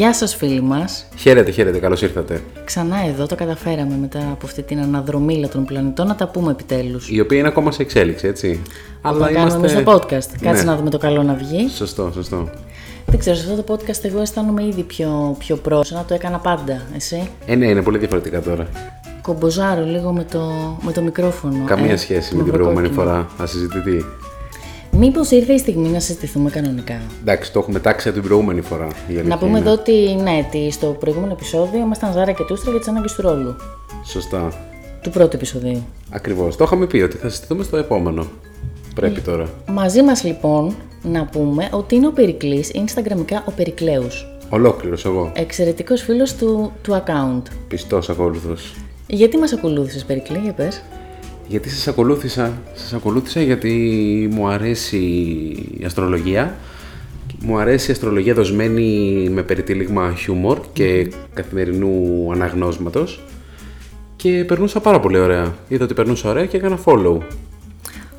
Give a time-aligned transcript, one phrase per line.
[0.00, 1.06] Γεια σας φίλοι μας.
[1.16, 2.42] Χαίρετε, χαίρετε, καλώς ήρθατε.
[2.64, 7.10] Ξανά εδώ το καταφέραμε μετά από αυτή την αναδρομίλα των πλανητών να τα πούμε επιτέλους.
[7.10, 8.62] Η οποία είναι ακόμα σε εξέλιξη, έτσι.
[9.02, 9.80] Αλλά κάνουμε είμαστε...
[9.80, 10.38] στο podcast.
[10.40, 11.68] Κάτσε να δούμε το καλό να βγει.
[11.68, 12.50] Σωστό, σωστό.
[13.06, 16.38] Δεν ξέρω, σε αυτό το podcast εγώ αισθάνομαι ήδη πιο, πιο πρόσω, να το έκανα
[16.38, 16.82] πάντα.
[16.96, 18.68] Εσύ; Ε, ναι, είναι πολύ διαφορετικά τώρα.
[19.22, 20.40] Κομποζάρω λίγο με το,
[20.80, 21.64] με το μικρόφωνο.
[21.64, 23.28] Καμία ε, σχέση με την προηγούμενη φορά.
[23.38, 24.04] Ασυζητητή.
[24.92, 28.88] Μήπως ήρθε η στιγμή να συζητηθούμε κανονικά; Εντάξει, το έχουμε τάξει από την προηγούμενη φορά.
[29.24, 33.14] Να πούμε εδώ ότι ναι, στο προηγούμενο επεισόδιο ήμασταν Ζάρα και Τούστρα για τις ανάγκες
[33.14, 33.56] του ρόλου.
[34.04, 34.52] Σωστά.
[35.02, 35.86] Του πρώτου επεισοδίου.
[36.10, 36.56] Ακριβώς.
[36.56, 38.26] Το είχαμε πει ότι θα συζητηθούμε στο επόμενο.
[38.94, 39.48] Πρέπει ε, τώρα.
[39.66, 44.26] Μαζί μας λοιπόν να πούμε ότι είναι ο Περικλής, Instagramικά ο Περικλέους.
[44.48, 45.32] Ολόκληρος εγώ.
[45.34, 47.42] Εξαιρετικός φίλος του, του account.
[47.68, 48.74] Πιστός ακόλουθος.
[49.06, 50.82] Γιατί μας ακολούθησες, Περικλή, για πες;
[51.50, 52.62] Γιατί σας ακολούθησα.
[52.74, 54.96] Σας ακολούθησα γιατί μου αρέσει
[55.78, 56.54] η αστρολογία.
[57.40, 63.24] Μου αρέσει η αστρολογία δοσμένη με περιτύλιγμα χιούμορ και καθημερινού αναγνώσματος.
[64.16, 65.54] Και περνούσα πάρα πολύ ωραία.
[65.68, 67.18] Είδα ότι περνούσα ωραία και έκανα follow.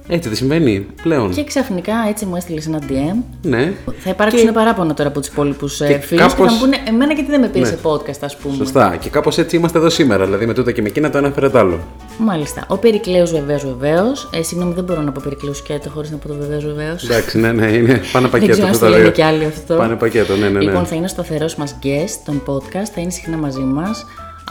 [0.08, 1.32] Έτσι δεν συμβαίνει πλέον.
[1.34, 3.24] Και ξαφνικά έτσι μου έστειλες ένα DM.
[3.42, 3.74] Ναι.
[4.00, 4.52] Θα υπάρξουν και...
[4.52, 6.36] παράπονα τώρα από τους υπόλοιπους ε, φίλους κάπως...
[6.36, 7.76] και θα μου πούνε Εμένα γιατί δεν με πήρες ναι.
[7.76, 8.56] σε podcast, ας πούμε.
[8.56, 8.96] Σωστά.
[9.00, 10.26] Και κάπως έτσι είμαστε εδώ σήμερα.
[10.26, 11.80] Δηλαδή με τούτα και με εκείνα το ένα φέρε το άλλο.
[12.18, 12.66] Μάλιστα.
[12.68, 14.30] Ο Περικλέος βεβαίως βεβαίως.
[14.34, 17.04] Ε, συγγνώμη, δεν μπορώ να πω Περικλέος σκέτο χωρίς να πω το βεβαίως βεβαίως.
[17.04, 18.02] Εντάξει, ναι, ναι, είναι.
[18.12, 18.56] Πάνε πακέτο.
[18.56, 19.76] δεν ξέρω αν και άλλοι αυτό.
[19.76, 20.50] Πάνε πακέτο, ναι, ναι.
[20.50, 20.60] ναι.
[20.60, 24.06] Λοιπόν, θα είναι σταθερός μας guest των podcast, θα είναι συχνά μαζί μας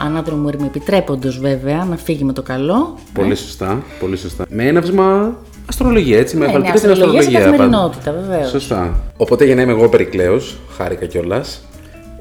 [0.05, 2.97] ανάδρομο ήρμη επιτρέποντος βέβαια να φύγει με το καλό.
[3.13, 4.45] Πολύ σωστά, πολύ σωστά.
[4.49, 6.37] Με έναυσμα αστρολογία, έτσι.
[6.37, 7.21] Με ναι, ναι, στην αστρολογία.
[7.21, 8.49] Σε καθημερινότητα, βεβαίως.
[8.49, 8.99] Σωστά.
[9.17, 11.61] Οπότε για να είμαι εγώ περικλέος, χάρηκα κιόλας.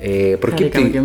[0.01, 1.03] Ε, προκύπτει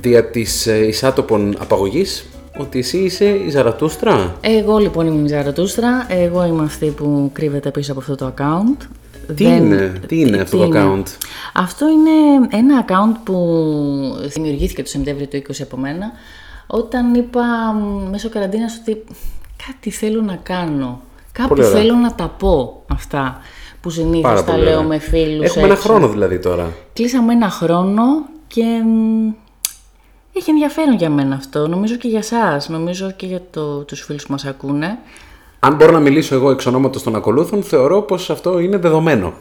[0.00, 2.24] δια της ε, εισάτοπων απαγωγής
[2.58, 4.34] ότι εσύ είσαι η Ζαρατούστρα.
[4.40, 6.06] Εγώ λοιπόν είμαι η Ζαρατούστρα.
[6.08, 8.86] Εγώ είμαι αυτή που κρύβεται πίσω από αυτό το account.
[9.34, 11.02] Τι είναι, τι είναι αυτό το account;
[11.54, 13.34] Αυτό είναι ένα account που
[14.22, 16.12] δημιουργήθηκε το Σεπτέμβριο του 20 από μένα
[16.66, 17.42] όταν είπα
[18.10, 19.04] μέσω καραντίνας ότι
[19.66, 21.00] κάτι θέλω να κάνω.
[21.32, 23.40] Κάπου θέλω να τα πω αυτά
[23.80, 25.44] που συνήθως τα λέω με φίλους.
[25.44, 26.72] Έχουμε ένα χρόνο δηλαδή τώρα.
[26.92, 28.02] Κλείσαμε ένα χρόνο
[28.46, 28.82] και
[30.32, 31.68] έχει ενδιαφέρον για μένα αυτό.
[31.68, 34.98] Νομίζω και για εσά, νομίζω και για το, τους φίλους που μας ακούνε.
[35.60, 39.32] Αν μπορώ να μιλήσω εγώ εξ ονόματος των ακολούθων, θεωρώ πως αυτό είναι δεδομένο.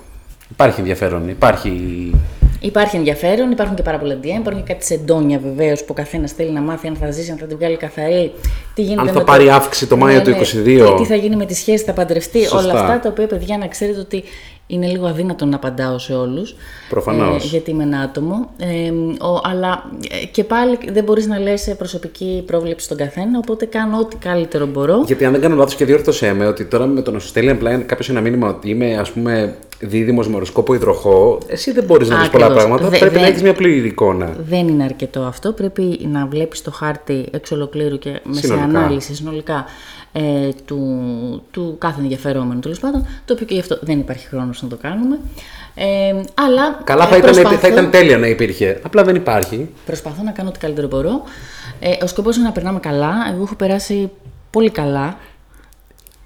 [0.49, 2.11] Υπάρχει ενδιαφέρον, υπάρχει
[2.59, 6.31] Υπάρχει ενδιαφέρον, υπάρχουν και πάρα πολλά DM, υπάρχουν και κάτι σεντόνια βεβαίως που ο καθένας
[6.31, 8.31] θέλει να μάθει αν θα ζήσει, αν θα την βγάλει καθαρή.
[8.73, 9.51] Τι γίνεται αν θα πάρει το...
[9.51, 10.35] αύξηση το Μάιο ναι, του 2022.
[10.65, 12.39] Ναι, τι θα γίνει με τη σχέση, θα παντρευτεί.
[12.39, 12.57] Σωστά.
[12.57, 14.23] Όλα αυτά τα οποία παιδιά να ξέρετε ότι
[14.67, 16.55] είναι λίγο αδύνατο να απαντάω σε όλους.
[16.89, 17.43] Προφανώς.
[17.43, 18.49] Ε, γιατί είμαι ένα άτομο.
[18.57, 18.91] Ε,
[19.25, 19.83] ο, αλλά
[20.21, 24.65] ε, και πάλι δεν μπορείς να λες προσωπική πρόβλεψη στον καθένα, οπότε κάνω ό,τι καλύτερο
[24.65, 25.03] μπορώ.
[25.05, 27.51] Γιατί αν δεν κάνω λάθος και διόρθωσέ με ότι τώρα με το να σου στέλνει
[27.51, 32.09] απλά κάποιος ένα μήνυμα ότι είμαι ας πούμε δίδυμος με οροσκόπο υδροχό, εσύ δεν μπορείς
[32.09, 32.89] να δει πολλά πράγματα.
[32.89, 34.35] Δε, πρέπει δε, να έχεις μια πλήρη εικόνα.
[34.39, 35.51] Δεν είναι αρκετό αυτό.
[35.51, 39.65] Πρέπει να βλέπεις το χάρτη εξ ολοκλήρου και με σε ανάλυση συνολικά
[40.11, 40.79] ε, του,
[41.51, 43.07] του κάθε ενδιαφερόμενου τέλος πάντων.
[43.25, 45.19] Το οποίο και γι' αυτό δεν υπάρχει χρόνος να το κάνουμε.
[45.75, 48.79] Ε, αλλά Καλά, θα, ήταν, θα ήταν τέλεια να υπήρχε.
[48.83, 49.69] Απλά δεν υπάρχει.
[49.85, 51.23] Προσπαθώ να κάνω ό,τι καλύτερο μπορώ.
[51.79, 53.13] Ε, ο σκοπός είναι να περνάμε καλά.
[53.33, 54.11] Εγώ έχω περάσει
[54.49, 55.17] πολύ καλά.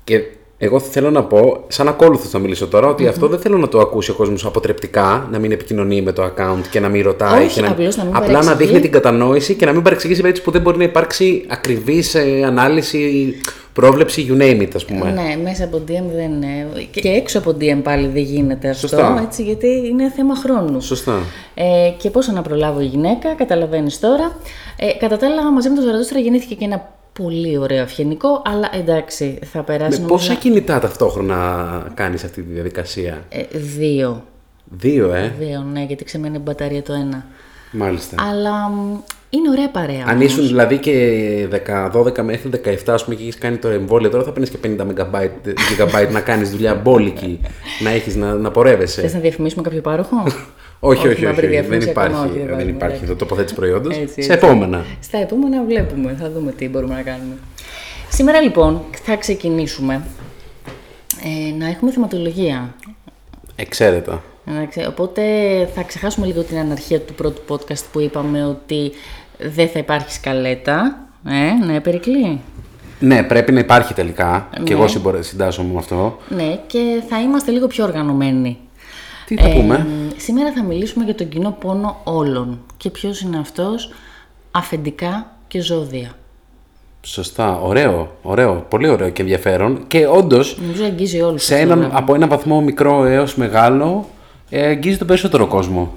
[0.03, 0.21] Και
[0.63, 3.79] εγώ θέλω να πω, σαν ακόλουθος θα μιλήσω τώρα, ότι αυτό δεν θέλω να το
[3.79, 7.45] ακούσει ο κόσμος αποτρεπτικά, να μην επικοινωνεί με το account και να μην ρωτάει.
[7.45, 7.67] Όχι, και να...
[7.67, 10.57] Απλώς να μην απλά να δείχνει την κατανόηση και να μην παρεξηγήσει σε περίπτωση που
[10.57, 13.35] δεν μπορεί να υπάρξει ακριβής ε, ανάλυση,
[13.73, 15.11] πρόβλεψη, you name it, ας πούμε.
[15.11, 16.67] Ναι, μέσα από DM δεν είναι.
[16.91, 18.87] Και έξω από DM πάλι δεν γίνεται αυτό.
[18.87, 19.21] Σωστά.
[19.25, 20.81] Έτσι, γιατί είναι θέμα χρόνου.
[20.81, 21.19] Σωστά.
[21.53, 24.37] Ε, και πόσο να προλάβω η γυναίκα, καταλαβαίνεις τώρα.
[24.75, 28.69] Ε, κατά τα άλλα, μαζί με τον Ζαρατούστρα γεννήθηκε και ένα πολύ ωραίο αυγενικό, αλλά
[28.73, 30.01] εντάξει, θα περάσει.
[30.01, 34.23] Με πόσα κινητά ταυτόχρονα κάνεις αυτή τη διαδικασία, ε, Δύο.
[34.77, 37.25] Δύο, ε; Δύο, ναι, γιατί ξεμένει η μπαταρία το ένα.
[37.71, 38.15] Μάλιστα.
[38.29, 38.71] Αλλά
[39.33, 40.03] είναι ωραία παρέα.
[40.07, 41.47] Αν ήσουν δηλαδή και
[41.93, 44.81] 12 μέχρι 17, ας πούμε, και έχεις κάνει το εμβόλιο, τώρα θα παίρνεις και 50
[45.79, 47.39] GB, να κάνεις δουλειά μπόλικη,
[47.79, 49.01] να έχεις να, να πορεύεσαι.
[49.01, 50.23] Θες να διαφημίσουμε κάποιο πάροχο;
[50.79, 53.95] όχι, όχι, όχι, δεν υπάρχει, δεν υπάρχει το τοποθέτηση προϊόντος.
[54.17, 54.85] Σε επόμενα.
[54.99, 57.33] Στα επόμενα βλέπουμε, θα δούμε τι μπορούμε να κάνουμε.
[58.09, 60.01] Σήμερα λοιπόν θα ξεκινήσουμε
[61.23, 62.75] ε, να έχουμε θεματολογία.
[63.55, 64.23] Εξαίρετα.
[64.87, 65.21] Οπότε
[65.75, 68.91] θα ξεχάσουμε λίγο την αναρχία του πρώτου podcast που είπαμε ότι
[69.43, 70.97] δεν θα υπάρχει σκαλέτα.
[71.25, 72.41] Ε, ναι, Περικλή.
[72.99, 74.49] Ναι, πρέπει να υπάρχει τελικά.
[74.57, 74.63] Ναι.
[74.63, 74.87] Και εγώ
[75.19, 76.17] συντάσσομαι με αυτό.
[76.29, 78.57] Ναι, και θα είμαστε λίγο πιο οργανωμένοι.
[79.25, 82.59] Τι θα πούμε; Σήμερα θα μιλήσουμε για τον κοινό πόνο όλων.
[82.77, 83.91] Και ποιος είναι αυτός,
[84.51, 86.11] αφεντικά και ζώδια.
[87.01, 89.83] Σωστά, ωραίο, ωραίο, πολύ ωραίο και ενδιαφέρον.
[89.87, 90.57] Και όντως.
[90.61, 91.43] Νομίζω αγγίζει όλους.
[91.43, 94.09] Σε έναν, από ένα βαθμό μικρό έως μεγάλο,
[94.49, 95.93] ε, αγγίζει τον περισσότερο κόσμο.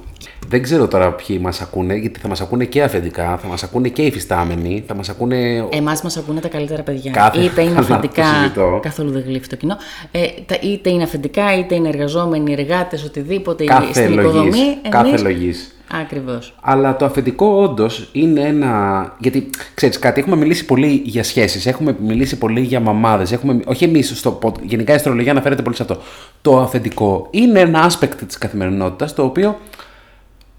[0.55, 3.89] Δεν ξέρω τώρα ποιοι μας ακούνε, γιατί θα μας ακούνε και αφεντικά, θα μας ακούνε
[3.89, 5.67] και οι φυστάμενοι, θα μας ακούνε.
[5.71, 7.11] Εμάς μας ακούνε τα καλύτερα παιδιά.
[7.11, 8.25] Κάθε- είτε είναι καλά, το αφεντικά.
[8.25, 8.79] συζητώ.
[8.83, 9.77] Καθόλου δεν γλύφει το κοινό.
[10.11, 13.65] Ε, τα, είτε είναι αφεντικά, είτε είναι εργαζόμενοι, εργάτες, οτιδήποτε.
[13.65, 14.77] Κάθε στην λογής, οικοδομή.
[14.89, 15.69] κάθε λογής.
[16.01, 16.55] Ακριβώς.
[16.61, 18.73] Αλλά το αφεντικό όντως είναι ένα.
[19.19, 23.33] Γιατί ξέρεις κάτι, έχουμε μιλήσει πολύ για σχέσεις, έχουμε μιλήσει πολύ για μαμάδες.
[23.33, 23.61] Έχουμε...
[23.67, 25.97] Όχι εμείς στο pod- Γενικά η αστρολογία αναφέρεται πολύ σε αυτό.
[26.43, 29.59] Το αφεντικό είναι ένα aspect της καθημερινότητας το οποίο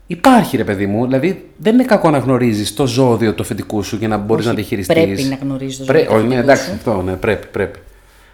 [0.07, 1.06] υπάρχει, ρε παιδί μου.
[1.06, 4.54] Δηλαδή δεν είναι κακό να γνωρίζεις το ζώδιο του αφεντικού σου για να μπορείς να
[4.54, 4.94] διαχειριστεί.
[4.94, 5.98] πρέπει να γνωρίζεις το Πρέ...
[5.98, 6.75] ζώδιο του Όχι, ναι, αφεντικού εντάξει, σου.
[6.75, 7.80] αυτό, ναι, πρέπει, πρέπει.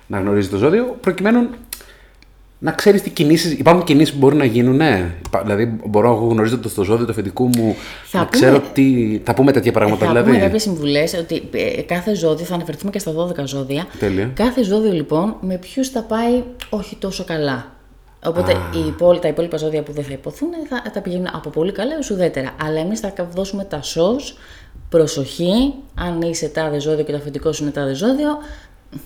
[0.07, 1.47] Να γνωρίζεις το ζώδιο προκειμένου
[2.63, 3.51] να ξέρεις τι κινήσεις.
[3.51, 5.11] Υπάρχουν κινήσεις που μπορεί να γίνουν, ναι.
[5.25, 7.75] Υπά- Δηλαδή, μπορώ εγώ γνωρίζοντα το ζώδιο του αφεντικού μου
[8.05, 9.19] Θα να πούμε- ξέρω τι.
[9.23, 10.29] Θα πούμε τέτοια πράγματα, θα δηλαδή.
[10.31, 13.85] πούμε κάποιες συμβουλές ότι ε, κάθε ζώδιο, θα αναφερθούμε και στα 12 ζώδια.
[13.99, 14.31] Τέλεια.
[14.33, 17.71] Κάθε ζώδιο λοιπόν με ποιους θα πάει όχι τόσο καλά.
[18.25, 21.71] Οπότε οι υπόλοι- τα υπόλοιπα ζώδια που δεν θα ειπωθούν θα τα πηγαίνουν από πολύ
[21.71, 22.49] καλά έως ουδέτερα.
[22.65, 24.37] Αλλά εμείς θα δώσουμε τα SOS,
[24.89, 28.29] προσοχή, αν είσαι τάδε ζώδιο και το αφεντικό σου είναι τάδε ζώδιο,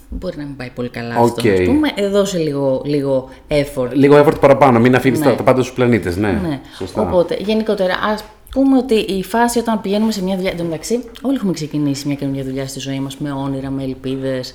[0.09, 1.23] μπορεί να μην πάει πολύ καλά αυτό.
[1.49, 1.53] Οκ.
[1.59, 3.89] Ας πούμε, ε, δώσε λίγο, λίγο effort.
[3.91, 5.25] Λίγο effort παραπάνω, μην αφήνεις Ναι.
[5.25, 6.17] τα, τα πάντα στους πλανήτες.
[6.17, 6.59] Ναι, Ναι.
[6.77, 7.01] σωστά.
[7.01, 8.23] Οπότε, γενικότερα, ας
[8.55, 10.51] πούμε ότι η φάση όταν πηγαίνουμε σε μια δουλειά.
[10.51, 13.83] Εν τω μεταξύ, όλοι έχουμε ξεκινήσει μια καινούργια δουλειά στη ζωή μας με όνειρα, με
[13.83, 14.53] ελπίδες,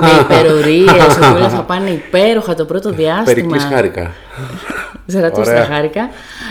[0.00, 3.24] με υπερορίες, ότι όλα θα πάνε υπέροχα το πρώτο διάστημα.
[3.24, 4.10] Περικλής χάρηκα.
[5.06, 5.64] Ζαρατούστρα Ωραία.
[5.64, 6.08] χάρηκα.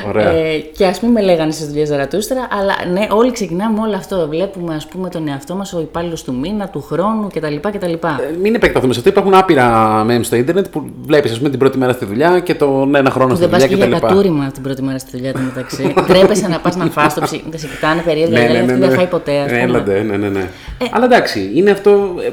[0.08, 0.30] Ωραία.
[0.30, 3.96] Ε, και ας μην με λέγανε στι δουλειέ Ζαρατούστρα, αλλά ναι, όλοι ξεκινάμε με όλο
[3.96, 4.28] αυτό.
[4.30, 7.56] Βλέπουμε, ας πούμε, τον εαυτό μας, ο υπάλληλος του μήνα, του χρόνου κτλ.
[7.72, 7.92] κτλ.
[7.94, 7.98] Ε,
[8.42, 9.12] Μην επεκταθούμε σε αυτό.
[9.12, 12.56] Υπάρχουν άπειρα memes στο Ιντερνετ που βλέπεις, ας πούμε, την πρώτη μέρα στη δουλειά και
[12.56, 14.08] τον ένα χρόνο Που στη δεν πας δουλειά και για κτλ.
[14.08, 15.94] κατούριμα την πρώτη μέρα στη δουλειά του μεταξύ.
[16.08, 17.44] Τρέπεσαι να πας να φας το ψι.
[17.50, 18.88] Δεν σε κοιτάνε περίεργα, Ναι, γιατί ναι, ναι, αυτή ναι.
[18.88, 19.40] δεν φάει ποτέ.
[19.40, 19.62] ας Ναι, πούμε.
[19.78, 20.50] έλατε, ναι, ναι, ναι.
[20.92, 22.16] Αλλά εντάξει, είναι αυτό.
[22.26, 22.30] ε,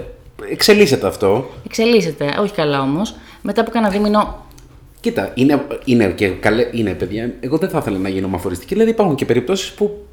[0.51, 1.51] Εξελίσσεται αυτό.
[1.67, 3.15] Εξελίσσεται, όχι καλά όμως.
[3.43, 4.47] Μετά από κάνα δίμηνο.
[5.01, 7.31] Κοίτα, είναι, είναι και καλέ, είναι παιδιά.
[7.41, 8.73] Εγώ δεν θα ήθελα να γίνω μαφοριστική.
[8.75, 10.05] Δηλαδή υπάρχουν και περιπτώσεις που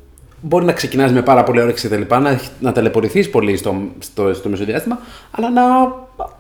[0.41, 2.15] μπορεί να ξεκινάς με πάρα πολύ όρεξη κτλ.
[2.21, 5.00] Να, να ταλαιπωρηθείς πολύ στο, στο, στο μεσοδιάστημα,
[5.31, 5.62] αλλά να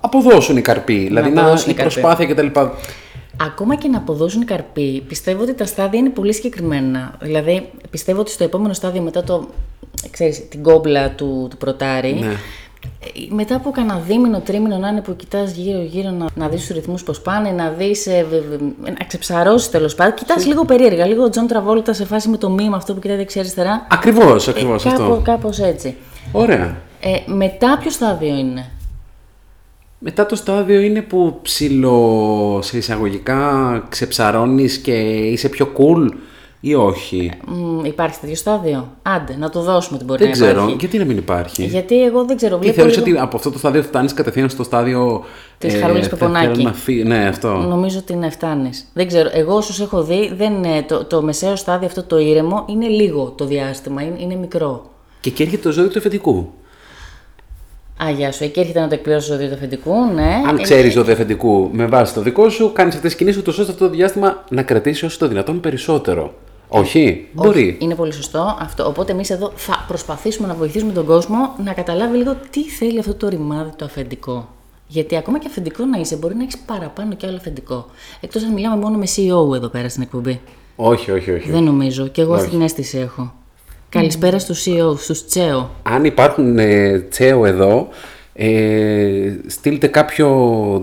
[0.01, 0.97] αποδώσουν οι καρποί.
[0.97, 1.93] δηλαδή να, αποδώσουν η οι καρποί.
[1.99, 2.47] προσπάθεια κτλ.
[3.41, 7.13] Ακόμα και να αποδώσουν οι καρποί, πιστεύω ότι τα στάδια είναι πολύ συγκεκριμένα.
[7.21, 9.47] Δηλαδή, πιστεύω ότι στο επόμενο στάδιο μετά το.
[10.11, 12.13] Ξέρεις, την κόμπλα του, του πρωτάρη.
[12.13, 12.25] Ναι.
[12.25, 12.35] ε,
[13.29, 17.03] Μετά από κανένα δίμηνο, τρίμηνο να είναι που κοιτάς γύρω-γύρω να, να δεις τους ρυθμούς
[17.03, 18.05] πώς πάνε, να δεις.
[18.07, 20.13] Ε, βε- βε- να ξεψαρώσεις τέλος πάντων.
[20.13, 23.87] Κοιτάς λίγο περίεργα, λίγο Τζον Τραβόλτα σε φάση με το meme αυτό που κοιτάει δεξιά-αριστερά.
[23.91, 25.03] Ακριβώς, ακριβώς Ε, αυτό.
[25.03, 25.95] κάπω, κάπως έτσι.
[26.31, 26.77] Ωραία.
[27.01, 28.69] Ε, μετά ποιο στάδιο είναι;
[29.99, 36.07] Μετά το στάδιο είναι που ψιλο σε εισαγωγικά ξεψαρώνεις και είσαι πιο cool
[36.59, 40.51] ή όχι; Μ, υπάρχει τέτοιο στάδιο; Άντε, να το δώσουμε την μπορεί Δεν να ξέρω.
[40.51, 40.75] υπάρχει.
[40.79, 42.53] Γιατί να μην υπάρχει; Γιατί εγώ δεν ξέρω.
[42.55, 45.23] Τι Βλέπω θεωρείς λίγο- ότι από αυτό το στάδιο φτάνεις κατευθείαν στο στάδιο...
[45.57, 46.45] Της ε, Χαρούλης θα Πεπονάκη.
[46.55, 47.49] θέλω να φύ- Ναι, αυτό.
[47.53, 48.85] Νομίζω ότι ναι, φτάνεις.
[48.93, 49.29] Δεν ξέρω.
[49.33, 53.33] Εγώ όσους έχω δει, δεν, είναι- το, το μεσαίο στάδιο αυτό το ήρεμο είναι λίγο
[53.37, 54.01] το διάστημα.
[54.01, 54.89] Είναι, είναι μικρό.
[55.21, 56.49] Και εκεί έρχεται το ζώδιο του εφετικού.
[58.03, 58.43] Α, γεια σου.
[58.43, 60.41] Εκεί έρχεται να το εκπληρώσει το ζώδιο του αφεντικού, ναι.
[60.47, 63.61] Αν Ε, ξέρεις το εφετικού με βάση το δικό σου, κάνεις αυτές τις κινήσεις ώστε
[63.61, 66.33] αυτό το διάστημα να κρατήσει όσο το δυνατόν περισσότερο.
[66.67, 67.77] Όχι, μπορεί.
[67.79, 68.87] Είναι πολύ σωστό αυτό.
[68.87, 73.13] Οπότε εμείς εδώ θα προσπαθήσουμε να βοηθήσουμε τον κόσμο να καταλάβει λίγο τι θέλει αυτό
[73.13, 74.47] το ρημάδι το αφεντικό.
[74.87, 77.85] Γιατί ακόμα και αφεντικό να είσαι, μπορεί να έχεις παραπάνω κι άλλο αφεντικό.
[78.21, 80.39] Εκτός αν μιλάμε μόνο με CEO εδώ πέρα στην εκπομπή.
[80.75, 81.51] Όχι, όχι, όχι.
[81.51, 82.07] Δεν νομίζω.
[82.07, 83.33] Και εγώ αυτή την αίσθηση έχω.
[83.89, 85.69] Καλησπέρα στους CEO, στους τσέο.
[85.83, 87.87] Αν υπάρχουν ε, τσέο εδώ,
[88.33, 90.29] ε, στείλτε κάποιο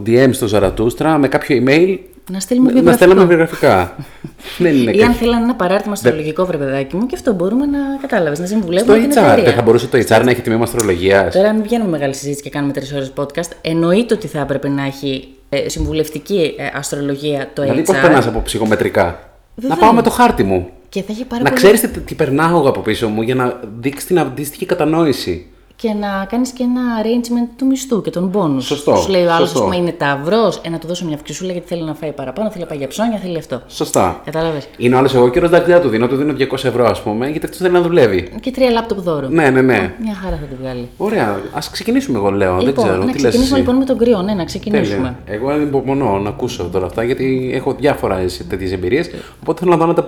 [0.06, 1.98] DM στο Ζαρατούστρα με κάποιο email
[2.30, 3.04] Να στείλουμε να βιογραφικό.
[3.04, 3.94] στέλνουμε βιογραφικά.
[4.58, 5.18] Δεν είναι Ή αν κάτι.
[5.18, 8.98] θέλανε ένα παράρτημα αστρολογικό, βρε παιδάκι μου, και αυτό μπορούμε να κατάλαβες, να Στο συμβουλεύουμε
[8.98, 9.44] την HR, εταιρεία.
[9.44, 11.34] δεν θα μπορούσε το HR να έχει τμήμα αστρολογίας.
[11.34, 14.84] Τώρα, αν βγαίνουμε μεγάλη συζήτηση και κάνουμε τρεις ώρες podcast, εννοείται ότι θα έπρεπε να
[14.84, 18.00] έχει ε, συμβουλευτική ε, αστρολογία το Δηλαδή, πώς HR.
[18.00, 19.18] περνάς από ψυχομετρικά.
[19.56, 19.76] Βέβαια.
[19.76, 20.68] Να πάω με το χάρτη μου.
[20.88, 21.60] Και θα έχει πάρα Να πολύ.
[21.62, 25.46] ξέρεις τι, τι περνάω εγώ από πίσω μου για να δείξεις την αντίστοιχη κατανόηση.
[25.78, 28.61] Και να κάνεις και ένα arrangement του μισθού και των πόνου.
[28.61, 29.62] Σωστό, Σου λέει ο άλλος, ας σωστό.
[29.64, 32.62] πούμε, είναι ταυρός, ε, να του δώσω μια αυξησούλα γιατί θέλει να φάει παραπάνω, θέλει
[32.62, 33.62] να πάει για ψώνια, θέλει αυτό.
[33.68, 34.21] Σωστά.
[34.25, 34.68] Κατάλαβες.
[34.76, 37.61] Είναι άλλος εγώ κύριο δακτυλιά του δίνω, του δίνω 200 ευρώ, ας πούμε, γιατί αυτός
[37.61, 38.33] θέλει να δουλεύει.
[38.40, 39.28] Και τρία λάπτοπ δώρο.
[39.28, 39.95] Ναι, ναι, ναι.
[40.02, 40.88] Μια χαρά θα τη βγάλει.
[40.97, 42.56] Ωραία, ας ξεκινήσουμε εγώ, λέω.
[42.56, 42.97] δεν λοιπόν, ξέρω.
[42.99, 43.66] να τι λες ξεκινήσουμε εσύ.
[43.66, 45.16] λοιπόν με τον κρυό, ναι, να ξεκινήσουμε.
[45.25, 45.40] Τέλεια.
[45.40, 49.11] Εγώ ανυπομονώ να ακούσω τώρα αυτά γιατί έχω διάφορα τέτοιες εμπειρίες.
[49.42, 50.02] Οπότε θέλω να δω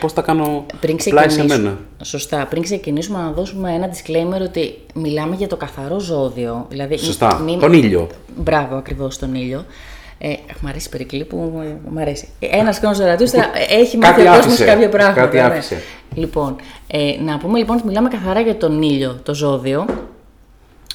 [0.00, 1.78] πώς τα κάνω Πριν πλάι σε ξεκινήσουμε, μένα.
[2.02, 6.66] σωστά, πριν ξεκινήσουμε να δώσουμε ένα disclaimer ότι μιλάμε για το καθαρό ζώδιο.
[6.68, 7.40] Δηλαδή, Σωστά.
[7.44, 8.08] μην- Τον ήλιο.
[8.36, 9.64] Μπράβο, ακριβώς τον ήλιο.
[10.18, 12.28] Ε, μ' αρέσει η περικλή που ε, μ' αρέσει.
[12.38, 14.64] Ένας χρόνο Ζαρατούστρα έχει μάθει Κάτι ο κόσμο άφησε.
[14.64, 15.20] κάποια πράγματα.
[15.20, 15.42] Κάτι ναι.
[15.42, 15.82] άφησε.
[16.14, 16.56] Λοιπόν,
[16.86, 19.84] ε, να πούμε λοιπόν ότι μιλάμε καθαρά για τον ήλιο, το ζώδιο.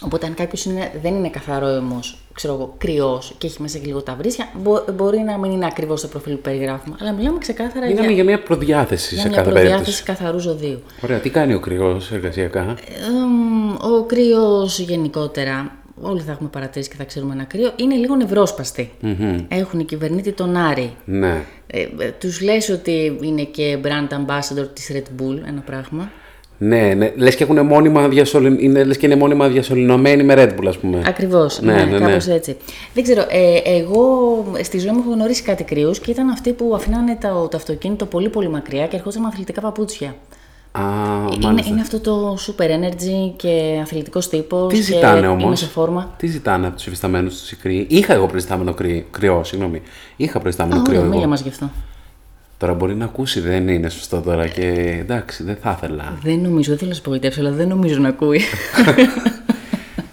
[0.02, 0.68] Οπότε, αν κάποιος
[1.02, 2.00] δεν είναι καθαρό όμω,
[2.38, 5.66] ξέρω εγώ, κρυός και έχει μέσα και λίγο τα βρύσια, μπο, μπορεί να μην είναι
[5.66, 6.96] ακριβώς το προφίλ που περιγράφουμε.
[7.02, 10.04] Αλλά μιλάμε ξεκάθαρα Μιλάμε για, για μια προδιάθεση για σε μια κάθε προδιάθεση περίπτωση.
[10.04, 10.82] καθαρού ζωδίου.
[11.02, 16.96] Ωραία, τι κάνει ο κρυός εργασιακά; Εμ, ο κρύο γενικότερα, όλοι θα έχουμε παρατηρήσει και
[16.98, 18.92] θα ξέρουμε ένα κρύο, είναι λίγο νευρόσπαστοι.
[19.48, 20.94] Έχουν κυβερνήτη τον Άρη.
[21.06, 21.44] Ναι.
[21.68, 26.12] Ε, ε, τους λες ότι είναι και brand ambassador της Red Bull, ένα πράγμα.
[26.60, 27.12] Ναι, ναι.
[27.16, 28.56] Λες και, έχουν μόνιμα διασωλη...
[28.60, 31.02] είναι, λες και είναι μόνιμα διασωληνωμένοι με Red Bull, ας πούμε.
[31.06, 32.06] Ακριβώς, Ναι, ναι, ναι, ναι.
[32.06, 32.58] κάπως έτσι.
[32.94, 34.08] Δεν ξέρω, ε, εγώ
[34.64, 38.06] στη ζωή μου έχω γνωρίσει κάτι κρύους και ήταν αυτοί που αφήνανε το, το αυτοκίνητο
[38.06, 40.16] πολύ πολύ μακριά και ερχόντουσαν με αθλητικά παπούτσια.
[40.72, 40.82] Α,
[41.34, 41.72] Είναι, μάλιστα.
[41.72, 46.14] είναι αυτό το super energy και αθλητικός τύπος Τι ζητάνε και όμως; είναι σε φόρμα.
[46.18, 49.82] Τι ζητάνε από τους υφισταμένους του οι κρύοι; Είχα εγώ προϊστάμενο κρύ, κρυό, συγγνώμη.
[50.16, 50.98] Είχα προϊστάμενο Α, κρυό.
[50.98, 51.16] ωραία, εγώ.
[51.18, 51.70] μίλα μας γι' αυτό.
[52.58, 56.18] Τώρα μπορεί να ακούσει, δεν είναι σωστό τώρα και εντάξει, δεν θα ήθελα.
[56.24, 58.42] Δεν νομίζω, δεν θέλω να σε απογοητεύσω, αλλά δεν νομίζω να ακούει.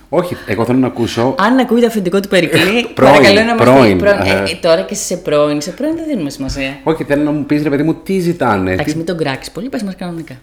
[0.09, 1.35] Όχι, εγώ θέλω να ακούσω.
[1.39, 2.61] Αν ακούει το αφεντικό του Περικλή,
[2.95, 4.05] Πρώην, παρακαλώ να μας πρώην, πει.
[4.05, 4.21] Πρώην.
[4.21, 4.31] ε.
[4.31, 6.79] Ε, ε, τώρα και σε πρώην, σε πρώην δεν δίνουμε σημασία.
[6.83, 8.73] Όχι, θέλω να μου πεις ρε παιδί μου τι ζητάνε.
[8.73, 8.97] Εντάξει, Τι...
[8.97, 10.35] μην τον κράξεις πολύ, πες μας κανονικά.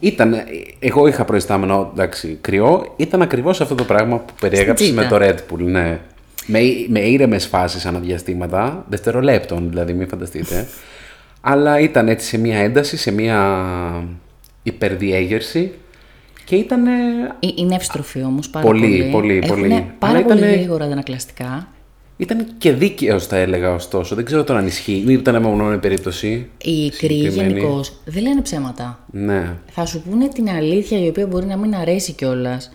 [0.00, 0.34] Ήταν,
[0.78, 5.18] εγώ είχα προϊστάμενο εντάξει, κρυό, ήταν ακριβώς αυτό το πράγμα που περιέγραψες Στην με τσίτα.
[5.18, 5.64] το Red Bull.
[5.64, 5.98] Ναι.
[6.46, 6.58] Με,
[6.88, 10.66] με ήρεμες φάσεις αναδιαστήματα, δευτερολέπτων δηλαδή, μην φανταστείτε.
[11.46, 13.64] Αλλά ήταν έτσι σε μια ένταση, σε μια
[14.62, 15.72] υπερδιέγερση
[16.44, 16.86] και ήταν.
[16.86, 16.90] Ε,
[17.56, 19.10] Είναι εύστροφη όμως πάρα Πολύ, πολύ.
[19.10, 19.92] πολύ, Έχουν πολύ.
[19.98, 21.68] πάρα Αλλά πολύ ήτανε- γρήγορα αντανακλαστικά.
[22.16, 24.14] Ήταν και δίκαιος, θα έλεγα ωστόσο.
[24.14, 25.02] Δεν ξέρω τώρα αν ισχύει.
[25.06, 26.28] Μην ήταν μόνο η περίπτωση.
[26.62, 27.52] Οι κρύοι συγκεκριμένη.
[27.52, 28.98] γενικώς δεν λένε ψέματα.
[29.10, 29.52] Ναι.
[29.70, 32.70] Θα σου πούνε την αλήθεια η οποία μπορεί να μην αρέσει κιόλας.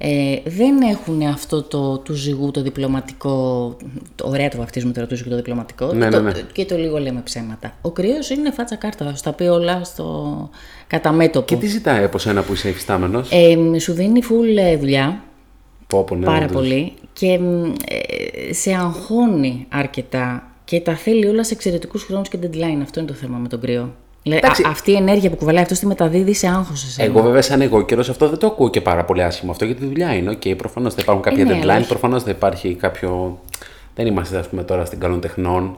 [0.00, 3.76] Ε, δεν έχουν αυτό το του ζυγού το διπλωματικό.
[4.14, 5.92] Το, ωραία το βαφτίζουμε τώρα του ζυγού το διπλωματικό.
[5.92, 6.40] Ναι, και, το, ναι, ναι.
[6.52, 7.72] και το λίγο λέμε ψέματα.
[7.80, 9.04] Ο κρύος είναι φάτσα κάρτα.
[9.04, 10.50] Θα σου τα πει όλα στο
[10.86, 11.44] κατά μέτωπο.
[11.46, 15.22] Και τι ζητάει από σένα που είσαι υφιστάμενος; Ε, σου δίνει full ε, δουλειά.
[15.86, 16.52] πω, πω, ναι, πάρα όντως.
[16.56, 22.38] πολύ και μ, ε, σε αγχώνει αρκετά και τα θέλει όλα σε εξαιρετικούς χρόνους και
[22.42, 22.78] deadline.
[22.82, 23.94] Αυτό είναι το θέμα με τον Κριό.
[24.28, 24.62] Δηλαδή, Εντάξει.
[24.66, 27.08] α- αυτή η ενέργεια που κουβαλάει αυτός τη μεταδίδει σε άγχος σε σένα.
[27.08, 30.14] Εγώ βέβαια σαν Αιγόκερος αυτό δεν το ακούω και πάρα πολύ άσχημο αυτό γιατί δουλειά
[30.14, 30.30] είναι.
[30.30, 31.88] Οκ, προφανώς θα υπάρχουν κάποια ναι, αλλά deadline, όχι.
[31.88, 33.38] προφανώς θα υπάρχει κάποιο.
[33.94, 35.76] Δεν είμαστε, ας πούμε, τώρα στην καλών τεχνών.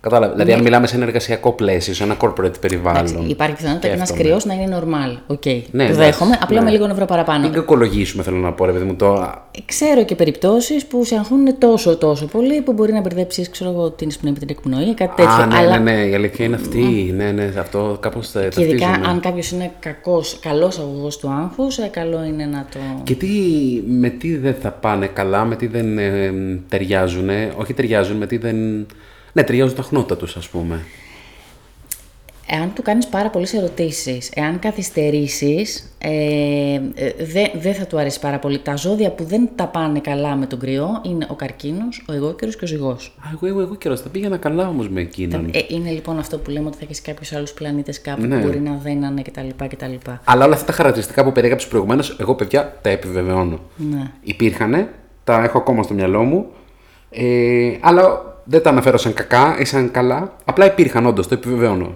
[0.00, 0.32] Κατάλαβε.
[0.32, 3.02] Δηλαδή, αν μιλάμε σε ένα εργασιακό πλαίσιο, σε ένα corporate περιβάλλον.
[3.02, 3.10] Ναι.
[3.10, 4.28] Εντάξει, υπάρχει πιθανότητα και ένας σκέφτομαι.
[4.28, 5.18] Κριός να είναι normal.
[5.26, 5.44] OK.
[5.44, 6.64] Ναι, το εντάξει, δέχομαι, απλά ναι.
[6.64, 7.42] με λίγο νεύρο παραπάνω.
[7.42, 9.48] Μην κακολογήσουμε, θέλω να πω, ρε παιδί μου τώρα.
[9.50, 13.50] Ε, Ξέρω και περιπτώσεις που σε αγχώνουν τόσο τόσο πολύ που μπορεί να μπερδέψεις
[13.96, 15.32] την εισπνοή με την εκπνοή ή κάτι τέτοιο.
[15.32, 17.12] Α, ναι, αλλά ναι, ναι, η αλήθεια είναι αυτή.
[17.16, 19.06] Ναι, ναι, αυτό κάπως και ειδικά ταυτίζομαι.
[19.08, 22.78] αν κάποιος είναι κακός, καλός αγωγός του άγχους, ε, καλό είναι να το...
[23.02, 23.28] Και τι,
[23.86, 26.32] με τι δεν θα πάνε καλά, με τι δεν ε,
[26.68, 28.56] ταιριάζουν, όχι ταιριάζουν, με τι δεν.
[29.38, 30.84] Ναι, ταιριάζουν τα χνότα τους, ας πούμε.
[32.50, 36.10] Εάν του κάνεις πάρα πολλές ερωτήσεις, εάν καθυστερήσεις, ε,
[36.94, 38.58] ε, δεν δεν θα του αρέσει πάρα πολύ.
[38.58, 42.56] Τα ζώδια που δεν τα πάνε καλά με τον κρυό είναι ο καρκίνος, ο εγώκερος
[42.56, 43.16] και ο ζυγός.
[43.18, 45.50] Α, εγώ, εγώ, εγώ καιρός θα πήγαινα καλά όμως με εκείνον.
[45.52, 48.36] Ε, είναι λοιπόν αυτό που λέμε ότι θα έχεις κάποιους άλλους πλανήτες κάπου Ναι.
[48.36, 49.48] που μπορεί να δένανε κτλ.
[49.68, 50.10] κτλ.
[50.24, 53.60] Αλλά όλα αυτά τα χαρακτηριστικά που περιέγραψες προηγουμένως, εγώ παιδιά τα επιβεβαιώνω.
[53.76, 54.10] Ναι.
[54.22, 54.88] Υπήρχαν,
[55.24, 56.46] τα έχω ακόμα στο μυαλό μου,
[57.10, 60.36] ε, αλλά δεν τα αναφέρω σαν κακά ή σαν καλά.
[60.44, 61.94] Απλά υπήρχαν όντως, το επιβεβαιώνω.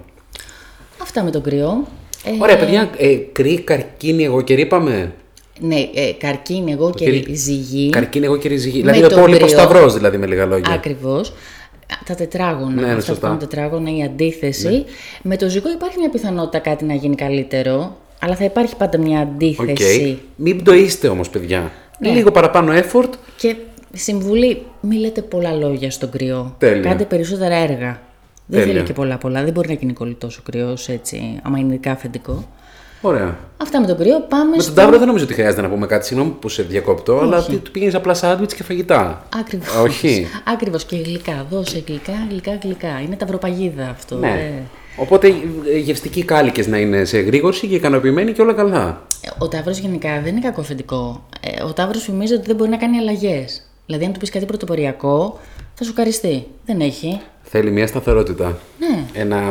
[1.01, 1.87] Αυτά με τον Κριό.
[2.25, 5.13] Ε, Ωραία, παιδιά, ε, Κριοί, Καρκίνοι, Αιγόκεροι είπαμε.
[5.59, 7.89] Ναι, ε, Καρκίνοι, Αιγόκεροι- Ζυγοί.
[7.89, 8.83] Καρκίνοι, Αιγόκεροι, Ζυγοί.
[8.83, 9.63] Με Δηλαδή ο τον υπόλοιπος Κριό.
[9.63, 10.73] σταυρός, δηλαδή με λίγα λόγια.
[10.73, 11.33] Ακριβώς.
[12.05, 12.69] Τα τετράγωνα.
[12.73, 13.13] Ναι, ναι, αυτά σωστά.
[13.13, 14.85] που κάνουν τετράγωνα, η αντίθεση.
[15.21, 19.19] Με το Ζυγό υπάρχει μια πιθανότητα κάτι να γίνει καλύτερο, αλλά θα υπάρχει πάντα μια
[19.19, 19.25] Οκ.
[19.25, 20.19] αντίθεση.
[20.35, 21.71] Μην το είστε όμως, παιδιά.
[21.99, 22.09] Ναι.
[22.09, 23.09] Λίγο παραπάνω effort.
[23.37, 23.55] Και
[23.93, 26.55] συμβουλή, μην λέτε πολλά λόγια στον Κριό.
[26.57, 26.81] Τέλεια.
[26.89, 28.01] Κάντε περισσότερα έργα.
[28.45, 28.73] Δεν Τέλεια.
[28.73, 29.43] θέλει και πολλά πολλά.
[29.43, 32.47] Δεν μπορεί να γίνει κολλητός ο κρυός έτσι, άμα είναι ειδικά αφεντικό.
[33.01, 33.37] Ωραία.
[33.57, 34.19] Αυτά με τον κρυό.
[34.29, 34.73] Πάμε Με τον στο.
[34.73, 36.05] Ταύρο δεν νομίζω ότι χρειάζεται να πούμε κάτι.
[36.05, 39.27] Συγγνώμη που σε διακόπτω, αλλά τι- του πήγαινες απλά σάντουιτς και φαγητά.
[39.39, 39.75] Ακριβώς.
[39.75, 40.27] Όχι.
[40.53, 40.85] Ακριβώς.
[40.85, 41.45] Και γλυκά.
[41.49, 43.01] Δώσε γλυκά, γλυκά, γλυκά.
[43.05, 44.15] Είναι ταυροπαγίδα αυτό.
[44.17, 44.27] Ναι.
[44.29, 44.61] ε.
[44.97, 45.27] Οπότε
[45.73, 49.01] ε, γευστικοί κάλικες να είναι σε γρήγορση και ικανοποιημένοι και όλα καλά.
[49.37, 51.23] Ο Ταύρος γενικά δεν είναι κακό αφεντικό.
[51.41, 53.67] Ε, ο Ταύρος φημίζει ότι δεν μπορεί να κάνει αλλαγές.
[53.85, 55.39] Δηλαδή, αν του πεις κάτι πρωτοποριακό,
[55.73, 56.47] θα σου καριστεί.
[56.65, 57.21] Δεν έχει.
[57.41, 58.57] Θέλει μια σταθερότητα.
[58.79, 59.03] Ναι.
[59.13, 59.41] Ένα,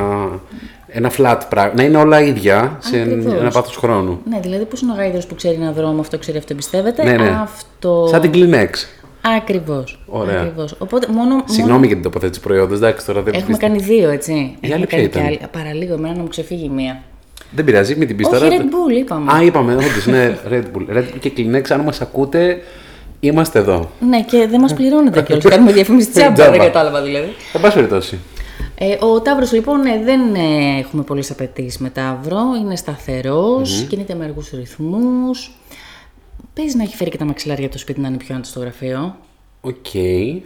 [0.87, 1.73] ένα flat πράγμα.
[1.77, 3.33] Να είναι όλα ίδια σε Ακριβώς.
[3.41, 4.21] ένα πάθος χρόνου.
[4.29, 7.05] Ναι, δηλαδή, πώς είναι ο γάιδρος που ξέρει ένα δρόμο, αυτό ξέρει, αυτό εμπιστεύεται.
[7.05, 7.39] Ναι, ναι.
[7.43, 8.07] Αυτό.
[8.11, 8.71] Σαν την Kleenex.
[9.37, 10.05] Ακριβώς.
[10.07, 10.41] Ωραία.
[10.41, 10.75] Ακριβώς.
[10.79, 11.29] Οπότε, μόνο.
[11.29, 11.45] μόνο...
[11.47, 14.33] Συγγνώμη για την τοποθέτηση προϊόντος, εντάξει τώρα δεν Έχουμε κάνει δύο, έτσι.
[14.33, 15.41] άλλη Έχουμε ποια κάνει ήταν; και άλλη.
[15.51, 17.03] Παραλίγο, εμένα να μου ξεφύγει η μία.
[17.51, 18.49] Δεν πειράζει, μην την πεις Όχι, τώρα.
[18.51, 19.33] Red Bull, είπαμε.
[19.33, 20.97] Α, είπαμε, όντως, ναι, Red Bull.
[20.97, 22.62] Red Bull και Kleenex, αν μας ακούτε,
[23.25, 23.91] είμαστε εδώ.
[24.09, 25.45] Ναι, και δεν μας πληρώνεται κιόλας.
[25.45, 26.50] Κάνουμε διαφήμιση τσάμπα, Τζάμπα.
[26.50, 27.29] δεν κατάλαβα δηλαδή.
[27.52, 28.19] Εν πάση περιπτώσει.
[28.75, 34.14] Ε, ο Ταύρος λοιπόν ε, δεν ε, έχουμε πολλές απαιτήσεις με Ταύρο, είναι σταθερός, κινείται
[34.14, 35.50] με αργούς ρυθμούς,
[36.55, 38.61] Παίζει να έχει φέρει και τα μαξιλάρια από το σπίτι να είναι πιο άνετα στο
[38.61, 39.17] γραφείο.
[39.61, 39.87] ΟΚ.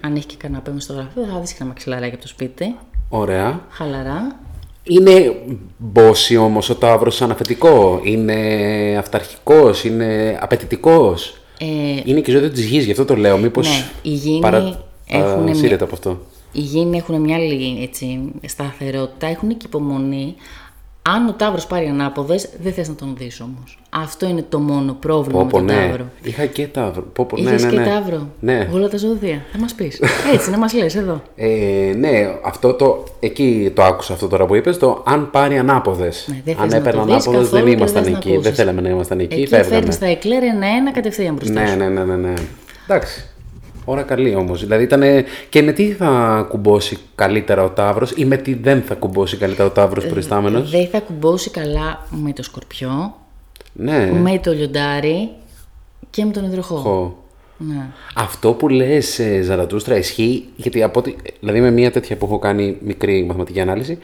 [0.00, 2.76] Αν έχει και κανένα μες στο γραφείο, θα δεις και ένα μαξιλαράκι από το σπίτι.
[3.08, 3.60] Ωραία.
[3.70, 4.36] Χαλαρά.
[4.82, 5.36] Είναι
[5.76, 8.34] μπόση όμως ο Ταύρος σαν αφεντικό; Είναι
[8.98, 11.66] αυταρχικός, είναι απαιτητικός; Ε,
[12.04, 13.38] Είναι και η ζωή της γης, γι' αυτό το λέω.
[13.38, 14.74] Μήπως Ναι, οι γήινοι
[15.06, 16.18] έχουνε μια- σύρεται από αυτό.
[16.52, 20.34] οι γήινοι έχουν μια άλλη έτσι, σταθερότητα, έχουν και υπομονή.
[21.14, 23.78] Αν ο Ταύρος πάρει ανάποδες, δεν θες να τον δεις όμως.
[23.90, 25.86] Αυτό είναι το μόνο πρόβλημα Πω, με πω, τον ναι.
[25.88, 26.04] Ταύρο.
[26.22, 27.02] Είχα και Ταύρο.
[27.02, 27.94] Πω, πω, Είχες ναι, ναι, και ναι.
[27.94, 28.28] Ταύρο.
[28.40, 28.68] Ναι.
[28.72, 29.44] Όλα τα ζώδια.
[29.52, 30.00] Θα μας πεις.
[30.34, 31.22] Έτσι, να μας λες εδώ.
[31.36, 32.10] Ε, ναι,
[32.44, 33.04] αυτό το.
[33.20, 34.78] Εκεί το άκουσα αυτό τώρα που είπες.
[34.78, 36.24] Το αν πάρει ανάποδες.
[36.28, 38.18] Ναι, δεν θες αν να έπαιρνε το δεις ανάποδες, καθόλου δεν και ήμασταν θες να
[38.18, 38.28] εκεί.
[38.28, 38.56] Δεν ακούσεις.
[38.56, 39.34] θέλαμε να ήμασταν εκεί.
[39.34, 39.74] Εκεί φεύγαμε.
[39.74, 41.76] φέρνεις τα εκλέρ ένα-ένα κατευθείαν μπροστά Ναι, σου.
[41.76, 42.32] ναι, ναι, ναι, ναι.
[42.88, 43.24] Εντάξει.
[43.88, 44.60] Ώρα καλή όμως.
[44.60, 45.02] Δηλαδή ήταν.
[45.48, 49.68] Και με τι θα κουμπώσει καλύτερα ο Ταύρος ή με τι δεν θα κουμπώσει καλύτερα
[49.68, 53.16] ο Ταύρος Ε, προϊστάμενος; Δεν θα κουμπώσει καλά με το σκορπιό,
[53.72, 54.10] Ναι.
[54.22, 55.28] με το λιοντάρι
[56.10, 56.74] και με τον υδροχό.
[56.76, 57.18] Έχω.
[57.58, 57.86] Ναι.
[58.14, 62.38] Αυτό που λες ε, Ζαρατούστρα ισχύει γιατί από ό,τι- δηλαδή με μια τέτοια που έχω
[62.38, 63.98] κάνει μικρή μαθηματική ανάλυση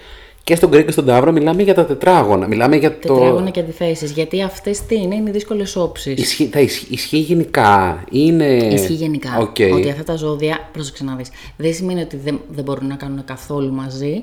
[0.45, 2.47] και στον Γκρέκ και στον Ταύρο μιλάμε για τα τετράγωνα.
[2.47, 3.15] Μιλάμε για το.
[3.15, 4.11] Τετράγωνα και αντιθέσεις.
[4.11, 6.21] Γιατί αυτές τι είναι, είναι δύσκολες όψεις.
[6.21, 8.05] Ισχύει, θα ισχύει, ισχύει γενικά.
[8.11, 8.45] Είναι...
[8.45, 9.57] Ισχύει γενικά Οκ.
[9.75, 13.25] ότι αυτά τα ζώδια, πρόσεξε να δεις, δεν σημαίνει ότι δεν, δεν μπορούν να κάνουν
[13.25, 14.23] καθόλου μαζί,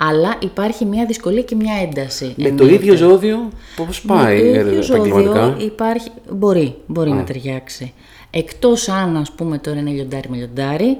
[0.00, 2.24] αλλά υπάρχει μια δυσκολία και μια ένταση.
[2.24, 2.74] Με το εννοείται.
[2.74, 5.44] ίδιο ζώδιο, πώς πάει Με ε, το ίδιο επαγγελματικά.
[5.44, 7.92] ζώδιο υπάρχει, μπορεί, μπορεί να ταιριάξει.
[8.30, 10.98] Εκτός αν, ας πούμε, τώρα είναι λιοντάρι με λιοντάρι,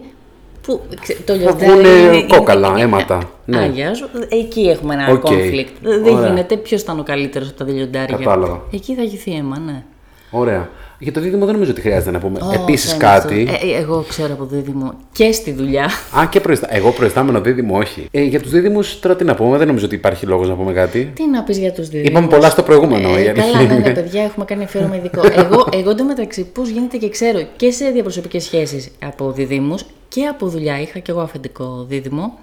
[0.66, 3.30] που ξε- το λιοντάρι βγούνε είναι- κόκαλα, είναι- αίματα.
[3.44, 3.58] Ναι.
[3.58, 4.08] Γεια σου.
[4.28, 5.26] Εκεί έχουμε ένα OK.
[5.26, 5.66] conflict.
[5.82, 6.28] Δεν Ωραία.
[6.28, 8.16] γίνεται ποιος ήταν ο καλύτερος από τα δύο λιοντάρια.
[8.16, 8.62] Κατάλαβα.
[8.72, 9.82] Εκεί θα χυθεί αίμα, ναι.
[10.30, 10.68] Ωραία.
[10.98, 12.38] Για το δίδυμο δεν νομίζω ότι χρειάζεται να πούμε.
[12.42, 13.46] Ω, Επίσης θα είναι κάτι.
[13.50, 13.66] αυτό.
[13.66, 15.84] Ε, ε, εγώ ξέρω από δίδυμο και στη δουλειά.
[16.18, 16.74] Α, και προϊστά...
[16.74, 18.06] Εγώ προϊστάμενο δίδυμο, όχι.
[18.10, 20.72] Ε, για τους δίδυμους τώρα τι να πούμε, δεν νομίζω ότι υπάρχει λόγος να πούμε
[20.72, 21.12] κάτι.
[21.14, 23.08] Τι να πεις για τους δίδυμους; Είπαμε πολλά στο προηγούμενο.
[23.08, 23.74] η Ε, αλήθεια καλά, ναι, είναι.
[23.78, 25.20] ναι, παιδιά, έχουμε κάνει αφιέρωμα ειδικό.
[25.34, 29.74] εγώ, εγώ εντωμεταξύ, πώς γίνεται και ξέρω και σε διαπροσωπικές σχέσεις από διδύμου
[30.14, 30.80] και από δουλειά.
[30.80, 32.38] Είχα και εγώ αφεντικό δίδυμο.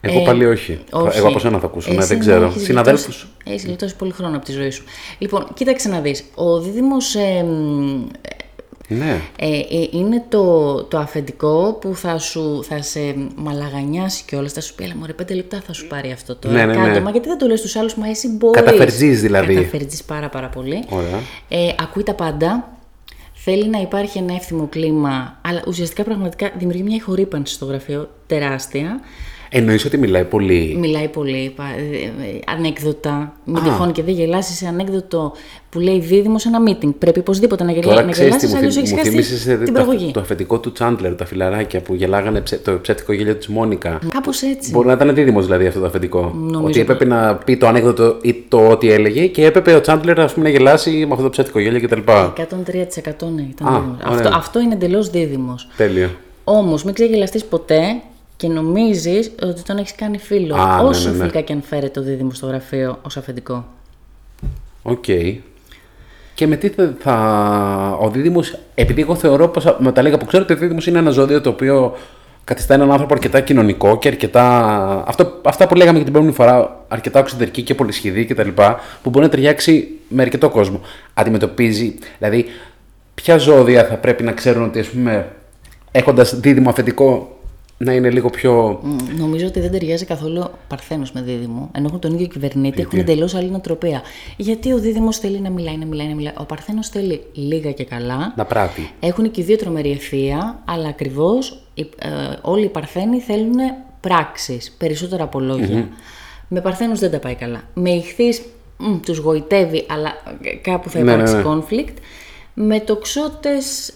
[0.00, 0.78] Εγώ Ε, πάλι όχι.
[0.90, 1.18] όχι.
[1.18, 1.92] Εγώ από σένα θα ακούσω.
[1.92, 2.44] Ναι, Εσύ δεν ναι, ξέρω.
[2.46, 3.04] έχεις Συναδέλφους.
[3.06, 4.84] γλιτώσει- Έχεις γλιτώσει πολύ χρόνο από τη ζωή σου.
[5.18, 6.24] Λοιπόν, κοίταξε να δεις.
[6.34, 8.06] Ο δίδυμος ε, μ,
[8.88, 9.20] Ναι.
[9.38, 12.98] ε, ε, είναι το, το αφεντικό που θα, σου, θα σε
[13.36, 14.52] μαλαγανιάσει κιόλας.
[14.52, 16.54] Θα σου πει, έλα μωρέ, πέντε λεπτά θα σου πάρει αυτό τώρα.
[16.54, 16.86] Ναι, ναι, ναι.
[16.86, 18.62] Κάντο, μα γιατί δεν το λες στους άλλους, μα εσύ μπορείς.
[18.62, 19.54] Καταφερτζείς δηλαδή.
[19.54, 20.84] Καταφερτζείς πάρα πάρα πολύ.
[20.88, 21.20] Ωραία.
[21.48, 22.77] Ε, ακούει τα πάντα.
[23.50, 29.00] Θέλει να υπάρχει ένα εύθυμο κλίμα, αλλά ουσιαστικά πραγματικά δημιουργεί μια ηχορύπανση στο γραφείο τεράστια.
[29.50, 33.32] Εννοείς ότι μιλάει πολύ; Μιλάει πολύ, πα- ε, ε, ανέκδοτα.
[33.44, 35.32] Μην τυχόν και δεν γελάσει σε ανέκδοτο
[35.70, 36.94] που λέει δίδυμος σε ένα meeting.
[36.98, 39.10] Πρέπει οπωσδήποτε να, γελά, Τώρα να ξέρεις τι γελάσει, μου, αλλιώς θυμ, έχεις μου χάσει
[39.10, 40.10] θύμισες, ε, την το, προαγωγή.
[40.12, 43.98] το αφεντικό του Τσάντλερ, τα φιλαράκια που γελάγανε ψε- το ψεύτικο γέλιο της Μόνικα.
[44.12, 44.70] Κάπως έτσι.
[44.70, 46.32] Μπορεί να ήταν δίδυμος δηλαδή αυτό το αφεντικό.
[46.36, 50.20] Νομίζω ότι έπρεπε να πει το ανέκδοτο ή το ό,τι έλεγε και έπρεπε ο Τσάντλερ
[50.20, 51.98] ας πούμε, να γελάσει με αυτό το ψεύτικο γέλιο κτλ.
[52.06, 53.96] 103% ναι, ήταν Α, δίδυμος.
[54.10, 54.24] ωραία.
[54.24, 55.68] Αυτό, αυτό είναι εντελώς δίδυμος.
[55.76, 56.08] Τέλειο.
[56.44, 58.00] Όμως μην ξεγελαστείς ποτέ
[58.38, 60.54] και νομίζεις ότι τον έχεις κάνει φίλο.
[60.54, 61.18] Α, ναι, όσο ναι, ναι.
[61.20, 63.64] φιλικά και αν φέρεται το δίδυμο στο γραφείο ως αφεντικό.
[64.82, 65.04] Οκ.
[66.34, 70.24] Και με τι θα, θα- ο δίδυμος, επειδή εγώ θεωρώ πως, με τα λίγα που
[70.24, 71.96] ξέρω, ότι ο δίδυμος είναι ένα ζώδιο το οποίο
[72.44, 74.44] καθιστά έναν άνθρωπο αρκετά κοινωνικό και αρκετά.
[75.06, 78.48] Αυτό, αυτά που λέγαμε και την προηγούμενη φορά, αρκετά οξυδερκή και πολυσχιδή κτλ.
[79.02, 80.80] που μπορεί να ταιριάξει με αρκετό κόσμο.
[81.14, 82.44] Αντιμετωπίζει, δηλαδή,
[83.14, 85.28] ποια ζώδια θα πρέπει να ξέρουν ότι, ας πούμε,
[85.92, 87.37] έχοντας δίδυμο αφεντικό,
[87.78, 88.80] να είναι λίγο πιο.
[88.82, 91.70] Μ, Νομίζω ότι δεν ταιριάζει καθόλου Παρθένος με δίδυμο.
[91.72, 94.02] Ενώ έχουν τον ίδιο κυβερνήτη, έχουν εντελώς άλλη νοοτροπία.
[94.36, 96.32] Γιατί ο δίδυμος θέλει να μιλάει, να μιλάει, να μιλάει.
[96.38, 98.32] Ο Παρθένος θέλει λίγα και καλά.
[98.36, 98.90] να πράττει.
[99.00, 101.62] Έχουν και οι δύο τρομερή ευθεία, αλλά ακριβώς
[102.42, 103.56] όλοι οι Παρθένοι θέλουν
[104.00, 105.88] πράξεις, περισσότερα από λόγια.
[106.48, 107.62] Με Παρθένου δεν τα πάει καλά.
[107.74, 108.42] Με ηχθείς
[109.06, 110.12] τους γοητεύει, αλλά
[110.42, 111.48] ε, κάπου θα Ναι, υπάρξει ναι, ναι.
[111.48, 111.92] conflict.
[112.54, 113.92] Με τοξότες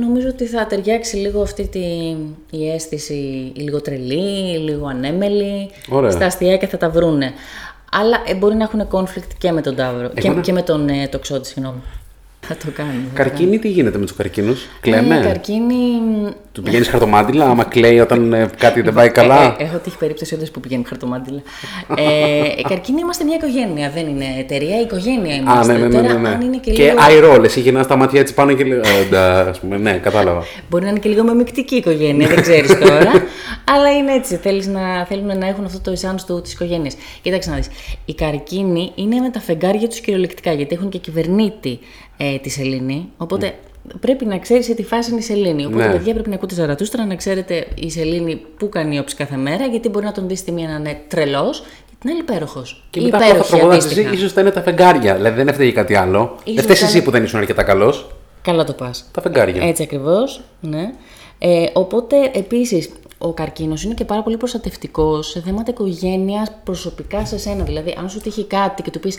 [0.00, 1.84] νομίζω ότι θα ταιριάξει λίγο αυτή τη,
[2.58, 3.14] η αίσθηση
[3.56, 5.70] η λίγο τρελή, λίγο ανέμελη.
[5.88, 6.10] Ωραία.
[6.10, 7.32] Στα αστιάκια θα τα βρούνε.
[7.92, 10.08] Αλλά ε, μπορεί να έχουν conflict και με τον Ταύρο.
[10.08, 11.82] Και, να- και με τον ε, τοξότη, συγγνώμη.
[12.48, 12.94] Θα το κάνουμε.
[13.02, 15.02] θα το Καρκίνη, τι γίνεται με τους καρκίνους; κάνουμε.
[15.08, 15.74] Κλαίμε; Ε, καρκίνη.
[16.52, 19.96] Του πηγαίνεις χαρτομάτιλα, άμα κλαίει όταν ε, κάτι δεν πάει καλά; Ε, ε, έχω τύχει
[19.98, 21.42] περίπτωση όντως που πηγαίνει χαρτομάτιλα.
[21.96, 25.72] ε, καρκίνη είμαστε μια οικογένεια, δεν είναι εταιρεία, οικογένεια Α, είμαστε.
[25.72, 25.92] ναι, ναι, ναι.
[25.92, 26.28] Τώρα, ναι, ναι.
[26.28, 26.94] αν είναι και, και λίγο.
[27.00, 28.78] αϊρόλ, εσύ γυρνάς τα μάτια έτσι πάνω και λέει.
[28.78, 30.42] «Ε, ντα», ας πούμε, ναι, κατάλαβα.
[30.70, 33.10] Μπορεί να είναι και λίγο με μεικτική οικογένεια, δεν ξέρεις τώρα.
[33.64, 34.36] αλλά είναι έτσι.
[34.36, 36.96] Θέλεις να, θέλουν να έχουν αυτό το εσάν του της οικογένειας.
[37.22, 37.68] Κοίταξε να δεις.
[38.04, 41.78] Οι καρκίνοι είναι με τα φεγγάρια τους κυριολεκτικά, γιατί έχουν και κυβερνήτη
[42.16, 43.08] ε, τη Σελήνη.
[43.16, 43.54] Οπότε
[44.00, 45.64] πρέπει να ξέρεις σε τι φάση είναι η Σελήνη.
[45.66, 45.92] Οπότε, Ναι.
[45.92, 49.88] παιδιά, πρέπει να ακούτε Ζαρατούστρα, να ξέρετε η Σελήνη που κάνει όψη κάθε μέρα, γιατί
[49.88, 52.84] μπορεί να τον δεις τη μία να είναι τρελός και την άλλη υπέροχος.
[52.90, 55.14] Και μετά από τα τραγούδια τη ίσω θα είναι τα φεγγάρια.
[55.14, 56.36] Δηλαδή δεν έφταιγε κάτι άλλο.
[56.44, 58.06] Ίσως δεν φταίεις ήταν- εσύ που δεν ήσουν αρκετά καλός.
[58.42, 59.08] Καλά το πας.
[59.12, 59.66] Τα φεγγάρια.
[59.68, 60.40] Έτσι ακριβώς.
[60.60, 60.90] Ναι.
[61.38, 67.38] Ε, οπότε επίσης ο καρκίνος είναι και πάρα πολύ προστατευτικός σε θέματα οικογένειας προσωπικά σε
[67.38, 67.64] σένα.
[67.64, 69.18] Δηλαδή, αν σου τύχει κάτι και του πεις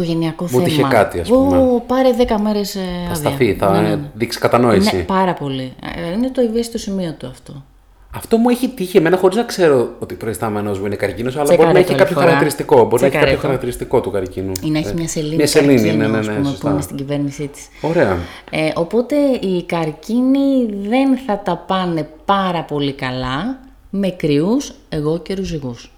[0.00, 0.62] οικογενειακό Μου θέμα.
[0.64, 1.58] τύχε κάτι, ας πούμε.
[1.58, 2.76] Ω, πάρε 10 μέρες.
[3.08, 4.96] Θα σταθεί, θα ε, δείξει κατανόηση.
[4.96, 5.72] Ναι, πάρα πολύ.
[6.08, 7.64] Ε, Είναι το ευαίσθητο σημείο του αυτό.
[8.14, 11.44] Αυτό μου έχει τύχει εμένα χωρίς να ξέρω ότι ο προϊστάμενος μου είναι καρκίνος, αλλά
[11.44, 12.26] Τσεκάρε μπορεί να έχει το κάποιο άλλη φορά.
[12.26, 12.76] χαρακτηριστικό.
[12.84, 13.46] Μπορεί να έχει Τσεκάρε κάποιο το.
[13.46, 14.52] χαρακτηριστικό του καρκίνου.
[14.62, 15.36] Ή να έχει Ε, μια σελήνη.
[15.36, 16.70] Μια σελήνη, καρκίνο, ναι, ναι, ας ναι, πούμε, που σωστά.
[16.70, 17.68] είναι στην κυβέρνησή της.
[17.80, 18.16] Ωραία.
[18.50, 23.58] Ε, οπότε οι καρκίνοι δεν θα τα πάνε πάρα πολύ καλά
[23.90, 25.92] με κρυούς εγώ και ρουζιγούς.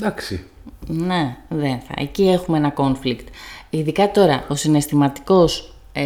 [0.00, 0.44] Εντάξει.
[0.86, 1.94] Ναι, δεν θα.
[1.96, 3.24] Εκεί έχουμε ένα conflict.
[3.70, 6.02] Ειδικά τώρα, ο συναισθηματικός ε,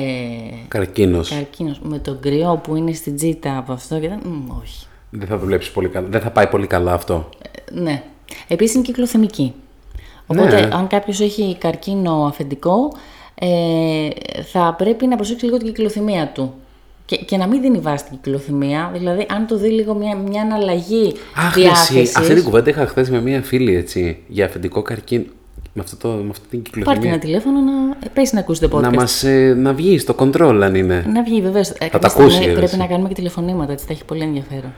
[0.69, 1.29] Καρκίνος.
[1.29, 4.21] καρκίνος με τον κρυό που είναι στην τζίτα από αυτό και δεν...
[4.25, 4.87] μ, όχι.
[5.11, 6.09] Δεν θα δουλέψει πολύ καλά.
[6.09, 7.29] Δεν θα πάει πολύ καλά αυτό.
[7.73, 8.03] Ε, ναι.
[8.49, 9.53] Επίσης είναι κυκλοθυμική.
[10.27, 10.75] Οπότε, Ναι.
[10.75, 12.93] αν κάποιος έχει καρκίνο αφεντικό,
[13.35, 14.09] ε,
[14.53, 16.55] θα πρέπει να προσέξει λίγο την κυκλοθυμία του.
[17.11, 18.91] Και, και να μην δίνει βάση την κυκλοθυμία.
[18.93, 22.87] Δηλαδή, αν το δει λίγο μια, μια αναλλαγή Αχ, εσύ, διάθεσης, αυτή την κουβέντα είχα
[22.87, 25.25] χθες με μία φίλη έτσι, για αφεντικό καρκίνο.
[25.73, 27.11] Με, αυτό το, με αυτή την πάρτε κυκλοθυμία.
[27.11, 27.73] ένα τηλέφωνο να
[28.05, 28.81] ε, πέσει να ακούσεις το podcast.
[28.81, 31.05] Να, μας, ε, να βγει στο control αν είναι.
[31.13, 31.73] Να βγει, βεβαίως.
[31.73, 32.77] τα ακούσει, ρε, Πρέπει εσύ.
[32.77, 34.73] να κάνουμε και τηλεφωνήματα, έτσι θα έχει πολύ ενδιαφέρον.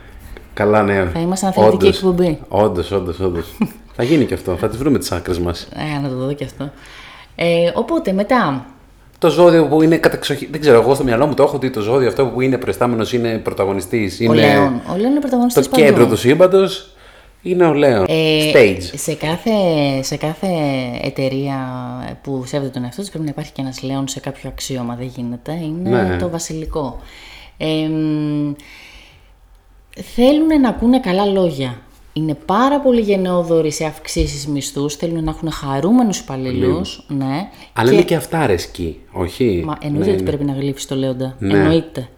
[0.55, 1.11] Καλά, ναι.
[1.13, 2.39] Θα είμαστε αθλητική εκπομπή.
[2.49, 3.57] Όντως, όντως, όντως.
[3.97, 4.57] θα γίνει και αυτό.
[4.57, 5.69] Θα τις βρούμε τις άκρες μας.
[5.97, 6.71] Ε, να το δω και αυτό.
[7.35, 8.67] Ε, οπότε, μετά,
[9.23, 10.49] Το ζώδιο που είναι κατεξοχή.
[10.51, 13.13] Δεν ξέρω, εγώ στο μυαλό μου το έχω ότι το ζώδιο αυτό που είναι προϊστάμενος
[13.13, 14.21] είναι πρωταγωνιστής.
[14.21, 14.81] ο Είναι Λέων.
[14.93, 16.09] Ο Λέων είναι πρωταγωνιστής στο κέντρο παντού.
[16.15, 16.91] του σύμπαντος.
[17.43, 18.05] Είναι ο Λέων.
[18.09, 18.83] Ε, Stage.
[18.95, 19.51] Σε κάθε,
[20.03, 20.47] σε κάθε
[21.03, 21.57] εταιρεία
[22.23, 25.07] που σέβεται τον εαυτό της πρέπει να υπάρχει και ένας λέον σε κάποιο αξίωμα, δεν
[25.17, 25.53] γίνεται.
[25.63, 26.17] Είναι Ναι.
[26.17, 26.99] το βασιλικό.
[27.57, 28.53] Ε, μ,
[30.15, 31.79] θέλουν να ακούνε καλά λόγια.
[32.13, 37.05] Είναι πάρα πολύ γενναιόδοροι σε αυξήσεις μισθούς, θέλουν να έχουν χαρούμενους υπαλλήλους.
[37.09, 37.49] Ναι.
[37.73, 40.29] Αλλά είναι και αυτά αρεσκοί, όχι; Μα εννοείται Ναι, ότι ναι.
[40.29, 41.37] πρέπει να γλύφεις το λέοντα.
[41.39, 41.59] Ναι.
[41.59, 42.09] Εννοείται.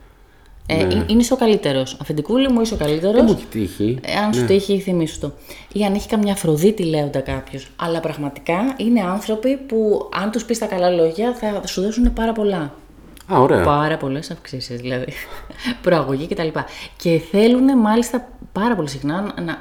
[0.66, 1.96] Ε, ε, Είσαι ο καλύτερος.
[2.00, 3.14] Αφεντικούλη μου, είσαι ο καλύτερος.
[3.14, 3.98] Δεν μου έχει τύχει.
[4.24, 5.32] αν σου τύχει, θυμίσου το.
[5.72, 7.70] Ή αν έχει καμιά Αφροδίτη λέοντα κάποιος.
[7.76, 12.32] Αλλά πραγματικά είναι άνθρωποι που, αν τους πεις τα καλά λόγια, θα σου δώσουν πάρα
[12.32, 12.74] πολλά.
[13.32, 13.62] Α, ωραία.
[13.62, 15.12] Πάρα πολλές αυξήσεις, δηλαδή.
[15.82, 16.48] Προαγωγή κτλ.
[16.96, 19.58] Και θέλουν μάλιστα πάρα πολύ συχνά να.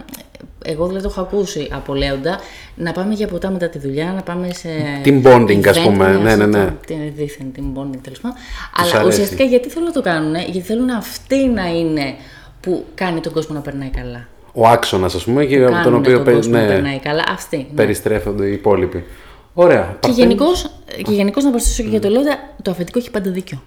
[0.65, 2.39] Εγώ δηλαδή το έχω ακούσει από λέοντα
[2.75, 4.69] να πάμε για ποτά μετά τη δουλειά, να πάμε σε.
[5.05, 6.07] Team bonding, ας event, πούμε.
[6.17, 6.65] Ναι, αυτό ναι, ναι.
[6.65, 8.37] το- Την δίθεν team bonding τέλος πάντων.
[8.75, 9.07] Τους Αλλά αρέσει.
[9.07, 12.15] ουσιαστικά γιατί θέλουν να το κάνουν, γιατί θέλουν αυτοί να είναι
[12.61, 14.27] που κάνει τον κόσμο να περνάει καλά.
[14.53, 16.99] Ο άξονας, ας πούμε, και από τον Κάνουν οποίο τον πε- κόσμο να ναι, περνάει
[16.99, 17.23] καλά.
[17.29, 17.57] Αυτοί.
[17.57, 17.63] ναι.
[17.75, 19.03] περιστρέφονται οι υπόλοιποι.
[19.53, 19.81] Ωραία.
[19.81, 20.17] Και Παρθένος.
[20.17, 20.69] γενικώς
[21.03, 23.61] και γενικώς να προσθέσω και για το Λέοντα, το αφεντικό έχει πάντα δίκιο.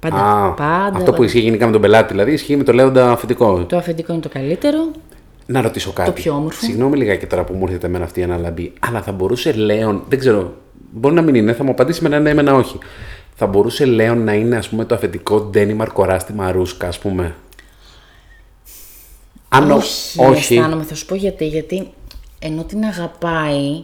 [0.00, 0.16] Πάντα.
[0.16, 1.24] Α, πάντα, αυτό που πάντα.
[1.24, 3.64] ισχύει γενικά με τον πελάτη, δηλαδή ισχύει με το λέοντα αφεντικό.
[3.64, 4.90] Το αφεντικό είναι το καλύτερο.
[5.46, 6.10] Να ρωτήσω κάτι.
[6.10, 6.64] πιο όμορφο.
[6.64, 10.18] Συγγνώμη λιγάκι τώρα που μου έρχεται εμένα αυτή η αναλαμπή, αλλά θα μπορούσε Λέον, δεν
[10.18, 10.54] ξέρω,
[10.92, 12.78] μπορεί να μην είναι, θα μου απαντήσει με ένα ναι, με ένα όχι.
[13.34, 17.34] Θα μπορούσε Λέον να είναι, ας πούμε, το αφεντικό Ντένι Μαρκοράστη Μαρούσκα, ας πούμε;
[19.48, 19.76] Αν ο-
[20.16, 21.46] όχι, αισθάνομαι, θα σου πω γιατί.
[21.46, 21.90] Γιατί
[22.38, 23.82] ενώ την αγαπάει,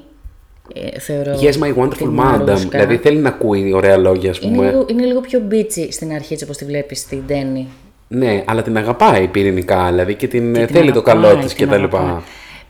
[0.74, 1.32] ε, θεωρώ.
[1.40, 2.10] Yes, my τη wonderful madam.
[2.12, 4.70] Μαρούσκα, Δηλαδή θέλει να ακούει ωραία λόγια, ας είναι, πούμε.
[4.70, 7.68] λίγο, είναι λίγο πιο μπίτσι στην αρχή, έτσι όπως τη βλέπεις στην Ντένι.
[8.08, 11.42] Ναι, αλλά την αγαπάει πυρηνικά, δηλαδή και την, Και ε, την θέλει το αγαπάει, καλό
[11.42, 11.74] της την κτλ.
[11.74, 12.14] αγαπάει.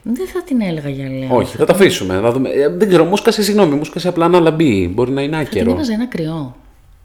[0.03, 1.31] Δεν θα την έλεγα για Λέον.
[1.31, 2.19] Όχι, θα το αφήσουμε.
[2.23, 2.49] Θα δούμε.
[2.51, 4.91] Ε, δεν ξέρω, μου σκάσε συγγνώμη, μου σκάσε απλά ένα λαμπί.
[4.95, 5.71] Μπορεί να είναι Θα την άκερο.
[5.71, 6.57] έβαζα ένα κρυό.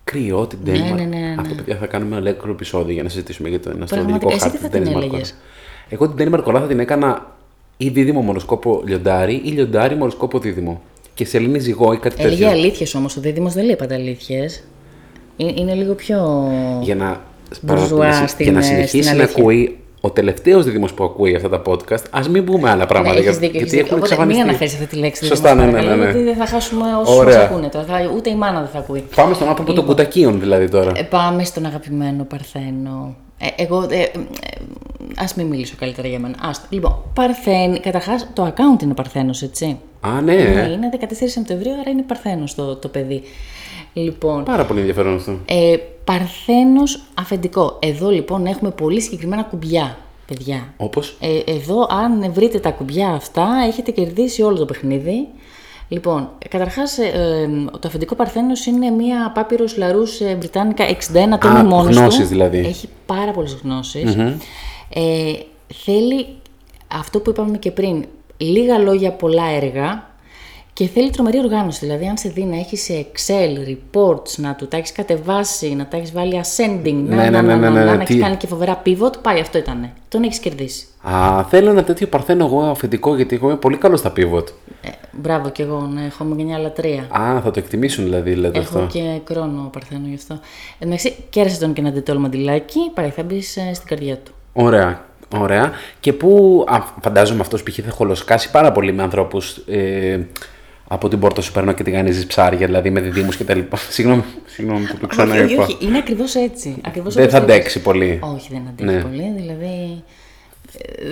[0.03, 0.79] Κρυό την Ντένι.
[0.79, 1.35] Ναι, Μαρ- ναι, ναι, ναι.
[1.39, 4.29] Αυτό παιδιά θα κάνουμε ένα ολόκληρο επεισόδιο για να συζητήσουμε για το ένα Πραγματικά, αστρολογικό
[4.29, 5.41] εσύ χάρτη τι θα της την Ντένι έλεγες; Μαρκορά.
[5.89, 7.35] Εγώ την Ντένι Μαρκορά θα την έκανα
[7.77, 10.81] ή δίδυμο μοροσκόπο λιοντάρι ή λιοντάρι μοροσκόπο δίδυμο.
[11.13, 12.49] Και σελήνη ζυγό ή κάτι Έλεγε τέτοιο.
[12.59, 13.17] αλήθειες όμως.
[13.17, 14.63] Ο Δίδυμος δεν λέει πάντα αλήθειες.
[15.37, 16.47] Είναι λίγο πιο.
[16.81, 17.21] Για να,
[17.61, 19.41] Μπουρζουά να συ- στην, για να ε, συνεχίσει στην να αλήθεια.
[19.41, 23.13] ακούει ο τελευταίος δίδυμος που ακούει αυτά τα podcast, ας μην πούμε άλλα πράγματα.
[23.13, 23.97] Ναι, για- έχεις δίκιο, έχεις γιατί δίκιο.
[23.97, 24.41] έχουν Οπότε μην εξαφανιστεί.
[24.49, 25.25] αναφέρεις αυτή τη λέξη.
[25.25, 25.97] Σωστά, ναι, Δίδυμος, ναι, ναι, ναι.
[25.97, 27.37] παρακαλώ, Γιατί δεν θα χάσουμε όσους Ωραία.
[27.37, 27.85] μας ακούνε τώρα.
[27.85, 29.03] Θα, ούτε η μάνα δεν θα ακούει.
[29.15, 30.91] Πάμε στον άνθρωπο των κουτακίων δηλαδή τώρα.
[30.95, 33.15] Ε, πάμε στον αγαπημένο Παρθένο.
[33.37, 33.87] Ε, εγώ.
[33.89, 34.07] Ε, ε,
[35.17, 36.35] Α μην μιλήσω καλύτερα για μένα.
[36.41, 36.65] Άστο.
[36.69, 37.79] Λοιπόν, Παρθένη.
[37.79, 39.79] Καταρχάς, το account είναι Παρθένος, έτσι.
[40.01, 40.33] Α, ναι.
[40.33, 40.39] Ναι,
[40.71, 43.23] είναι 14 Σεπτεμβρίου, άρα είναι Παρθένος το, το παιδί.
[43.93, 45.31] Λοιπόν, Πάρα πολύ ενδιαφέρον αυτό.
[45.45, 47.77] ε, Παρθένος αφεντικό.
[47.81, 50.73] Εδώ λοιπόν έχουμε πολύ συγκεκριμένα κουμπιά, παιδιά.
[50.77, 55.27] Όπως; Ε, εδώ, αν βρείτε τα κουμπιά αυτά, έχετε κερδίσει όλο το παιχνίδι.
[55.89, 56.97] Λοιπόν, καταρχάς,
[57.79, 62.25] το αφεντικό Παρθένος είναι μια πάπυρος λαρούς Βρυτάνικα 61 τόμη Α, μόνο γνώσεις του.
[62.27, 62.57] δηλαδή.
[62.57, 63.57] Έχει πάρα πολλές
[64.93, 65.33] Ε,
[65.83, 66.25] θέλει
[66.87, 68.05] αυτό που είπαμε και πριν,
[68.37, 70.05] λίγα λόγια, πολλά έργα
[70.73, 71.85] και θέλει τρομερή οργάνωση.
[71.85, 75.87] Δηλαδή, αν σε δει να έχεις σε Excel, reports, να του τα έχεις κατεβάσει, να
[75.87, 78.03] τα έχεις βάλει ascending, να, Ναι, να, ναι, να, ναι, να, ναι, να, ναι, να
[78.03, 79.89] τι- έχει κάνει και φοβερά pivot, πάει, αυτό ήταν.
[80.09, 80.87] Τον έχεις κερδίσει.
[81.01, 84.45] Α, θέλω ένα τέτοιο παρθένο εγώ αφεντικό γιατί εγώ είμαι πολύ καλός στα pivot.
[84.81, 87.07] Ε, Μπράβο κι εγώ, ναι, έχω μια λατρεία.
[87.09, 88.99] Α, θα το εκτιμήσουν δηλαδή, λέτε Έχω αυτό.
[88.99, 90.39] και κρόνο Παρθένο γι' αυτό.
[90.79, 94.31] Εντάξει, κέρασε τον και ένα ντετόλ μαντιλάκι, πάει θα μπεις ε, στην καρδιά του.
[94.59, 95.05] Ωραία.
[95.37, 95.71] Ωραία.
[95.99, 97.79] Και πού, α, φαντάζομαι αυτός π.χ.
[97.85, 100.19] θα χολοσκάσει πάρα πολύ με ανθρώπους ε,
[100.87, 103.77] από την πόρτα σου παίρνω και τη γανίζει ψάρια, δηλαδή με διδήμου και τα λοιπά.
[103.89, 105.63] Συγγνώμη, συγγνώμη που το όχι, όχι, ξαναείπα.
[105.63, 106.75] όχι, είναι ακριβώς έτσι.
[106.87, 107.55] Ακριβώς Δεν όπως θα το είπες.
[107.57, 108.19] αντέξει πολύ.
[108.35, 109.01] Όχι, δεν αντέχει Ναι.
[109.01, 110.03] πολύ, δηλαδή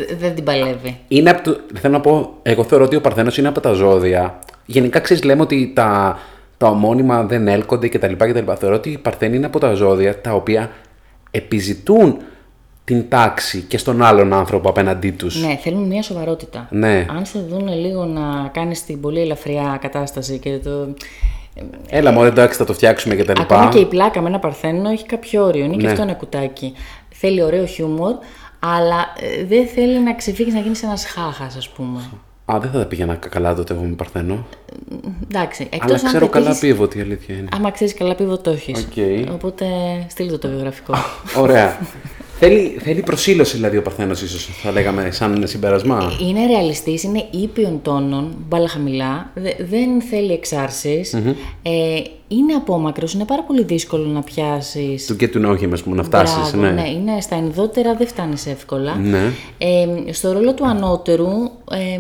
[0.10, 0.98] ε, δεν την παλεύει.
[1.08, 4.40] Είναι από το, θέλω να πω, εγώ θεωρώ ότι ο Παρθένος είναι από τα ζώδια.
[4.66, 6.20] Γενικά ξέρεις, λέμε ότι τα,
[6.58, 8.14] τα ομώνυμα δεν έλκονται κτλ.
[8.18, 8.52] κτλ.
[8.60, 10.72] Θεωρώ ότι οι Παρθένοι είναι από τα ζώδια τα οποία
[11.32, 12.18] επιζητούν
[12.86, 15.42] την τάξη και στον άλλον άνθρωπο απέναντί τους.
[15.42, 16.68] Ναι, θέλουν μια σοβαρότητα.
[16.72, 17.06] Ναι.
[17.10, 20.94] Αν σε δουν λίγο να κάνεις την πολύ ελαφριά κατάσταση και το.
[21.90, 23.42] Έλα, μωρέ, εντάξει, θα το φτιάξουμε κτλ.
[23.42, 25.64] Ακόμα και η πλάκα με ένα παρθένο έχει κάποιο όριο.
[25.66, 25.90] Είναι και Ναι.
[25.90, 26.74] αυτό ένα κουτάκι.
[27.10, 28.14] Θέλει ωραίο χιούμορ,
[28.60, 32.00] αλλά ε, δεν θέλει να ξεφύγεις να γίνεις ένας χάχας, ας πούμε.
[32.46, 34.46] Α, δεν θα τα πήγαινα καλά τότε εγώ με Παρθένο.
[35.24, 37.48] Εντάξει, εκτός Αλλά αν ξέρω καλά πετύχεις- pivot, η αλήθεια είναι.
[37.56, 38.80] Άμα ξέρεις καλά pivot, το έχεις.
[38.84, 39.32] Οκ.
[39.34, 39.66] Οπότε
[40.10, 40.94] στείλτε το, το βιογραφικό.
[41.38, 41.78] Ωραία.
[42.40, 46.12] θέλει, θέλει προσήλωση δηλαδή ο Παρθένος ίσως θα λέγαμε σαν συμπέρασμα.
[46.28, 53.26] είναι ρεαλιστής, είναι ήπιων τόνων, μπάλα χαμηλά, δε- δεν θέλει εξάρσεις, Ε, είναι απόμακρος, είναι
[53.26, 55.06] πάρα πολύ δύσκολο να πιάσεις.
[55.06, 56.36] Του και του νόχι, ας πούμε, να φτάσεις.
[56.36, 56.82] Μπράβο, ναι.
[56.82, 58.96] ναι, είναι στα ενδότερα δεν φτάνεις εύκολα.
[58.96, 59.32] Ναι.
[59.58, 61.32] Ε, στο ρόλο του ανώτερου
[61.72, 62.00] ε,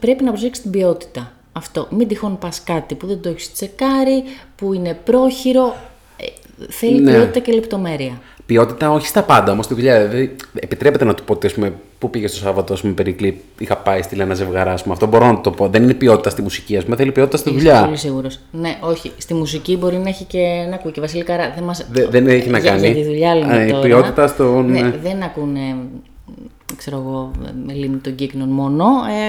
[0.00, 1.32] πρέπει να προσέξεις την ποιότητα.
[1.52, 1.86] Αυτό.
[1.90, 4.22] Μην τυχόν πας κάτι που δεν το έχεις τσεκάρει,
[4.56, 5.74] που είναι πρόχειρο.
[6.16, 6.24] Ε,
[6.68, 7.10] θέλει Ναι.
[7.12, 8.20] ποιότητα και λεπτομέρεια.
[8.46, 9.98] Ποιότητα όχι στα πάντα όμως στη δουλειά.
[10.06, 13.40] Δηλαδή, επιτρέπεται να του πω ότι ας πούμε, πού πήγε το Σάββατο, ας πούμε, Περικλή,
[13.58, 14.72] είχα πάει στη ένα ζευγαρά.
[14.72, 14.94] ας πούμε.
[14.94, 15.68] Αυτό μπορώ να το πω.
[15.68, 17.84] Δεν είναι ποιότητα στη μουσική, ας πούμε, θέλει ποιότητα στη Είσαι δουλειά.
[17.84, 18.38] πολύ σίγουρος.
[18.50, 19.12] Ναι, όχι.
[19.18, 21.36] Στη μουσική μπορεί να έχει και να ακούει και Βασιλικά.
[21.54, 21.86] Δεν, μας...
[21.90, 22.86] Δε- δεν έχει να για, κάνει.
[22.86, 23.82] Για τη δουλειά λέμε Α, η τώρα.
[23.82, 24.92] ποιότητα στο- Ναι, ναι.
[25.02, 25.60] δεν ακούνε,
[26.76, 27.30] ξέρω εγώ,
[27.66, 28.84] με λίμνη των κύκνων μόνο.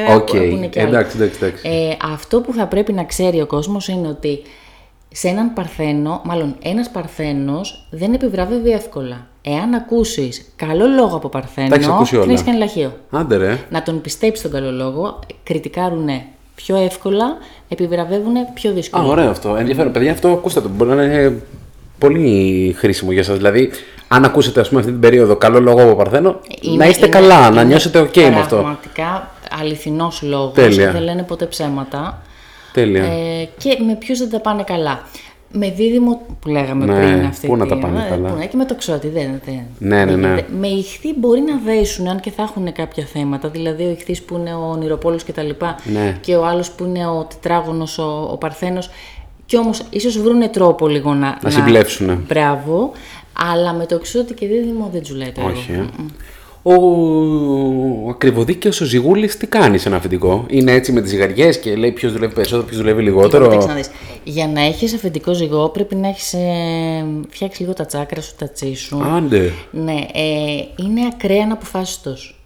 [0.10, 0.30] Ε, Οκ.
[0.36, 0.89] ακούνε και άλλα.
[0.89, 1.67] Εντάξει, εντάξει, εντάξει.
[1.67, 4.41] Ε, αυτό που θα πρέπει να ξέρει ο κόσμος είναι ότι
[5.17, 9.28] σε έναν παρθένο, μάλλον ένας παρθένος δεν επιβραβεύει εύκολα.
[9.41, 12.23] Εάν ακούσεις καλό λόγο από παρθένο, Τα έχεις ακούσει όλα.
[12.25, 12.97] δεν έχεις κάνει λαχείο.
[13.12, 13.60] Άντε ρε.
[13.69, 16.25] Να τον πιστέψεις τον καλό λόγο, κριτικάρουνε
[16.56, 19.04] πιο εύκολα, επιβραβεύουν πιο Α, δύσκολα.
[19.04, 19.56] ωραίο αυτό.
[19.56, 19.91] Ενδιαφέρον.
[19.91, 20.69] Παιδιά, αυτό ακούστε το.
[20.69, 21.41] Μπορεί να είναι
[21.99, 23.36] πολύ χρήσιμο για σας.
[23.38, 23.71] Δηλαδή,
[24.08, 27.15] αν ακούσετε ας πούμε, αυτή την περίοδο καλό λόγο από Παρθένο, Είναι- να είστε είναι-
[27.15, 28.56] καλά, να είναι νιώσετε OK με αυτό.
[28.56, 30.91] Πραγματικά αληθινός λόγος, Τέλεια.
[30.91, 32.21] δεν λένε ποτέ ψέματα.
[32.75, 33.03] Τέλεια.
[33.03, 35.03] Ε, και με ποιους δεν τα πάνε καλά.
[35.57, 38.29] Με δίδυμο που λέγαμε Ναι, πριν αυτή πού να τα τη- πάνε ε, καλά.
[38.29, 40.27] πού να- και με το ξότι δεν, δεν, Ναι, ναι, δεν ναι.
[40.27, 40.45] γίνεται.
[40.59, 43.47] Με ηχθή μπορεί να δέσουν αν και θα έχουν κάποια θέματα.
[43.49, 46.17] Δηλαδή ο ηχθής που είναι ο ονειροπόλος και τα λοιπά Ναι.
[46.21, 48.89] και ο άλλος που είναι ο τετράγωνος, ο, ο παρθένος.
[49.45, 51.38] Και όμως ίσως βρούνε τρόπο λίγο να...
[51.41, 52.13] Να συμπλέψουνε.
[52.27, 52.91] Μπράβο.
[53.51, 55.51] Αλλά με το ξότι και δίδυμο δεν τζουλάει το έργο.
[55.59, 55.71] Όχι.
[55.71, 55.75] Ε.
[55.79, 55.85] Ο,
[56.67, 61.75] ο ακριβοδίκαιος ο Ζιγούλης τι κάνει σε ένα αφεντικό; Είναι έτσι με τις ζυγαριές και
[61.75, 63.89] λέει ποιος δουλεύει περισσότερο, ποιος δουλεύει λιγότερο; Λοιπόν, κοίταξε να δεις.
[64.34, 68.49] Για να έχεις αφεντικό ζυγό πρέπει να έχεις ε, φτιάξει λίγο τα τσάκρα σου, τα
[68.49, 69.04] τσί σου.
[69.15, 69.51] Άντε.
[69.71, 72.39] Ναι, ε, είναι ακραία αναποφάσιστος.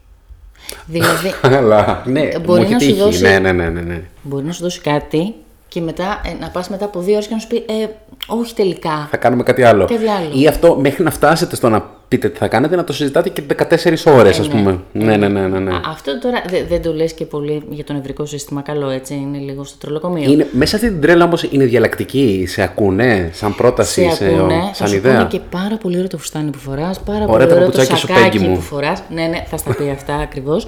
[0.86, 3.00] δηλαδή, Αλλά, ναι, Μπορεί μου έχει να σου τύχει.
[3.00, 4.02] δώσει- Ναι, ναι, ναι, ναι, ναι.
[4.22, 5.34] μπορεί να σου δώσει κάτι
[5.68, 7.88] και μετά ε, να πας μετά από δύο ώρες και να σου πει ε,
[8.28, 9.08] όχι τελικά.
[9.12, 9.86] Θα κάνουμε κάτι άλλο.
[9.86, 10.30] Κάτι άλλο.
[10.42, 13.42] Ή αυτό μέχρι να φτάσετε στο να πείτε τι θα κάνετε, να το συζητάτε και
[13.58, 14.80] 14 ώρες, ας πούμε.
[14.92, 15.60] Ναι, ναι, ναι, ναι.
[15.60, 15.72] ναι.
[15.72, 19.14] Α, Αυτό τώρα δε- δεν το λες και πολύ για το νευρικό σύστημα καλό έτσι,
[19.14, 20.32] είναι λίγο στο τρολοκομείο.
[20.32, 24.74] Είναι, μέσα αυτή την τρέλα όμως είναι διαλλακτική, σε ακούνε, σαν πρόταση, σε ακούνε, θα
[24.74, 25.16] σαν σου ιδέα.
[25.18, 27.72] πούνε και πάρα πολύ ωραίο το φουστάνι που φοράς, πάρα Ωραία πολύ τα ωραίο το
[27.72, 28.56] παπουτσάκια σου, σακάκι Πέγγι μου.
[28.56, 29.04] που φοράς.
[29.10, 30.68] Ναι, ναι, θα στα πει αυτά ακριβώς.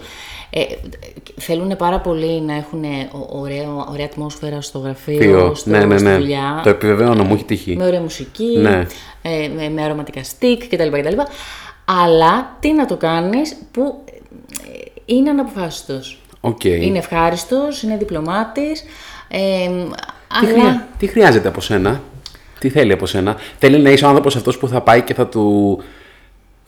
[0.54, 0.64] Ε,
[1.40, 2.84] θέλουν πάρα πολύ να έχουν
[3.30, 5.56] ωραίο, ωραία ατμόσφαιρα στο γραφείο, Θείο.
[5.56, 6.16] στο, Ναι, ναι, στη ναι.
[6.18, 6.60] δουλειά.
[6.64, 7.76] Το επιβεβαιώνω, μου έχει τύχει.
[7.76, 8.86] Με ωραία μουσική, Ναι.
[9.22, 11.20] ε, με, με αρωματικά sticks κτλ, κτλ.
[11.86, 14.04] Αλλά τι να το κάνεις που
[14.74, 16.22] ε, είναι αναποφάσιστος.
[16.42, 16.64] Οκ.
[16.64, 18.84] Είναι ευχάριστος, είναι διπλωμάτης,
[19.28, 19.38] ε,
[19.68, 20.50] Τι, αλλά...
[20.52, 22.02] χρειά- τι χρειάζεται από σένα,
[22.60, 25.28] τι θέλει από σένα; Θέλει να είσαι ο άνθρωπος αυτός που θα πάει και θα
[25.28, 25.78] του.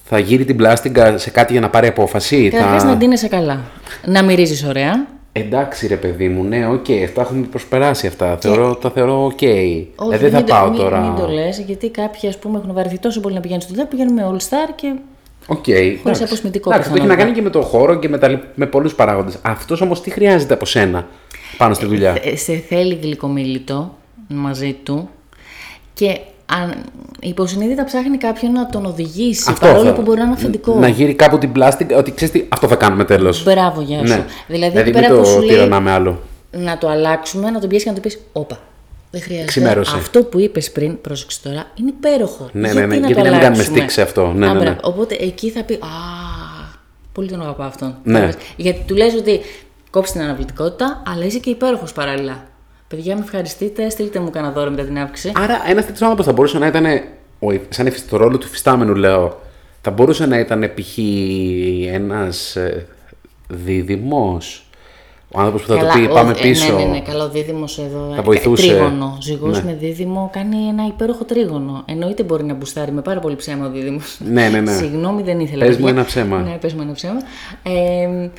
[0.03, 2.49] Θα γύρει την πλάστιγκα σε κάτι για να πάρει απόφαση.
[2.49, 2.89] Καταρχάς θα...
[2.89, 3.61] να ντύνεσαι καλά.
[4.05, 5.05] Να μυρίζεις ωραία.
[5.35, 8.37] Εντάξει ρε παιδί μου, ναι, οκ, αυτά έχουν προσπεράσει αυτά.
[8.41, 9.41] Θεωρώ, τα θεωρώ οκ.
[9.41, 10.99] Όχι, Ε, δεν θα μην το- πάω μην, τώρα.
[10.99, 13.87] Μην το λες, γιατί κάποιοι ας πούμε έχουν βαρεθεί τόσο πολύ να πηγαίνουν στη δουλειά,
[13.87, 14.93] πηγαίνουν με All Star και
[15.47, 15.67] Οκ.
[15.67, 16.23] εντάξει.
[16.23, 17.15] αποσμητικό Εντάξει, αυτό έχει να πιθανότατα.
[17.23, 19.37] κάνει και με το χώρο και με, τα, λι- με πολλούς παράγοντες.
[19.41, 21.07] Αυτός όμως τι χρειάζεται από σένα
[21.57, 25.09] πάνω στη δουλειά; ε, σε θέλει γλυκομίλητο μαζί του
[25.93, 26.19] και
[26.61, 26.73] αν,
[27.19, 30.75] υποσυνείδητα ψάχνει κάποιον να τον οδηγήσει, παρόλο θα- που μπορεί να είναι αφεντικό.
[30.79, 33.43] Να γύρει κάπου την πλάστικα, ότι ξέρεις τι, αυτό θα κάνουμε τέλος.
[33.43, 34.03] Μπράβο, γεια σου.
[34.03, 34.25] Ναι.
[34.47, 36.19] Δηλαδή, εκεί μην πέρα που σου το λέει τυραννάμε άλλο.
[36.51, 38.59] να το αλλάξουμε, να τον πιέσεις και να του πεις: Όπα.
[39.11, 39.47] Δεν χρειάζεται.
[39.47, 39.95] Ξημέρωσε.
[39.95, 42.49] Αυτό που είπες πριν, πρόσεξε τώρα, είναι υπέροχο.
[42.51, 44.45] Ναι, ναι, γιατί ναι, να γιατί το να μην κάνουμε αλλάξουμε; stick σε αυτό; Ναι,
[44.47, 44.63] Α, ναι, ναι.
[44.65, 44.79] μπράβο.
[44.83, 45.77] Οπότε εκεί θα πει: Α,
[47.13, 47.95] πολύ τον αγαπάω αυτόν.
[48.03, 48.13] Ναι.
[48.13, 48.35] Κατάλαβες.
[48.55, 49.39] Γιατί του λες ότι
[49.89, 52.43] κόψει την αναβλητικότητα, αλλά είσαι και υπέροχος παράλληλα.
[52.87, 55.31] Παιδιά, με ευχαριστείτε, στείλτε μου κανένα δώρο μετά την αύξηση.
[55.35, 56.85] Άρα, ένα τέτοιο άνθρωπο θα μπορούσε να ήταν.
[57.39, 59.41] Ο, σαν εφ- το ρόλο του φυστάμενου, λέω.
[59.81, 60.97] Θα μπορούσε να ήταν π.χ.
[61.93, 62.57] ένας
[63.47, 64.65] δίδυμος;
[65.31, 66.73] Ο άνθρωπος που θα Καλά, το πει: ο- Πάμε ε, πίσω.
[66.77, 68.09] Ναι, ναι, ναι, καλά, ο δίδυμος εδώ.
[68.13, 68.67] Θα ε, βοηθούσε.
[68.67, 69.17] Τρίγωνο.
[69.21, 69.71] Ζυγός Ναι.
[69.71, 71.83] με δίδυμο κάνει ένα υπέροχο τρίγωνο.
[71.85, 74.17] Εννοείται μπορεί να μπουστάρει με πάρα πολύ ψέμα ο δίδυμος.
[74.31, 74.71] Ναι, ναι, ναι.
[74.71, 75.65] Συγγνώμη, δεν ήθελα.
[75.65, 75.97] Πες μου παιδιά.
[75.99, 76.37] ένα ψέμα.
[76.39, 77.19] Ναι, πες μου ένα ψέμα.
[77.63, 78.29] Ε, α,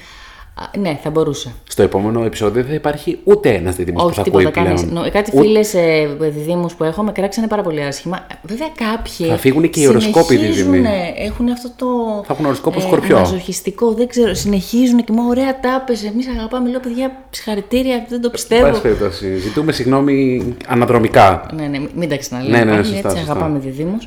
[0.78, 1.52] ναι, θα μπορούσε.
[1.68, 4.76] Στο επόμενο επεισόδιο δεν θα υπάρχει ούτε ένας δίδυμος που Όχι, θα ακούει τίποτα πλέον.
[4.76, 4.92] κανεί.
[4.92, 8.26] Νο, κάτι Ούτε- φίλες ε, διδήμου που έχω με κράξανε πάρα πολύ άσχημα.
[8.42, 9.26] Βέβαια, κάποιοι.
[9.26, 10.88] Θα φύγουν και οι οροσκόποι συνεχίζουν, δίδυμοι.
[11.16, 11.86] Έχουν αυτό το.
[12.26, 13.18] Θα έχουν οροσκόπο Σκορπιό.
[13.18, 14.34] Μαζοχιστικό, δεν ξέρω.
[14.34, 16.04] Συνεχίζουν και με ωραία τάπες.
[16.04, 18.68] Εμείς αγαπάμε, λέω παιδιά, συγχαρητήρια, δεν το Εν πιστεύω.
[18.68, 21.46] πάση περιπτώσει, ζητούμε συγγνώμη αναδρομικά.
[21.54, 22.58] Ναι, ναι, μην τα ξαναλέμε.
[22.58, 23.32] Ναι, ναι, πάλι, σωστά, έτσι, σωστά.
[23.32, 23.98] αγαπάμε διδήμου.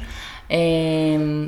[0.47, 0.57] Ε,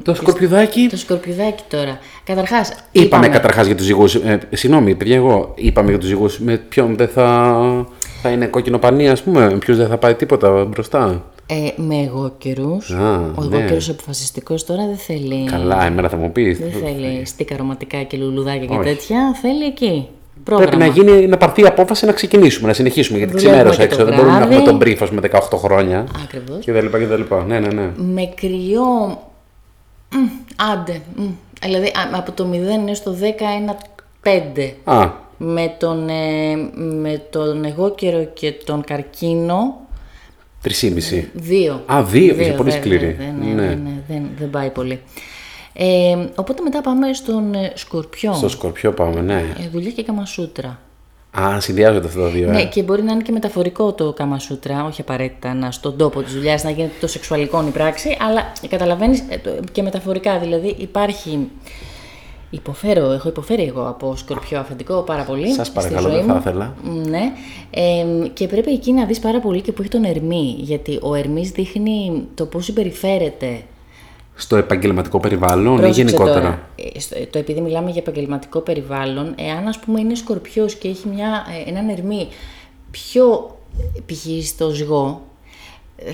[0.03, 0.87] Το σκορπιουδάκι.
[0.89, 1.99] το σκορπιουδάκι τώρα.
[2.23, 2.73] Καταρχάς.
[2.91, 4.15] Είπαμε καταρχάς για τους ζυγούς.
[4.15, 6.39] Ε, συγγνώμη, παιδιά, εγώ είπαμε για τους ζυγούς.
[6.39, 7.55] Με ποιον δεν θα,
[8.21, 9.45] θα είναι κόκκινο πανί, ας πούμε.
[9.49, 11.23] Με ποιου δεν θα πάει τίποτα μπροστά.
[11.45, 12.91] Ε, με εγώ καιρούς.
[12.91, 13.57] Α, Ο ναι.
[13.57, 15.43] εγώ καιρό αποφασιστικός τώρα δεν θέλει.
[15.45, 16.59] Καλά, εμένα θα μου πεις.
[16.59, 18.83] Δεν θέλει στίκα ρωματικά και λουλουδάκια και Όχι.
[18.83, 19.35] τέτοια.
[19.41, 20.07] Θέλει εκεί.
[20.43, 20.85] Πρέπει Πρόγραμμα.
[20.85, 23.17] να, γίνει, να πάρθει η απόφαση να ξεκινήσουμε, να συνεχίσουμε.
[23.17, 24.05] Γιατί Δουλεύουμε ξημέρωσα και το έξω.
[24.05, 24.79] Δεν μπορούμε να έχουμε βράδυ.
[24.79, 25.21] τον brief ας, με
[25.51, 26.07] 18 χρόνια.
[26.23, 26.57] Ακριβώς.
[26.65, 27.43] Και τα λοιπά και τα λοιπά.
[27.47, 27.89] Ναι, ναι, ναι.
[27.95, 29.21] Με κρυό.
[30.11, 30.17] μ,
[30.73, 31.01] άντε.
[31.15, 31.23] μ,
[31.61, 33.25] δηλαδή α, από το 0 έως το 10
[33.61, 33.77] ένα
[34.23, 34.73] 5.
[34.83, 39.75] Α, Με τον, ε, με τον εγώ καιρο και τον καρκίνο
[40.63, 41.23] 3,5.
[41.33, 41.83] Δύο.
[41.85, 42.35] Α, δύο.
[42.39, 43.05] Είσαι πολύ βέβαια, σκληρή.
[43.05, 43.67] βέβαια, ναι, Ναι.
[43.67, 44.99] ναι, ναι, δεν, δεν πάει πολύ.
[45.73, 48.33] Ε, οπότε μετά πάμε στον ε, Σκορπιό.
[48.33, 49.43] Στο σκορπιό πάμε, ναι.
[49.59, 50.79] Ε, δουλειά και καμασούτρα.
[51.39, 52.49] Α, συνδυάζονται αυτά τα δύο.
[52.51, 52.65] Ναι, Ε.
[52.65, 56.63] και μπορεί να είναι και μεταφορικό το καμασούτρα, όχι απαραίτητα να στον τόπο της δουλειάς
[56.63, 59.23] να γίνεται το σεξουαλικό η πράξη, αλλά καταλαβαίνεις
[59.71, 60.39] και μεταφορικά.
[60.39, 61.49] Δηλαδή υπάρχει.
[62.51, 65.51] Υποφέρω, έχω υποφέρει εγώ από σκορπιό αφεντικό πάρα πολύ.
[65.51, 66.39] Σας στη παρακαλώ, ζωή δεν θα μου.
[66.39, 66.73] ήθελα.
[67.09, 67.31] Ναι.
[67.71, 70.55] Ε, και πρέπει εκεί να δεις πάρα πολύ και που έχει τον Ερμή.
[70.59, 73.61] Γιατί ο Ερμής δείχνει το πώς συμπεριφέρεται.
[74.41, 76.59] Στο επαγγελματικό περιβάλλον ή Πρόσεξε γενικότερα; τώρα,
[76.95, 81.07] ε, στο- το επειδή μιλάμε για επαγγελματικό περιβάλλον, εάν ας πούμε είναι σκορπιός και έχει
[81.07, 82.27] μια, ε, έναν ερμή
[82.91, 83.57] πιο
[84.05, 84.45] π.χ.
[84.47, 85.21] στο ζυγό,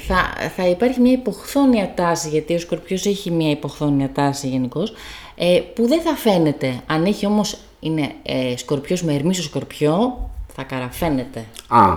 [0.07, 4.83] θα, θα υπάρχει μια υποχθόνια τάση, γιατί ο σκορπιός έχει μια υποχθόνια τάση γενικώς,
[5.35, 6.73] ε, που δεν θα φαίνεται.
[6.88, 11.45] Αν έχει όμως, είναι ε, σκορπιός με ερμή στο σκορπιό, θα καραφαίνεται.
[11.67, 11.88] Α,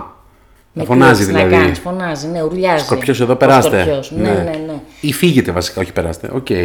[0.73, 1.55] Με θα φωνάζει κλωτσს δηλαδή.
[1.55, 2.83] Να κάνεις, φωνάζει, ναι, ουρλιάζει.
[2.85, 3.81] Σκορπιός εδώ Ο περάστε.
[3.81, 4.78] σκορπιός, ναι, ναι, ναι.
[5.01, 6.29] Ή φύγετε βασικά, όχι περάστε.
[6.33, 6.49] Οκ.
[6.49, 6.55] Ε,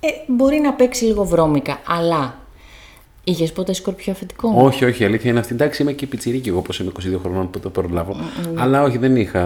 [0.00, 2.38] ε, μπορεί να παίξει λίγο βρώμικα, αλλά
[3.24, 5.52] είχες ποτέ σκορπιό αφεντικό; Όχι, όχι, η αλήθεια είναι αυτή.
[5.54, 8.16] Εντάξει, είμαι και πιτσιρίκι εγώ, όπως είμαι 22 χρονών που το προλάβω.
[8.54, 9.40] Αλλά όχι, δεν είχα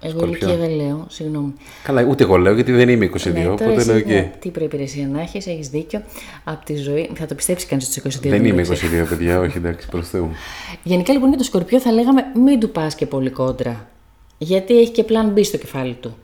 [0.00, 0.26] Εγώ σκορπιό.
[0.26, 1.52] ηλικία δεν λέω, συγγνώμη.
[1.82, 4.12] Καλά, ούτε εγώ λέω γιατί δεν είμαι 22, Ναι, τώρα οπότε εσύ, λέω και.
[4.14, 6.02] ναι, τι προϋπηρεσία να έχεις, έχεις δίκιο.
[6.44, 7.10] Από τη ζωή.
[7.14, 8.10] Θα το πιστέψει κανείς του 22.
[8.20, 8.86] Δεν είμαι μεταξύ.
[9.04, 10.28] 22, παιδιά, όχι, εντάξει, προς Θεού.
[10.82, 13.88] Γενικά λοιπόν για το σκορπιό θα λέγαμε μην του πας και πολύ κόντρα.
[14.38, 16.16] Γιατί έχει και πλάν B στο κεφάλι του.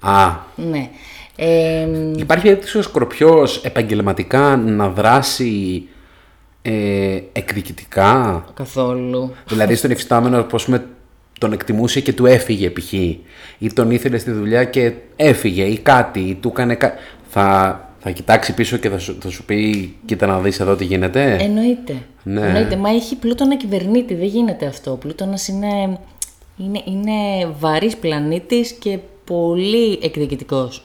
[0.00, 0.90] Α, Ναι.
[1.36, 5.82] Ε, υπάρχει περίπτωση ο Σκορπιός επαγγελματικά να δράσει
[6.62, 9.34] ε, εκδικητικά; καθόλου.
[9.48, 10.86] δηλαδή στον υφιστάμενο, πώ πούμε,
[11.38, 12.92] τον εκτιμούσε και του έφυγε π.χ.
[12.92, 16.98] ή τον ήθελε στη δουλειά και έφυγε ή κάτι, ή του έκανε κάτι.
[17.28, 20.84] Θα, θα κοιτάξει πίσω και θα σου, θα σου πει: Κοίτα να δεις εδώ τι
[20.84, 21.36] γίνεται.
[21.40, 21.96] Εννοείται.
[22.22, 22.40] Ναι.
[22.40, 22.76] Εννοείται.
[22.76, 24.90] Μα έχει πλούτονα κυβερνήτη, δεν γίνεται αυτό.
[24.92, 25.98] Ο πλούτονας είναι,
[26.56, 30.84] είναι, είναι βαρύς πλανήτης και πολύ εκδικητικός.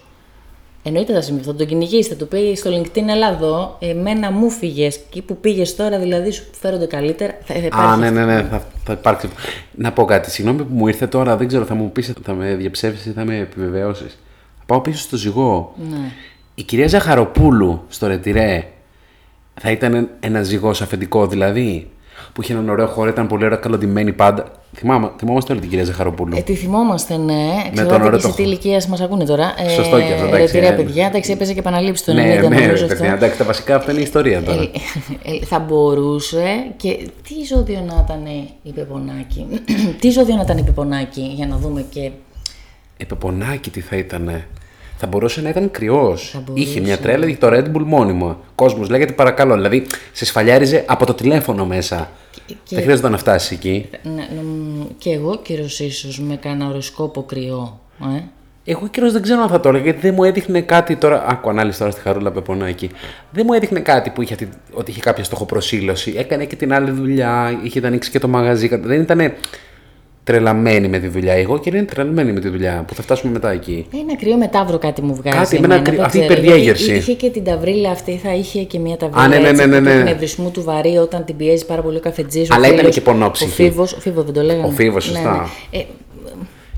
[0.83, 1.53] Εννοείται θα συμβεί αυτό.
[1.53, 4.95] Τον κυνηγήσει, θα του πει στο LinkedIn, έλα εδώ, εμένα μου φύγες.
[4.95, 7.37] Εκεί που πήγες τώρα, δηλαδή σου φέρονται καλύτερα.
[7.43, 9.29] Θα, θα Α, υπάρχει ναι, ναι, ναι, θα, θα υπάρξει.
[9.75, 10.31] Να πω κάτι.
[10.31, 13.25] Συγγνώμη που μου ήρθε τώρα, δεν ξέρω, θα μου πεις, θα με διαψεύσεις ή θα
[13.25, 14.17] με επιβεβαιώσεις.
[14.57, 15.75] Θα πάω πίσω στο ζυγό.
[15.89, 16.11] Ναι.
[16.55, 18.67] Η κυρία Ζαχαροπούλου στο Ρετυρέ
[19.61, 21.89] θα ήταν ένα ζυγός αφεντικό δηλαδή.
[22.33, 24.60] Που είχε έναν ωραίο χώρο, ήταν πολύ ωραία καλοντημένη πάντα.
[24.75, 26.37] Θυμάμαι, θυμόμαστε όλη την κυρία Ζαχαροπούλου.
[26.37, 27.49] Ε, τη θυμόμαστε, ναι.
[27.63, 29.53] τον Ξέρω ωραίο ότι σε το- τι ηλικίας μας ακούνε τώρα.
[29.57, 30.71] Ε, Σωστό και αυτό, εντάξει, Ρε, ε.
[30.71, 32.87] παιδιά, εντάξει, έπαιζε και επαναλήψη το 90, ναι, ναι, νομίζω ρε αυτό.
[32.87, 34.61] παιδιά, εντάξει, τα βασικά αυτά είναι η ιστορία τώρα.
[34.61, 34.65] Ε,
[35.23, 36.43] ε, θα μπορούσε
[36.77, 38.25] και τι ζώδιο να ήταν
[38.63, 39.47] η Πεπονάκη;
[40.01, 42.11] τι ζώδιο να ήταν η Πεπονάκη, για να δούμε και.
[42.97, 44.43] Ε, Πεπονάκι τι θα ήταν.
[45.01, 46.41] Θα μπορούσε να ήταν κρυός.
[46.45, 46.63] μπορούσε.
[46.69, 48.37] Είχε μια τρέλα, είχε το Red Bull μόνιμο.
[48.55, 49.53] Κόσμος λέγεται παρακαλώ.
[49.55, 52.11] Δηλαδή σε σφαλιάριζε από το τηλέφωνο μέσα.
[52.45, 53.89] και- Δεν χρειάζεται να φτάσει εκεί.
[54.03, 57.79] Ναι, νομ- και εγώ καιρό ίσω με κάνα οροσκόπο κρυό.
[58.17, 58.21] Ε.
[58.65, 61.25] Εγώ καιρό δεν ξέρω αν θα το έλεγα γιατί δεν μου έδειχνε κάτι τώρα.
[61.27, 62.89] Άκου ανάλυση τώρα στη Χαρούλα Πεπονάκη.
[63.31, 66.13] Δεν μου έδειχνε κάτι που είχε, αυτή- ότι είχε κάποια στοχοπροσύλωση.
[66.17, 68.67] Έκανε και την άλλη δουλειά, είχε ανοίξει και το μαγαζί.
[68.83, 69.33] Δεν ήταν
[70.23, 71.33] τρελαμένη με τη δουλειά.
[71.33, 73.85] Εγώ και είναι τρελαμένη με τη δουλειά που θα φτάσουμε μετά εκεί.
[73.93, 75.37] Ένα κρύο μετάβρο κάτι μου βγάζει.
[75.37, 76.83] Κάτι, εμένα, ένα κρύο- δεν αυτή η ξέρω, υπερδιέγερση.
[76.83, 79.21] γιατί Είχε και την ταυρίλα αυτή, θα είχε και μια ταυρίλα.
[79.23, 79.99] Α, ναι, ναι, έτσι, ναι, ναι, του ναι.
[79.99, 82.51] εκνευρισμού του βαρύ όταν την πιέζει πάρα πολύ ο καφετζής.
[82.51, 83.49] Αλλά ήταν και πονόψυχη.
[83.61, 84.67] Ο φίβο, ο φίβο δεν το λέγανε.
[84.67, 85.21] Ο Φίβος, σωστά.
[85.31, 85.79] Ναι, ναι.
[85.81, 85.85] Ε,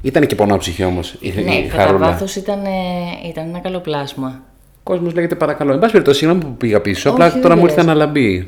[0.02, 2.06] Ήταν και πονόψυχη όμως η, ναι, η κατά χαρούλα.
[2.08, 2.70] βάθος ήταν, ε,
[3.30, 4.42] ήταν ένα καλό πλάσμα.
[4.78, 5.72] Ο κόσμος λέγεται παρακαλώ.
[5.74, 7.10] Εν πάση περιπτώσει, συγγνώμη που πήγα πίσω.
[7.10, 7.90] Όχι, Απλά δεν τώρα μου ήρθε πειράζει.
[7.98, 8.48] ένα λαμπί.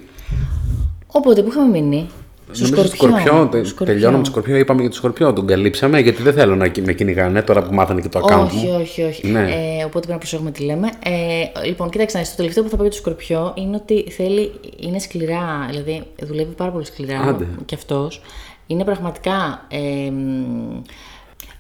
[1.07, 2.09] Οπότε που είχαμε μείνει.
[2.51, 3.85] Στο Νομίζω στο σκορπιό, τε- Σκορπιό.
[3.93, 7.41] τελειώναμε το σκορπιό, είπαμε για το σκορπιό, τον καλύψαμε γιατί δεν θέλω να με κυνηγάνε
[7.41, 8.77] τώρα που μάθανε και το account Όχι, μου.
[8.81, 9.27] όχι, όχι.
[9.27, 9.39] Ναι.
[9.41, 10.87] Ε, οπότε πρέπει να προσέχουμε τι λέμε.
[11.03, 14.11] Ε, λοιπόν, κοίταξε, να δεις, το τελευταίο που θα πω για το Σκορπιό είναι ότι
[14.11, 17.47] θέλει, είναι σκληρά, δηλαδή δουλεύει πάρα πολύ σκληρά Άντε.
[17.65, 18.21] και αυτός.
[18.67, 20.81] Είναι πραγματικά ε, μ,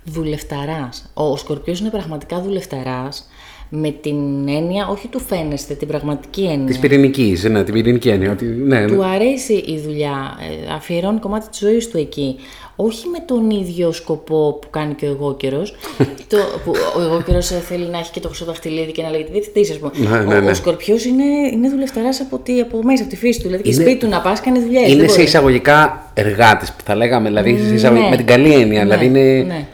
[0.03, 1.11] δουλευταράς.
[1.13, 3.27] Ο, ο Σκορπιός είναι πραγματικά δουλευταράς
[3.69, 6.65] με την έννοια, όχι του φαίνεστε, την πραγματική έννοια.
[6.65, 8.31] Της πυρηνικής, ναι, την πυρηνική έννοια.
[8.31, 10.37] Ότι, ναι, Του αρέσει η δουλειά,
[10.69, 12.35] ε, αφιερώνει κομμάτι της ζωής του εκεί.
[12.75, 15.75] Όχι με τον ίδιο σκοπό που κάνει και ο εγώ καιρός,
[16.29, 19.31] το, που ο εγώ καιρός θέλει να έχει και το χρυσό δαχτυλίδι και να λέγεται
[19.31, 19.91] διευθυντής, ας πούμε.
[19.95, 20.49] Ναι, ναι, Ο, ναι.
[20.49, 23.45] ο Σκορπιός είναι, είναι δουλευταράς από, τη, από μέσα, από τη φύση του.
[23.45, 24.87] Δηλαδή και Είναι- σπίτι του να πας κάνει δουλειές.
[24.87, 25.27] είναι δεν σε μπορεί.
[25.27, 28.09] εισαγωγικά εργάτη που θα λέγαμε, δηλαδή σε εισαγωγικά, Ναι.
[28.09, 28.85] με την καλή έννοια.
[28.85, 29.67] Ναι, δηλαδή είναι, ναι.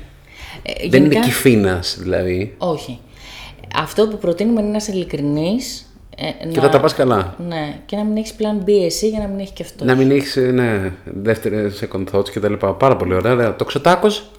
[0.64, 2.54] Ε, δεν γενικά- είναι κυφίνα, δηλαδή.
[2.58, 3.00] Όχι.
[3.76, 5.86] Αυτό που προτείνουμε είναι να είσαι ειλικρινής.
[6.17, 7.36] ε, Και να- θα τα πας καλά.
[7.47, 9.88] Ναι, και να μην έχεις πλάν B εσύ για να μην έχεις και αυτός.
[9.88, 12.53] Να μην έχεις ναι, δεύτερες second thoughts κτλ.
[12.53, 13.32] Πάρα πολύ ωραία.
[13.32, 13.55] ωραία.
[13.55, 14.32] Το ξωτάκος;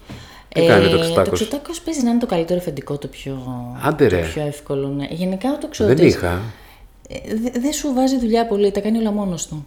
[0.49, 1.39] Τι κάνει το Το ξωτάκος.
[1.39, 3.37] ξωτάκος παίζει να είναι το καλύτερο αφεντικό, το πιο,
[3.83, 4.21] Άντε το ρε.
[4.21, 4.87] πιο εύκολο.
[4.87, 5.07] Ναι.
[5.09, 6.41] Γενικά το ξωτάκος Δεν είχα.
[7.61, 9.65] δεν σου βάζει δουλειά πολύ, τα κάνει όλα μόνος του.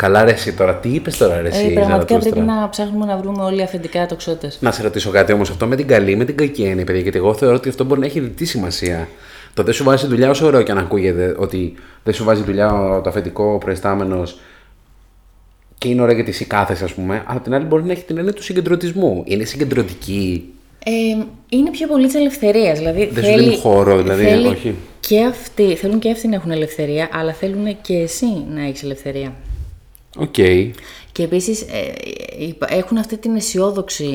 [0.00, 0.74] Καλά, ρε, εσύ τώρα.
[0.74, 4.06] Τι είπες τώρα, ρε, εσύ, Ε, πραγματικά Ζαρατούστρα; πρέπει να ψάχνουμε να βρούμε όλοι αφεντικά
[4.06, 4.58] τοξότες.
[4.60, 7.00] Να σε ρωτήσω κάτι όμως αυτό με την καλή, με την κακή έννοια, παιδιά.
[7.02, 9.08] Γιατί εγώ θεωρώ ότι αυτό μπορεί να έχει διτή σημασία.
[9.54, 11.74] Το δεν σου βάζει δουλειά, όσο ωραίο και αν ακούγεται, ότι
[12.04, 14.38] δεν σου βάζει δουλειά ο- το αφεντικό προϊστάμενος
[15.78, 17.14] και είναι ωραίο γιατί εσύ κάθεσαι, ας πούμε.
[17.26, 19.22] Αλλά απ' την άλλη μπορεί να έχει την έννοια του συγκεντρωτισμού.
[19.26, 20.44] Είναι συγκεντρωτική.
[20.84, 20.90] Ε,
[21.48, 22.78] είναι πιο πολύ της ελευθερίας.
[22.78, 24.74] Δηλαδή Δεν σου θέλει, δίνουν χώρο, δηλαδή, θέλει όχι.
[25.00, 29.32] Και αυτοί, θέλουν και αυτοί να έχουν ελευθερία, αλλά θέλουν και εσύ να έχεις ελευθερία.
[30.16, 30.32] Οκ.
[31.12, 31.64] Και επίσης
[32.68, 34.12] έχουν αυτή την αισιόδοξη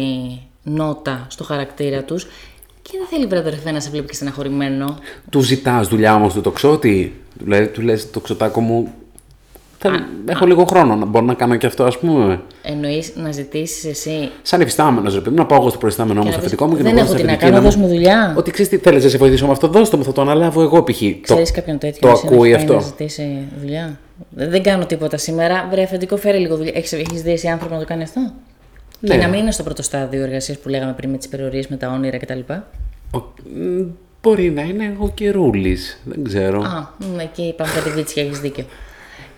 [0.63, 2.27] νότα στο χαρακτήρα τους
[2.81, 4.99] και δεν θέλει βρε αδερφέ να σε βλέπει και στεναχωρημένο.
[5.29, 8.93] Του ζητάς δουλειά όμως του τοξότη; Δηλαδή, του λες τοξωτάκο μου.
[9.89, 12.41] Θέλω, έχω λίγο χρόνο να μπορώ να κάνω και αυτό, ας πούμε.
[12.61, 16.31] Εννοείς να ζητήσεις εσύ; Σαν εφιστάμενο, ρε παιδί, να πάω εγώ στο προϊστάμενό μου, Και
[16.31, 17.63] στο να πεις, αφεντικό μου και «Δεν να έχω πω τι στην να αφεντική κάνω,
[17.65, 18.33] μου, δώσ' μου δουλειά».
[18.37, 20.83] Ότι ξέρεις τι θέλεις να σε βοηθήσω με αυτό, δώστε μου, θα το αναλάβω εγώ
[20.83, 20.99] π.χ.
[20.99, 22.73] Το, Ξέρεις κάποιον τέτοιο το εσύ να ακούει έχει πάει αυτό.
[22.73, 25.67] Να ζητήσει δουλειά; Δεν, δεν κάνω τίποτα σήμερα.
[25.71, 26.71] Βρε, αφεντικό, φέρε λίγο δουλειά.
[26.75, 28.19] Έχει έχεις δει εσύ άνθρωπο να το κάνει αυτό;
[28.99, 29.09] Ναι.
[29.09, 31.75] Και να μην είναι στο πρώτο στάδιο εργασίας που λέγαμε πριν με τις υπερορίε, με
[31.75, 32.39] τα όνειρα κτλ.
[33.11, 33.17] Ο-
[33.55, 33.81] μ,
[34.21, 36.01] Μπορεί να είναι ο καιρούλης.
[36.03, 36.59] Δεν ξέρω.
[36.61, 38.65] Α, μ, εκεί πάμε κάτι βίτσια, έχεις δίκιο.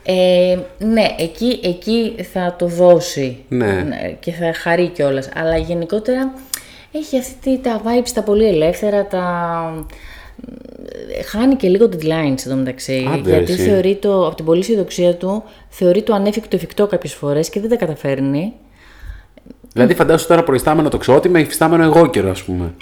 [0.09, 3.85] Ε, ναι, εκεί, εκεί θα το δώσει Ναι.
[4.19, 5.29] και θα χαρεί κιόλας.
[5.35, 6.33] Αλλά γενικότερα
[6.91, 9.85] έχει αυτή τα vibes τα πολύ ελεύθερα, τα...
[11.25, 13.07] χάνει και λίγο deadlines εδώ μεταξύ.
[13.13, 13.61] Άντε, γιατί εσύ.
[13.61, 17.69] θεωρεί το, από την πολύ αισιοδοξία του, θεωρεί το ανέφικτο εφικτό κάποιες φορές και δεν
[17.69, 18.53] τα καταφέρνει.
[19.73, 22.73] Δηλαδή, φαντάσου τώρα προϊστάμενο τοξότη με υφιστάμενο εγώ καιρό, ας πούμε.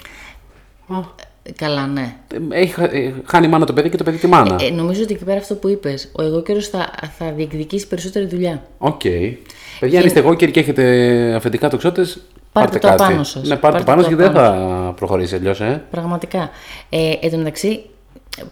[1.56, 2.14] Καλά, ναι.
[2.50, 4.56] Ε, Έχει, χα- ε, χάνει η μάνα το παιδί και το παιδί τη μάνα.
[4.60, 8.62] Ε, νομίζω ότι εκεί πέρα αυτό που είπες, ο αιγόκερως θα, θα διεκδικήσει περισσότερη δουλειά.
[8.78, 9.00] Οκ.
[9.80, 12.20] Παιδιά, αν είστε αιγόκεροι και έχετε αφεντικά τοξότες,
[12.52, 13.02] πάρτε, το κάτι.
[13.02, 13.42] απάνω σας.
[13.48, 15.82] Ναι, πάρτε, Πάρτε το πάνω το σας γιατί δεν απάνω θα προχωρήσει αλλιώς, ε.
[15.90, 16.50] Πραγματικά.
[16.88, 17.80] Ε, εν τω μεταξύ,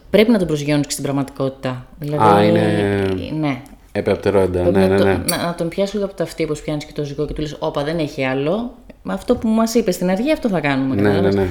[0.09, 1.85] πρέπει να τον προσγειώνεις και στην πραγματικότητα.
[1.99, 3.07] Δηλαδή, Α, είναι-
[3.39, 3.61] Ναι.
[3.91, 4.59] Έπεα πτερόεντα.
[4.61, 5.17] Πρέπει Ναι, να, ναι, το- ναι.
[5.27, 7.41] να, να τον πιάσει λίγο από τα αυτή, όπως πιάνεις και το ζυγό και του
[7.41, 8.73] λες: Όπα, δεν έχει άλλο.
[9.03, 10.95] Με αυτό που μας είπες στην αρχή, αυτό θα κάνουμε.
[10.95, 11.35] Ναι, κατάλαβες.
[11.35, 11.47] ναι, ναι.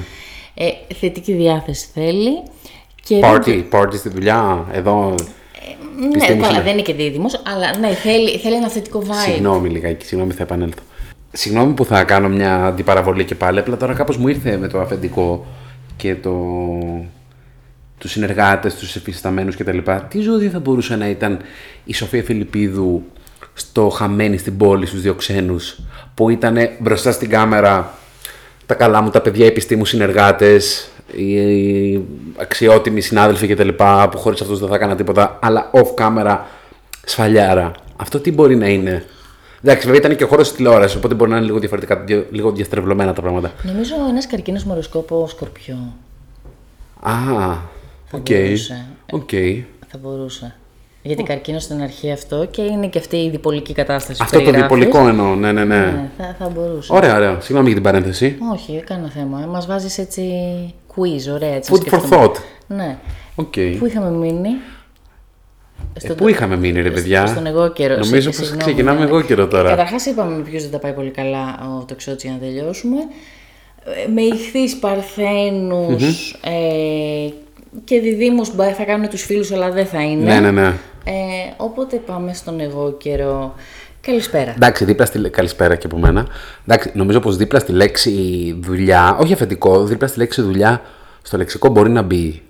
[0.55, 2.43] Ε, θετική διάθεση θέλει.
[3.03, 5.15] Και Party, party στη δουλειά, εδώ.
[5.99, 6.63] Ναι, Πιστεύεις καλά, είναι.
[6.63, 9.23] δεν είναι και δίδυμο, αλλά ναι, θέλει, θέλει ένα θετικό vibe.
[9.25, 10.81] Συγγνώμη λιγάκι, συγγνώμη θα επανέλθω.
[11.31, 14.79] Συγγνώμη που θα κάνω μια αντιπαραβολή και πάλι, απλά τώρα κάπως μου ήρθε με το
[14.79, 15.45] αφεντικό
[15.97, 16.33] και το...
[17.97, 19.77] τους συνεργάτες, τους εφισταμένους κτλ.
[20.09, 21.39] Τι ζώδιο θα μπορούσε να ήταν
[21.85, 23.03] η Σοφία Φιλιππίδου
[23.53, 25.79] στο χαμένη στην πόλη στους δύο ξένους
[26.13, 27.93] που ήταν μπροστά στην κάμερα
[28.65, 31.33] τα καλά μου τα παιδιά επιστήθιους συνεργάτες, οι
[31.91, 32.05] οι
[32.37, 33.69] αξιότιμοι συνάδελφοι κτλ.
[34.11, 36.37] που χωρίς αυτούς δεν θα έκανα τίποτα, αλλά off camera
[37.05, 37.71] σφαλιάρα.
[37.95, 39.05] Αυτό τι μπορεί να είναι;
[39.63, 42.51] Εντάξει, βέβαια ήταν και χώρος της τηλεόρασης, οπότε μπορεί να είναι λίγο διαφορετικά, δια- λίγο
[42.51, 43.51] διαστρεβλωμένα τα πράγματα.
[43.63, 45.93] Νομίζω ένας καρκίνος με ωροσκόπο σκορπιό.
[46.99, 47.11] Α,
[48.11, 48.29] οκ.
[48.29, 48.85] μπορούσε.
[49.11, 49.29] Οκ.
[49.87, 50.55] Θα μπορούσε.
[51.07, 54.17] Γιατί καρκίνο στην αρχή αυτό και είναι και αυτή η διπολική κατάσταση.
[54.17, 54.77] που Αυτό το περιγράφεις.
[54.77, 55.75] διπολικό εννοώ, ναι, ναι, ναι.
[55.75, 56.93] Ναι, θα, θα μπορούσε.
[56.93, 57.37] Ωραία, ωραία.
[57.39, 58.37] Συγγνώμη για την παρένθεση.
[58.53, 59.45] Όχι, κανένα θέμα.
[59.49, 60.23] Μας βάζεις έτσι
[60.95, 61.71] quiz, ωραία έτσι.
[61.73, 62.25] Food να for σκεφτούμε.
[62.25, 62.35] thought.
[62.67, 62.97] Ναι.
[63.35, 63.53] Οκ.
[63.79, 64.49] Πού είχαμε μείνει;
[66.01, 67.97] Ε, πού είχαμε μείνει, ρε παιδιά; Στον Αιγόκερο.
[67.97, 69.69] Νομίζω πως ξεκινάμε Αιγόκερο τώρα.
[69.69, 72.97] Καταρχάς, είπαμε με ποιου δεν τα πάει πολύ καλά ο τοξότης για να τελειώσουμε.
[74.05, 77.29] Ε, με Ιχθείς παρθένους ε,
[77.83, 80.23] και διδήμους θα κάνουν τους φίλους αλλά δεν θα είναι.
[80.33, 80.73] Ναι, ναι, ναι.
[81.07, 83.53] Ε, οπότε πάμε στον εγώ καιρό.
[84.01, 84.51] Καλησπέρα.
[84.51, 85.29] Εντάξει, δίπλα στη...
[85.29, 86.27] Καλησπέρα και από μένα.
[86.67, 88.11] Εντάξει, νομίζω πως δίπλα στη λέξη
[88.61, 90.81] δουλειά, όχι αφεντικό, δίπλα στη λέξη δουλειά,
[91.21, 92.41] στο λεξικό μπορεί να μπει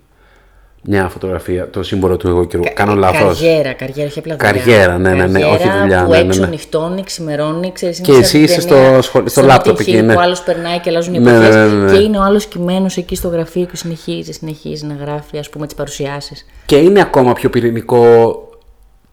[0.88, 2.64] μια φωτογραφία, το σύμβολο του εγώ καιρού.
[2.74, 3.40] Κάνω λάθος.
[3.40, 4.52] Καριέρα, καριέρα, όχι απλά δουλειά.
[4.52, 6.04] Καριέρα, ναι, ναι, ναι, όχι δουλειά.
[6.04, 6.52] Που ναι, έξω ναι, ναι.
[6.52, 8.00] νυχτώνει, ξημερώνει, ξέρεις.
[8.00, 10.02] Και εσύ είσαι στο, στο λάπτοπ εκεί.
[10.02, 10.16] Ναι.
[10.16, 11.56] Ο άλλος περνάει και αλλάζουν οι ναι, εποχές.
[11.56, 11.92] ναι, ναι, ναι.
[11.92, 15.66] Και είναι ο άλλος κειμένο εκεί στο γραφείο και συνεχίζει, συνεχίζει να γράφει, ας πούμε,
[15.66, 16.46] τις παρουσιάσεις.
[16.66, 18.40] Και είναι ακόμα πιο πυρηνικό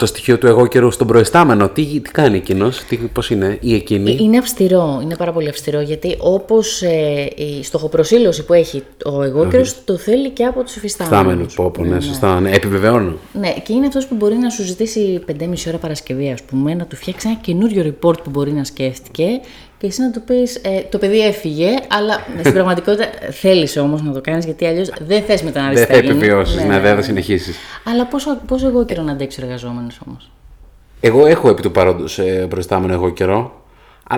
[0.03, 1.69] το στοιχείο του εγώ καιρού στον προϊστάμενο.
[1.69, 2.83] Τι, τι κάνει εκείνος,
[3.13, 8.45] πώς είναι, ή εκείνη; Είναι αυστηρό, είναι πάρα πολύ αυστηρό γιατί όπως ε, η στοχοπροσύλωση
[8.45, 11.55] που έχει ο εγώ καιρός το θέλει και από τους υφιστάμενους.
[11.55, 12.41] Πω, πω, ναι, σωστά.
[12.41, 13.13] Ναι, επιβεβαιώνω.
[13.33, 16.85] Ναι, και είναι αυτός που μπορεί να σου ζητήσει 5,5 ώρα Παρασκευή, ας πούμε, να
[16.85, 19.25] του φτιάξει ένα καινούριο report που μπορεί να σκέφτηκε
[19.83, 24.13] και εσύ να του πεις: ε, Το παιδί έφυγε, αλλά στην πραγματικότητα θέλεις όμως να
[24.13, 26.95] το κάνεις γιατί αλλιώς δεν θες μετά να δει Δεν θα επιβιώσεις, ναι, ναι, δεν
[26.95, 27.57] θα συνεχίσεις.
[27.85, 30.31] Αλλά πόσο, πόσο εγώ καιρό να αντέξει ο εργαζόμενος όμως;
[31.01, 33.63] Εγώ έχω επί του παρόντος ε, προϊστάμενο εγώ καιρό.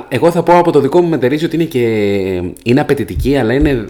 [0.09, 1.87] Εγώ θα πω από το δικό μου μετερίζει ότι είναι, και,
[2.62, 3.87] είναι απαιτητική, αλλά είναι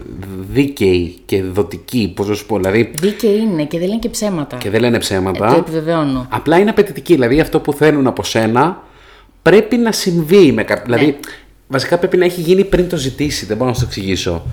[0.51, 2.13] δίκαιη και δοτική.
[2.15, 2.91] Πώς να σου πω, δηλαδή.
[2.99, 4.57] Δίκαιη είναι και δεν λένε και ψέματα.
[4.57, 5.47] Και δεν λένε ψέματα.
[5.47, 6.27] Ε, το επιβεβαιώνω.
[6.29, 7.13] Απλά είναι απαιτητική.
[7.13, 8.83] Δηλαδή αυτό που θέλουν από σένα
[9.41, 10.83] πρέπει να συμβεί με κάποιο.
[10.87, 10.95] Ναι.
[10.97, 11.19] Δηλαδή
[11.67, 14.43] Βασικά πρέπει να έχει γίνει πριν το ζητήσει, δεν μπορώ να σου το εξηγήσω.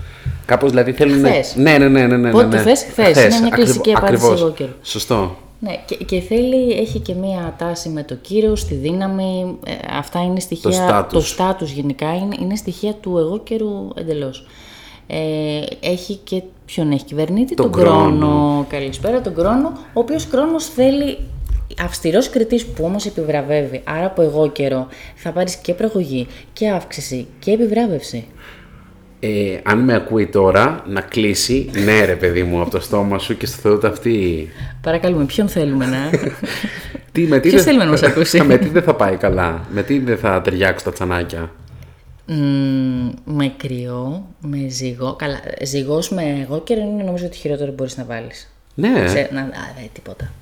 [0.47, 1.25] Κάπως δηλαδή θέλουν.
[1.25, 1.55] Χθες.
[1.57, 2.07] Ναι, ναι, ναι.
[2.07, 2.63] ναι, ναι, Πότε ναι.
[2.63, 3.25] θες, χθες.
[3.25, 4.73] Είναι μια κλασική απάντηση εγώ καιρό.
[4.83, 5.37] Σωστό.
[5.59, 9.59] Ναι, και, και θέλει, έχει και μία τάση με το κύριο, στη δύναμη.
[9.65, 11.07] Ε, αυτά είναι στοιχεία.
[11.13, 11.71] Το στάτους.
[11.71, 14.47] γενικά είναι, είναι στοιχεία του εγώ καιρού εντελώς.
[15.07, 15.17] Ε,
[15.81, 17.97] έχει και ποιον έχει κυβερνήτη, τον, τον χρόνο.
[17.97, 18.67] χρόνο.
[18.69, 19.73] Καλησπέρα, τον χρόνο.
[19.93, 21.19] Ο οποίος χρόνο θέλει
[21.81, 27.27] αυστηρός κριτής που όμως επιβραβεύει, άρα από εγώ καιρό, θα πάρεις και προαγωγή και αύξηση
[27.39, 28.25] και επιβράβευση.
[29.21, 31.71] Ε, αν με ακούει τώρα, να κλείσει.
[31.85, 34.49] Ναι, ρε παιδί μου, από το στόμα σου και στο Θεό αυτή.
[34.81, 36.11] Παρακαλούμε, ποιον θέλουμε να.
[37.13, 39.83] τι, με τι Ποιος θέλουμε να μας ακούσει; με τι δεν θα πάει καλά, με
[39.83, 41.51] τι δεν θα ταιριάξουν τα τσανάκια;
[42.29, 45.15] Mm, με κρυό, με ζυγό.
[45.15, 48.53] Καλά, ζυγός με εγώ και είναι νομίζω ότι χειρότερο μπορείς να βάλεις.
[48.75, 49.09] Ναι.
[49.09, 50.33] Σε, να, α, δε, τίποτα.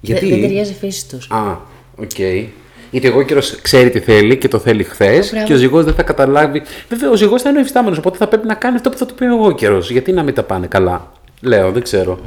[0.00, 1.30] Γιατί; Δεν, δεν ταιριάζει η φύση τους.
[1.30, 1.56] Α,
[1.96, 2.10] OK.
[2.16, 2.46] Okay.
[2.90, 6.62] Γιατί Αιγόκερως ξέρει τι θέλει και το θέλει χθες και ο ζυγός δεν θα καταλάβει.
[6.88, 9.06] Βέβαια, ο ζυγός θα είναι ο υφιστάμενος, οπότε θα πρέπει να κάνει αυτό που θα
[9.06, 9.78] του πει Αιγόκερως.
[9.78, 11.12] Γιατί να μην τα πάνε καλά.
[11.40, 12.18] Λέω, δεν ξέρω.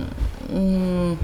[0.56, 1.16] Mm,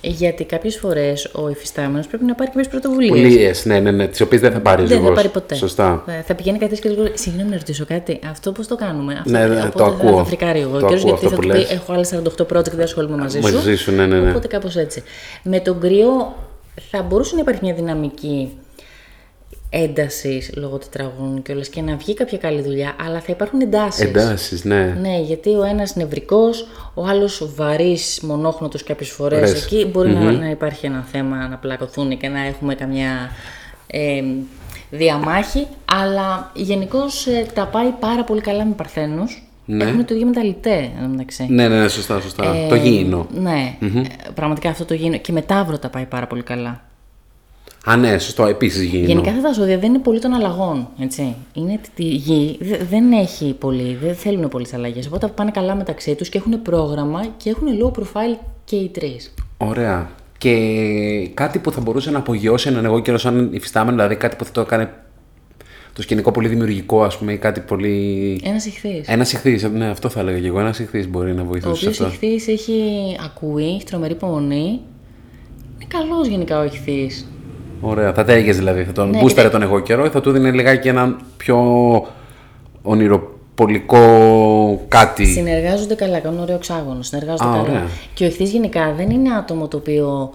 [0.00, 3.10] γιατί κάποιες φορές ο υφιστάμενος πρέπει να πάρει κάποιες πρωτοβουλίες.
[3.10, 5.00] Πρωτοβουλίες, ναι, ναι, ναι, τις οποίες δεν θα πάρει ο ζυγός.
[5.00, 5.54] Δεν θα πάρει ποτέ.
[5.54, 6.02] Σωστά.
[6.06, 7.08] Θα, θα πηγαίνει κάτι και λίγο.
[7.14, 8.20] Συγγνώμη να ρωτήσω κάτι.
[8.30, 10.16] Αυτό πώς το κάνουμε; Αυτό, ναι, ναι, το ακούω.
[10.16, 13.54] Θα φρικάρει Αιγόκερως, γιατί θα του πει: Έχω άλλες 48 project, δεν ασχολούμαι μαζί σου.
[13.54, 14.30] Μαζί σου, ναι, ναι, ναι.
[14.30, 15.02] Οπότε κάπως έτσι.
[15.42, 16.34] Με τον κρύο
[16.90, 18.50] θα μπορούσε να υπάρχει μια δυναμική
[19.70, 24.04] έντασης λόγω τετραγώνων και όλα και να βγει κάποια καλή δουλειά, αλλά θα υπάρχουν εντάσεις.
[24.04, 24.96] Εντάσεις, ναι.
[25.00, 29.64] Ναι, γιατί ο ένας νευρικός, ο άλλος βαρύς, μονόχνοτος κάποιες φορές.
[29.64, 30.24] Εκεί μπορεί mm-hmm.
[30.24, 33.30] να, να, υπάρχει ένα θέμα να πλακωθούν και να έχουμε καμιά
[33.86, 34.22] ε,
[34.90, 35.66] διαμάχη.
[35.84, 39.24] Αλλά γενικώς ε, τα πάει πάρα πολύ καλά με Παρθένου.
[39.64, 39.84] Ναι.
[39.84, 41.46] Έχουμε το ίδιο με τα λιτέ, μεταξύ.
[41.48, 42.54] Ναι, ναι, ναι, σωστά, σωστά.
[42.54, 43.26] Ε, το γήινο.
[43.34, 44.04] Ναι, mm-hmm.
[44.34, 45.16] πραγματικά αυτό το γήινο.
[45.16, 46.87] Και με Ταύρο τα πάει πάρα πολύ καλά.
[47.84, 49.04] Α, ναι, σωστό, επίσης γη.
[49.06, 50.88] Γενικά αυτά τα ζώδια δεν είναι πολύ των αλλαγών.
[51.00, 51.34] Έτσι.
[51.52, 52.58] Είναι τη γη
[52.88, 55.06] δεν έχει πολύ, δεν θέλουν πολλές αλλαγές.
[55.06, 59.34] Οπότε πάνε καλά μεταξύ τους και έχουν πρόγραμμα και έχουν low profile και οι τρεις.
[59.56, 60.10] Ωραία.
[60.38, 64.44] Και κάτι που θα μπορούσε να απογειώσει έναν εγώ καιρό σαν υφιστάμενο, δηλαδή κάτι που
[64.44, 64.90] θα το έκανε
[65.92, 68.40] το σκηνικό πολύ δημιουργικό, ας πούμε, ή κάτι πολύ.
[68.44, 69.02] Ένας ηχθή.
[69.06, 70.60] Ένας ηχθή, ναι, αυτό θα έλεγα και εγώ.
[70.60, 71.86] Ένας ηχθή μπορεί να βοηθήσει.
[71.86, 72.82] Ο οποίος ηχθή έχει
[73.24, 74.80] ακούει, έχει τρομερή υπομονή.
[75.74, 77.10] Είναι καλός γενικά ο ηχθή.
[77.80, 78.12] Ωραία.
[78.12, 78.84] Θα τέγες δηλαδή.
[78.84, 81.56] Θα τον ναι, μπούσταρε τον εγώ καιρό ή θα του δίνει λιγάκι έναν πιο
[82.82, 84.04] ονειροπολικό
[84.88, 87.02] κάτι; Συνεργάζονται καλά, κάνουν ωραίο εξάγωνο.
[87.02, 87.60] Συνεργάζονται Α, καλά.
[87.60, 87.86] Ωραία.
[88.14, 90.30] Και ο ηχθής γενικά δεν είναι άτομο το οποίο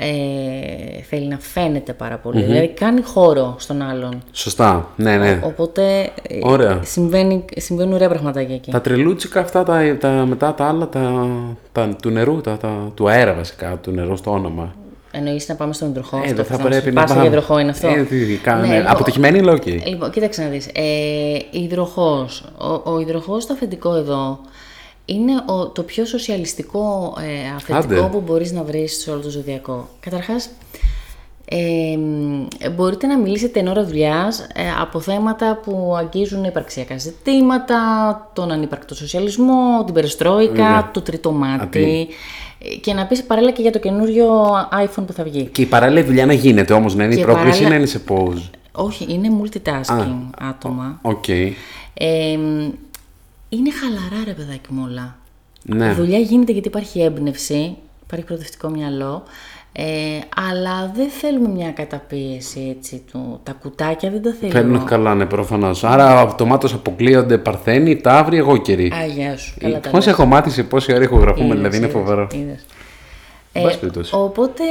[0.00, 2.40] ε, θέλει να φαίνεται πάρα πολύ.
[2.40, 2.46] Mm-hmm.
[2.46, 4.22] Δηλαδή κάνει χώρο στον άλλον.
[4.32, 4.88] Σωστά.
[4.96, 5.40] Ναι, ναι.
[5.42, 6.10] Οπότε
[6.42, 6.80] ωραία.
[6.82, 8.70] Συμβαίνει, συμβαίνουν ωραία πραγματάκια εκεί.
[8.70, 11.28] Τα τρελούτσικα αυτά, τα, τα, μετά τα άλλα τα,
[11.72, 14.74] τα, του νερού, τα, τα, του αέρα βασικά, του νερού στο όνομα.
[15.10, 16.16] Εννοείς να πάμε στον υδροχό.
[16.24, 17.20] Ε, αυτό θα πρέπει να πάμε.
[17.20, 18.66] για υδροχό είναι αυτό; Ε, τι κάνουμε.
[18.66, 19.82] Ναι, λοιπόν, Αποτυχημένη λόγη.
[19.86, 20.66] Λοιπόν, κοίταξε να δεις.
[20.66, 22.44] Ε, υδροχός.
[22.58, 24.38] Ο, ο υδροχός στο αφεντικό εδώ
[25.04, 28.08] είναι ο, το πιο σοσιαλιστικό ε, αφεντικό Άντε.
[28.12, 29.88] που μπορείς να βρεις σε όλο το ζωδιακό.
[30.00, 30.48] Καταρχάς,
[31.50, 34.46] Ε, μπορείτε να μιλήσετε εν ώρα δουλειάς
[34.80, 37.76] από θέματα που αγγίζουν υπαρξιακά ζητήματα,
[38.32, 42.08] τον ανύπαρκτο σοσιαλισμό, την περιστρόικα, το τρίτο μάτι.
[42.10, 42.14] Ε,
[42.80, 44.26] και να πεις παράλληλα και για το καινούριο
[44.84, 45.44] iPhone που θα βγει.
[45.44, 47.68] Και η παράλληλη δουλειά να γίνεται όμως, να είναι η πρόκληση παράλληλα...
[47.68, 48.50] να είναι σε pause.
[48.72, 50.98] Όχι, είναι multitasking άτομα.
[51.02, 51.24] OK.
[51.26, 51.52] Okay.
[51.94, 52.38] Ε,
[53.48, 55.16] είναι χαλαρά ρε παιδάκι μου όλα.
[55.62, 55.90] Ναι.
[55.90, 59.22] Η δουλειά γίνεται γιατί υπάρχει έμπνευση, υπάρχει προοδευτικό μυαλό.
[59.80, 60.18] Ε,
[60.48, 63.40] αλλά δεν θέλουμε μια καταπίεση έτσι του.
[63.42, 64.58] Τα κουτάκια δεν τα θέλουμε.
[64.58, 65.84] Φέρνουν καλά, ναι, προφανώς.
[65.84, 68.92] Άρα αυτομάτω αποκλείονται Παρθένοι, Ταύροι, εγώ καιροί.
[69.02, 69.54] Αγιά σου.
[69.60, 72.28] Καλά Πώς έχω μάθει σε πόση ώρα ηχογραφούμε, δηλαδή είναι φοβερό.
[73.52, 73.62] Ε,
[74.10, 74.62] οπότε,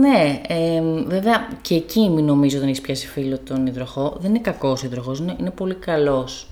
[0.00, 4.16] ναι, ε, βέβαια και εκεί μην νομίζω ότι έχεις πιάσει φίλο τον υδροχό.
[4.20, 6.48] Δεν είναι κακός υδροχός, είναι, είναι πολύ καλός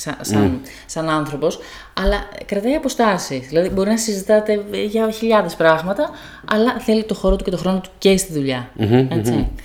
[0.00, 1.58] σαν, σαν, σαν άνθρωπος,
[1.94, 3.48] αλλά κρατάει αποστάσεις.
[3.48, 6.10] Δηλαδή μπορεί να συζητάτε για χιλιάδες πράγματα,
[6.50, 8.70] αλλά θέλει το χώρο του και το χρόνο του και στη δουλειά.
[8.78, 9.34] Mm-hmm, έτσι.
[9.36, 9.60] Mm-hmm.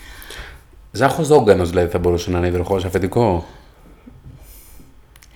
[0.91, 3.45] Ζάχος Δόγκανος δηλαδή θα μπορούσε να είναι υδροχός αφεντικό;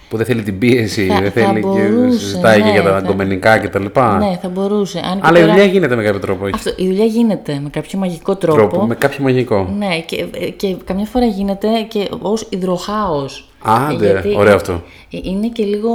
[0.09, 2.95] Που δεν θέλει την πίεση, θα, δεν θέλει μπορούσε, και συζητάει ναι, και για τα
[2.95, 3.85] αγκομενικά κτλ.
[4.17, 4.99] Ναι, θα μπορούσε.
[4.99, 5.39] Αν Αλλά τώρα...
[5.39, 6.45] η δουλειά γίνεται με κάποιο τρόπο.
[6.53, 8.57] Αυτό, η δουλειά γίνεται με κάποιο μαγικό τρόπο.
[8.57, 9.73] τρόπο με κάποιο μαγικό.
[9.77, 10.25] Ναι, και,
[10.55, 13.48] και καμιά φορά γίνεται και ως υδροχάος.
[13.61, 14.83] Άντε, ωραίο αυτό.
[15.09, 15.91] Είναι και λίγο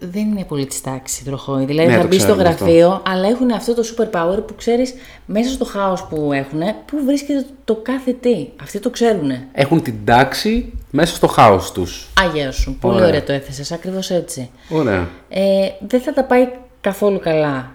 [0.00, 1.64] δεν είναι πολύ της τάξης υδροχόη.
[1.64, 3.10] Δηλαδή ναι, θα μπει στο γραφείο, αυτό.
[3.10, 4.94] αλλά έχουν αυτό το super power που ξέρεις
[5.26, 8.48] μέσα στο χάος που έχουν, πού βρίσκεται το κάθε τι.
[8.62, 9.30] Αυτοί το ξέρουν.
[9.52, 12.08] Έχουν την τάξη μέσα στο χάος τους.
[12.20, 12.76] Άγια σου.
[12.80, 13.72] Πολύ ωραία, ωραία το έθεσες.
[13.72, 14.50] Ακριβώς έτσι.
[14.68, 15.08] Ωραία.
[15.28, 16.48] Ε, δεν θα τα πάει
[16.80, 17.74] καθόλου καλά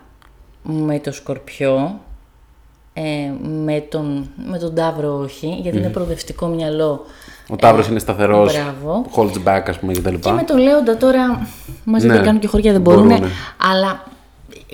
[0.63, 1.99] με το σκορπιό.
[2.97, 7.05] Ε, με, τον, με τον Ταύρο όχι, γιατί είναι προοδευτικό μυαλό
[7.49, 8.55] ο Ταύρος είναι σταθερός.
[9.15, 10.15] Holds back, ας πούμε, κτλ.
[10.15, 11.47] Και με τον Λέοντα τώρα
[11.83, 12.19] μαζί ναι.
[12.19, 13.11] κάνουν και χώρια δεν μπορούν.
[13.71, 14.03] Αλλά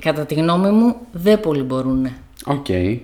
[0.01, 2.07] κατά τη γνώμη μου δεν πολύ μπορούν.
[2.45, 2.65] OK.
[2.67, 2.99] Okay.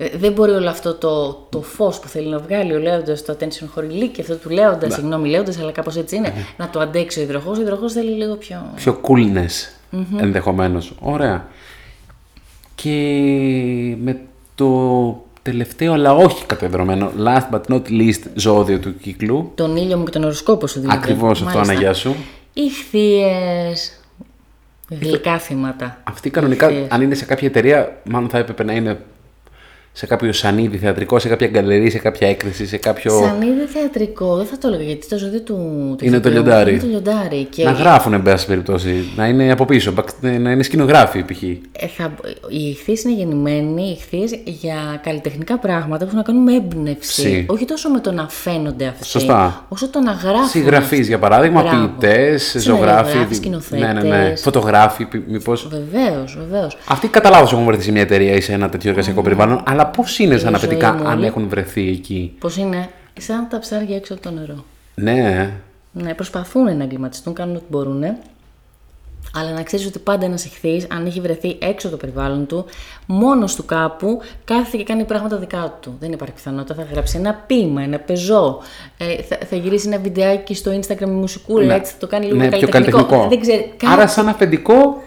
[0.00, 3.36] Ε, δεν μπορεί όλο αυτό το, το φως που θέλει να βγάλει ο Λέοντας, το
[3.38, 4.94] attention χορηλί και αυτό του Λέοντα, ναι.
[4.94, 6.46] συγγνώμη Λέοντας, αλλά κάπως έτσι είναι, ναι.
[6.56, 7.58] να το αντέξει ο υδροχόος.
[7.58, 8.72] Ο υδροχόος θέλει λίγο πιο.
[8.74, 10.20] Πιο coolness mm-hmm.
[10.20, 10.92] ενδεχομένως.
[11.00, 11.46] Ωραία.
[12.74, 12.92] Και
[14.02, 14.20] με
[14.54, 14.66] το
[15.42, 19.52] τελευταίο, αλλά όχι κατεδρωμένο, last but not least ζώδιο του κύκλου.
[19.54, 20.98] Τον ήλιο μου και τον οροσκόπο σου δηλαδή.
[20.98, 22.16] Ακριβώς αυτό, Αναγιά σου.
[22.52, 23.72] Οι θείε.
[24.88, 26.00] Γλυκά θύματα.
[26.04, 29.00] Αυτή κανονικά, αν είναι σε κάποια εταιρεία, μάλλον θα έπρεπε να είναι
[29.92, 33.22] σε κάποιο σανίδι θεατρικό, σε κάποια γκαλερί, σε κάποια έκθεση, σε κάποιο.
[33.22, 35.54] Σανίδι θεατρικό, δεν θα το έλεγα γιατί το ζώδιο του.
[35.98, 36.70] του είναι, το λιοντάρι.
[36.70, 37.44] είναι το λιοντάρι.
[37.50, 37.64] Και...
[37.64, 39.12] Να γράφουν, εν πάση περιπτώσει.
[39.16, 41.42] Να είναι από πίσω, να είναι σκηνογράφοι π.χ.
[41.42, 41.58] Ε,
[41.96, 42.14] θα...
[42.48, 47.46] Οι ηχθείς είναι γεννημένοι ηχθείς για καλλιτεχνικά πράγματα που έχουν να κάνουν με έμπνευση.
[47.48, 49.04] Όχι τόσο με το να φαίνονται αυτοί.
[49.04, 49.64] Σωστά.
[49.68, 50.48] Όσο το να γράφουν.
[50.48, 53.18] Συγγραφείς, για παράδειγμα, ποιητές, ζωγράφοι.
[53.70, 54.34] Ναι, ναι, ναι.
[54.36, 55.68] Φωτογράφοι, μήπως.
[55.68, 56.76] Βεβαίως, βεβαίως.
[56.86, 60.18] Αυτοί κατά έχουν βρεθεί σε μια εταιρεία ή σε ένα τέτοιο εργασιακό περιβάλλον, αλλά πώς
[60.18, 64.30] είναι σαν αφεντικά αν έχουν βρεθεί εκεί; Πώς είναι, σαν τα ψάρια έξω από το
[64.30, 64.64] νερό.
[64.94, 65.50] Ναι.
[65.92, 68.04] Ναι, προσπαθούν να εγκληματιστούν, κάνουν ό,τι μπορούν.
[69.34, 72.64] Αλλά να ξέρεις ότι πάντα ένας εχθή, αν έχει βρεθεί έξω από το περιβάλλον του,
[73.06, 75.96] μόνος του κάπου, κάθεται και κάνει πράγματα δικά του.
[76.00, 76.74] Δεν υπάρχει πιθανότητα.
[76.74, 78.58] Θα γράψει ένα ποίημα, ένα πεζό.
[78.98, 81.74] Ε, θα, θα γυρίσει ένα βιντεάκι στο Instagram με μουσικούλα, ναι.
[81.74, 82.80] έτσι θα το κάνει λίγο ναι, καλλιτεχνικό.
[82.80, 83.28] Πιο καλλιτεχνικό.
[83.28, 85.02] Δεν ξέρει, Άρα, σαν αφεντικό,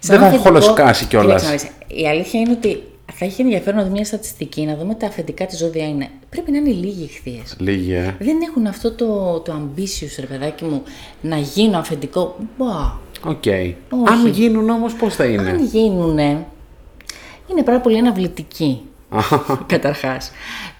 [0.00, 1.52] δεν θα χολοσκάσει κιόλας.
[1.86, 2.82] Η αλήθεια είναι ότι
[3.22, 6.10] θα είχε ενδιαφέρον να δούμε μια στατιστική, να δούμε τα αφεντικά της ζώδια είναι.
[6.28, 7.42] Πρέπει να είναι λίγοι ηχθείε.
[7.58, 8.16] Λίγοι, ε.
[8.18, 10.82] Δεν έχουν αυτό το, το ambitious, ρε παιδάκι μου,
[11.20, 12.36] να γίνω αφεντικό.
[12.58, 12.66] Μπα.
[13.30, 13.42] OK.
[13.44, 13.74] Okay.
[14.08, 16.18] Αν γίνουν όμως, πώς θα είναι; Αν γίνουν,
[17.46, 18.80] είναι πάρα πολύ αναβλητικοί.
[19.66, 20.30] Καταρχάς.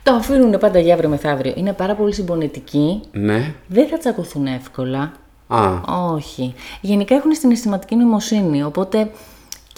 [0.03, 1.53] Το αφήνουν πάντα για αύριο μεθαύριο.
[1.57, 3.01] Είναι πάρα πολύ συμπονετικοί.
[3.12, 3.55] Ναι.
[3.66, 5.12] Δεν θα τσακωθούν εύκολα.
[5.49, 5.80] Α.
[6.14, 6.55] Όχι.
[6.80, 8.62] Γενικά έχουν συναισθηματική νοημοσύνη.
[8.62, 9.11] Οπότε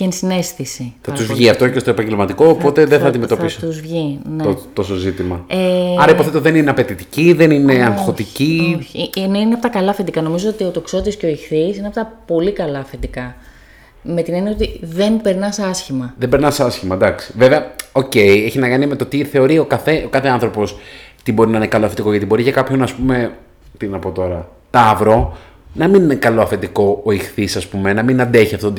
[0.02, 0.94] και ενσυναίσθηση.
[1.00, 3.60] Θα τους βγει αυτό και στο επαγγελματικό, οπότε θα, δεν θα, θα αντιμετωπίσω.
[3.60, 4.18] Θα τους βγει.
[4.36, 4.42] Ναι.
[4.42, 5.44] Το, τόσο ζήτημα.
[5.46, 5.56] Ε...
[5.98, 8.76] Άρα υποθέτω δεν είναι απαιτητική, δεν είναι όχι, αγχωτική.
[8.78, 9.10] Όχι.
[9.16, 10.22] Είναι, είναι από τα καλά αφεντικά.
[10.22, 13.36] Νομίζω ότι ο τοξότης και ο ιχθύς είναι από τα πολύ καλά αφεντικά.
[14.02, 16.14] Με την έννοια ότι δεν περνάς άσχημα.
[16.18, 17.32] Δεν περνάς άσχημα, εντάξει.
[17.36, 20.76] Βέβαια, OK, okay, έχει να κάνει με το τι θεωρεί ο κάθε, ο κάθε άνθρωπος
[21.22, 22.10] τι μπορεί να είναι καλό αφεντικό.
[22.10, 23.32] Γιατί μπορεί για κάποιον, ας πούμε,
[23.78, 25.36] τι να πω τώρα, ταύρο,
[25.74, 28.72] να μην είναι καλό αφεντικό ο ιχθύς, ας πούμε, να μην αντέχει αυτό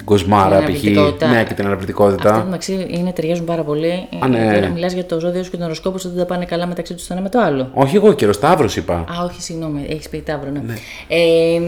[0.00, 0.82] την κοσμάρα π.χ.
[1.30, 2.30] Ναι, και την αναβλητικότητα.
[2.30, 4.08] Αυτά μεταξύ είναι, ταιριάζουν πάρα πολύ.
[4.18, 4.70] Α, ναι.
[4.74, 7.06] Μιλάς για το ζώδιο σου και τον ωροσκόπο ότι δεν τα πάνε καλά μεταξύ τους
[7.06, 7.70] το ένα με το άλλο.
[7.74, 8.94] Όχι, Αιγόκερως Ταύρος είπα.
[8.94, 10.60] Α, όχι, συγγνώμη, έχεις πει Ταύρο, ναι.
[10.66, 10.74] ναι.
[11.08, 11.60] Ε,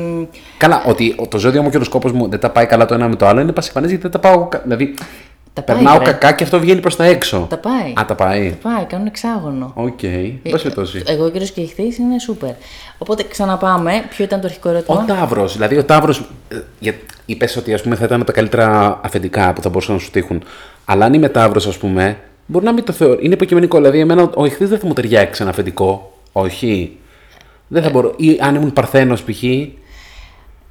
[0.57, 3.09] καλά, ότι το ζώδιο μου και ο ωροσκόπος μου δεν τα πάει καλά το ένα
[3.09, 4.49] με το άλλο είναι πασιφανές γιατί δεν τα πάω.
[4.63, 4.95] Δηλαδή,
[5.55, 6.05] τα πάει, Περνάω ρε.
[6.05, 7.47] κακά και αυτό βγαίνει προς τα έξω.
[7.51, 7.93] Τα πάει.
[8.01, 8.51] Α, τα πάει.
[8.63, 9.73] Τα πάει, κάνουν εξάγωνο.
[9.75, 9.99] OK.
[10.03, 10.33] Okay.
[10.43, 12.51] Ε, Αιγόκερως και η είναι σούπερ.
[12.99, 14.05] Οπότε ξαναπάμε.
[14.09, 15.53] Ποιο ήταν το αρχικό ερώτημα; Ο Ταύρος.
[15.53, 16.25] Δηλαδή, ο Ταύρος.
[16.81, 16.91] Ε,
[17.27, 20.43] Είπες ότι ας πούμε, θα ήταν τα καλύτερα αφεντικά που θα μπορούσαν να σου τύχουν.
[20.85, 23.25] Αλλά αν είμαι Ταύρος, ας πούμε, Μπορεί να μην το θεωρεί.
[23.25, 23.77] Είναι υποκειμενικό.
[23.77, 26.13] Δηλαδή, εμένα ο ηχθή δεν θα μου ταιριάξει ένα αφεντικό.
[26.33, 26.97] Όχι.
[27.69, 28.15] Δεν θα μπορώ.
[28.17, 29.43] Ή αν ήμουν Παρθένος π.χ.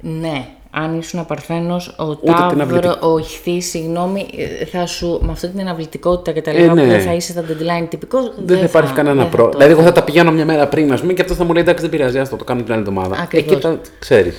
[0.00, 4.26] Ναι, αν ήσουν παρθένο, ο την τάβρο, αυλητικ- ο ηχθή, συγγνώμη,
[4.60, 6.82] ε, θα σου με αυτή την αναβλητικότητα και τα Ε, λοιπά ναι.
[6.82, 8.32] που δεν θα είσαι στα deadline τυπικός.
[8.44, 9.50] Δεν θα υπάρχει κανένα πρόβλημα.
[9.50, 11.52] το- Δηλαδή, εγώ θα τα πηγαίνω μια μέρα πριν, ας πούμε, και αυτό θα μου
[11.52, 13.16] λέει εντάξει, δεν πειράζει, άστο, το κάνω την άλλη εβδομάδα.
[13.22, 13.52] Ακριβώς.
[13.52, 14.36] Εκεί τα ξέρεις.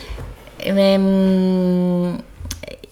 [0.66, 2.06] Ε, μ,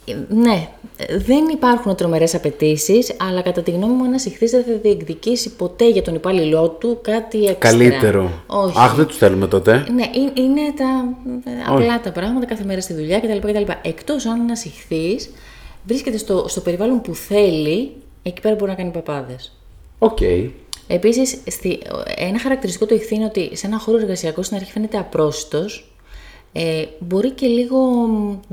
[0.06, 0.68] ε, ναι,
[1.10, 5.90] δεν υπάρχουν τρομερές απαιτήσεις, αλλά κατά τη γνώμη μου, ένας ηχθής δεν θα διεκδικήσει ποτέ
[5.90, 7.70] για τον υπάλληλό του κάτι έξτρα.
[7.70, 8.32] Καλύτερο.
[8.48, 8.80] Όχι.
[8.80, 9.86] Αχ, δεν τους θέλουμε τότε.
[9.94, 11.06] Ναι, είναι- είναι τα
[11.52, 13.48] ε, απλά τα πράγματα κάθε μέρα στη δουλειά κτλ.
[13.48, 13.72] κτλ.
[13.82, 15.30] Εκτός αν ένας ηχθής
[15.86, 17.92] βρίσκεται στο, στο περιβάλλον που θέλει,
[18.24, 19.52] εκεί πέρα μπορεί να κάνει παπάδες.
[20.00, 20.18] Οκ.
[20.88, 21.38] Επίσης,
[22.16, 25.66] ένα χαρακτηριστικό του ιχθύ είναι ότι σε ένα χώρο εργασιακό στην αρχή φαίνεται απρόσιτο.
[26.54, 27.78] Ε, μπορεί και λίγο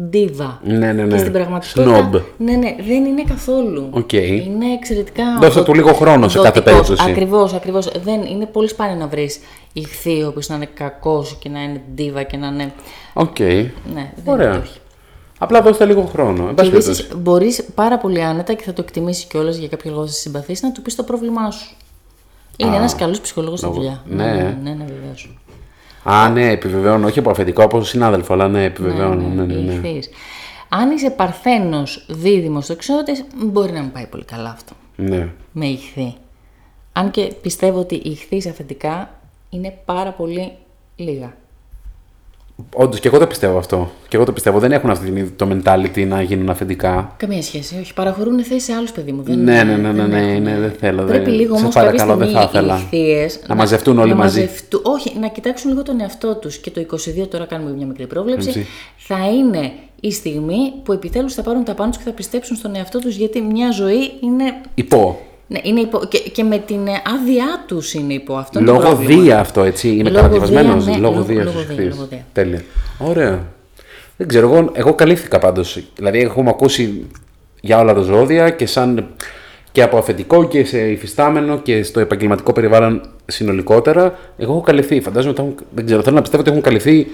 [0.01, 0.61] ντίβα.
[0.65, 1.13] Ναι, ναι, ναι.
[1.15, 2.11] Και στην πραγματικότητα.
[2.13, 2.21] Snob.
[2.39, 3.89] Ναι, ναι, δεν είναι καθόλου.
[3.91, 4.13] Οκ.
[4.13, 5.25] Είναι εξαιρετικά.
[5.41, 7.03] Δώσε του λίγο χρόνο σε κάθε περίπτωση.
[7.11, 7.91] Ακριβώς, ακριβώς.
[8.05, 9.41] Δεν είναι πολύ σπάνιο να βρεις
[9.73, 12.73] ιχθύ ο οποίος να είναι κακός και να είναι ντίβα και να είναι.
[13.13, 13.39] Οκ.
[13.39, 14.49] Ναι, δεν Ωραία.
[14.51, 14.79] υπάρχει.
[15.39, 16.43] Απλά δώστε λίγο χρόνο.
[16.43, 17.01] Εν Και πάση περιπτώσει.
[17.03, 20.21] επίση μπορείς πάρα πολύ άνετα και θα το εκτιμήσεις κιόλας για κάποιο λόγο θα σε
[20.21, 21.77] συμπαθήσει να του πεις το πρόβλημά σου.
[22.57, 24.03] Είναι ένας καλός ψυχολόγος στη δουλειά.
[24.07, 24.25] ναι.
[24.25, 25.39] ναι, ναι, ναι βεβαίως.
[26.11, 27.07] Α, ναι, επιβεβαιώνω.
[27.07, 29.29] Όχι από αφεντικό, από συνάδελφο, αλλά ναι, επιβεβαιώνω.
[29.29, 29.73] Ναι, ναι, ναι.
[29.73, 30.09] Ηχθείς.
[30.69, 34.73] Αν είσαι παρθένος δίδυμος στο εξώτη, μπορεί να μην πάει πολύ καλά αυτό.
[34.97, 35.29] ναι.
[35.53, 36.15] Με ηχθή.
[36.93, 39.11] Αν και πιστεύω ότι οι ηχθείς αφεντικά
[39.51, 40.53] είναι πάρα πολύ
[40.97, 41.35] λίγα.
[42.75, 43.91] Όντως και εγώ το πιστεύω αυτό.
[44.09, 44.59] Και εγώ το πιστεύω.
[44.59, 47.15] Δεν έχουν αυτή την- το mentality να γίνουν αφεντικά.
[47.17, 47.95] Καμία σχέση, όχι.
[47.95, 49.23] Παραχωρούν θέση σε άλλους παιδί μου.
[49.23, 50.43] Δεν, Ναι, ναι, ναι, ναι, δεν ναι, έχουν.
[50.43, 51.03] ναι, δεν θέλω.
[51.05, 52.77] Πρέπει δεν- λίγο σε όμως κάποια παρακαλώ, στιγμή δεν θα ήθελα.
[52.77, 54.41] οι ηχθείες Να μαζευτούν όλοι να μαζί.
[54.41, 56.57] μαζευτούν- όχι, να κοιτάξουν λίγο τον εαυτό τους.
[56.59, 58.67] Και το 22, τώρα κάνουμε μια μικρή πρόβλεψη, Έτσι.
[58.97, 62.75] θα είναι η στιγμή που επιτέλους θα πάρουν τα πάνω τους και θα πιστέψουν στον
[62.77, 63.17] εαυτό τους.
[63.17, 64.45] Γιατί μια ζωή είναι.
[64.75, 65.21] Υπό.
[65.51, 68.59] Ναι, είναι υπό, και, και με την ε, άδειά τους είναι υπό αυτό.
[68.59, 69.23] είναι το Λόγω πρόβλημα.
[69.23, 69.89] δία αυτό, έτσι.
[69.89, 70.81] Είναι Λόγω κατασκευασμένο.
[70.81, 71.97] δία, ναι, λόγω λόγω- δία λόγω στους δία, ηχθείς.
[71.97, 72.25] λόγω δία.
[72.33, 72.63] Τέλεια.
[72.99, 73.47] Ωραία.
[74.17, 75.79] Δεν ξέρω, εγώ, εγώ καλύφθηκα πάντως.
[75.97, 77.07] Δηλαδή, έχουμε ακούσει
[77.61, 79.07] για όλα τα ζώδια και σαν
[79.73, 84.19] και από αφεντικό και σε υφιστάμενο και στο επαγγελματικό περιβάλλον συνολικότερα.
[84.39, 85.01] Εγώ έχω καλυφθεί.
[85.01, 87.07] Φαντάζομαι ότι έχουν, δεν ξέρω, θέλω να πιστεύω ότι έχουν καλυφθεί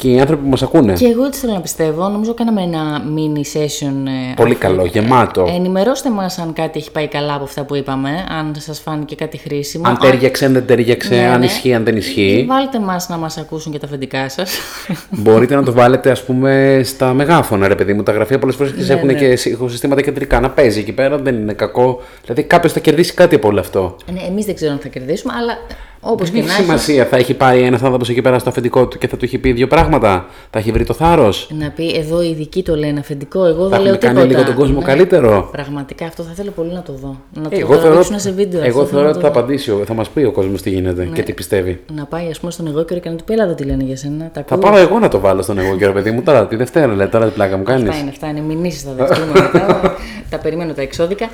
[0.00, 0.92] και οι άνθρωποι που μας ακούνε.
[0.92, 2.08] Και εγώ έτσι θέλω να πιστεύω.
[2.08, 3.94] Νομίζω κάναμε ένα mini session.
[4.30, 4.66] ε, Πολύ αυτό.
[4.66, 5.46] καλό, γεμάτο.
[5.54, 9.36] Ενημερώστε μας αν κάτι έχει πάει καλά από αυτά που είπαμε, αν σας φάνηκε κάτι
[9.36, 9.88] χρήσιμο.
[9.88, 11.44] αν τέριαξε, αν δεν τέριαξε, Ναι, αν ναι.
[11.44, 12.44] ισχύει, αν δεν Ή ισχύει.
[12.48, 14.58] Βάλτε μας να μας ακούσουν και τα αφεντικά σας.
[15.10, 18.02] Μπορείτε να το βάλετε, ας πούμε, στα μεγάφωνα, ρε παιδί μου.
[18.02, 19.14] Τα γραφεία πολλές φορές Ναι, έχουν ναι.
[19.14, 20.40] και ηχοσυστήματα κεντρικά.
[20.40, 22.00] Να παίζει εκεί πέρα, δεν είναι κακό.
[22.22, 23.96] Δηλαδή, κάποιος θα κερδίσει κάτι από όλο αυτό.
[24.12, 25.52] ναι, εμείς δεν ξέρω αν θα κερδίσουμε, αλλά
[26.00, 27.06] όπως Δεν και έχει να έχεις, σημασία.
[27.06, 29.52] Θα έχει πάει ένας άνθρωπος εκεί πέρα στο αφεντικό του και θα του έχει πει
[29.52, 30.26] δύο πράγματα.
[30.50, 31.50] Θα έχει βρει το θάρρος.
[31.58, 34.26] να πει εδώ οι ειδικοί το λένε αφεντικό, εγώ δεν έχουμε λέω κάνει τίποτα.
[34.38, 35.48] λίγο τον κόσμο καλύτερο.
[35.52, 37.16] Πραγματικά αυτό θα θέλω πολύ να το δω.
[37.34, 38.60] Να το Εγώ θεωρώ, τραβήξουν σε βίντεο.
[38.60, 39.38] εγώ αυτό, θέλω θεωρώ να ότι το θα δω.
[39.40, 41.10] απαντήσει, ο- θα μας πει ο κόσμος τι γίνεται Ναι.
[41.10, 41.80] και τι πιστεύει.
[41.94, 43.96] Να πάει ας πούμε στον εγώ και να του πει, έλα εδώ τι λένε για
[43.96, 44.30] σένα.
[44.32, 44.70] Τα Θα ακούω.
[44.70, 47.06] πάω εγώ να το βάλω στον εγώ και ρε παιδί μου τώρα τη Δευτέρα, λέει,
[47.06, 47.88] τώρα την πλάκα μου κάνεις.
[47.88, 48.40] Αυτά είναι, αυτά είναι.
[48.40, 49.94] Μηνύσεις θα δεχτούμε μετά.
[50.30, 51.28] τα περιμένω τα εξώδικα.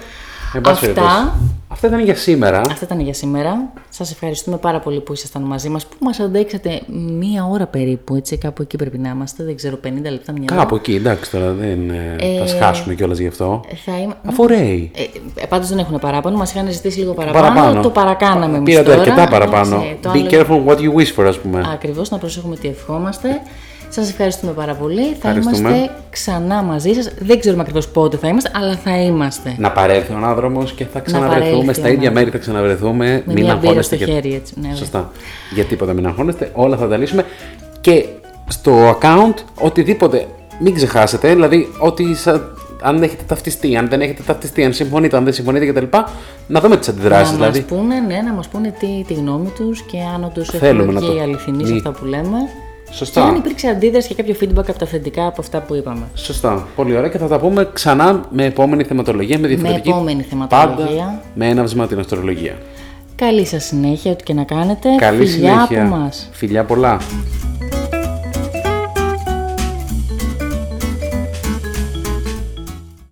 [0.66, 1.34] Αυτά,
[1.68, 2.60] Αυτά ήταν για σήμερα.
[2.60, 3.72] αυτά ήταν για σήμερα.
[3.88, 5.86] Σας ευχαριστούμε πάρα πολύ που ήσασταν μαζί μας.
[5.86, 6.80] Που μας αντέξατε
[7.18, 9.44] μία ώρα περίπου, έτσι κάπου εκεί πρέπει να είμαστε.
[9.44, 10.60] Δεν ξέρω, 50 λεπτά, μια ώρα.
[10.60, 13.60] Κάπου εκεί, εντάξει τώρα δεν ε, θα σχάσουμε κιόλας γι' αυτό.
[13.84, 14.14] Θα είμαι...
[14.28, 14.90] Αφού ρέει.
[14.94, 15.02] Ε,
[15.42, 17.82] ε, πάντως δεν έχουν παράπονο, μας είχαν ζητήσει λίγο παραπάνω, Παραπάνω.
[17.82, 19.00] το παρακάναμε εμείς Πήρατε τώρα.
[19.02, 19.74] αρκετά παραπάνω.
[19.76, 21.62] Εντάξει, το Be άλλο- careful what you wish for, ας πούμε.
[21.72, 23.28] Ακριβώς, να προσέχουμε τι ευχόμαστε.
[23.88, 25.02] Σας ευχαριστούμε πάρα πολύ.
[25.20, 25.68] Θα Ευχαριστούμε.
[25.68, 27.10] είμαστε ξανά μαζί σας.
[27.20, 29.54] Δεν ξέρουμε ακριβώς πότε θα είμαστε, αλλά θα είμαστε.
[29.58, 31.48] Να παρέλθει ο ανάδρομο και θα ξαναβρεθούμε.
[31.50, 32.14] παρέλθει Στα ο ίδια ανάδρομος.
[32.14, 33.06] μέρη θα ξαναβρεθούμε.
[33.26, 33.96] Με μην μια μπύρα αγχώνεστε.
[33.96, 34.54] στο για- χέρι, έτσι.
[34.60, 35.10] Ναι, Σωστά.
[35.54, 36.50] Για τίποτα μην αγχώνεστε.
[36.54, 37.24] Όλα θα τα λύσουμε.
[37.80, 38.04] Και
[38.48, 40.26] στο account, οτιδήποτε.
[40.60, 41.28] Μην ξεχάσετε.
[41.28, 45.66] Δηλαδή, ότι σα- αν έχετε ταυτιστεί, αν δεν έχετε ταυτιστεί, αν συμφωνείτε, αν δεν συμφωνείτε
[45.72, 45.96] κτλ.
[46.46, 47.30] Να δούμε τις αντιδράσεις.
[47.30, 50.48] να Δηλαδή, μας πούνε, ναι, να μας πούνε τι, τη γνώμη τους και αν όντως
[50.48, 51.76] Θέλουμε έχουν να βγει το- αληθινοί σε Μη.
[51.76, 52.38] αυτά που λέμε.
[52.96, 53.20] Σωστά.
[53.20, 56.02] Και αν υπήρξε αντίδραση και κάποιο feedback από τα θετικά από αυτά που είπαμε.
[56.14, 56.66] Σωστά.
[56.76, 59.88] Πολύ ωραία και θα τα πούμε ξανά με επόμενη θεματολογία, με διαφορετική.
[59.88, 60.86] επόμενη θεματολογία.
[60.86, 62.58] Πάντα με έναυσμα την αστρολογία.
[63.16, 64.88] Καλή σας συνέχεια, ό,τι και να κάνετε.
[64.98, 65.86] Καλή Φιλιά συνέχεια.
[65.86, 66.28] από μας.
[66.32, 67.00] Φιλιά πολλά.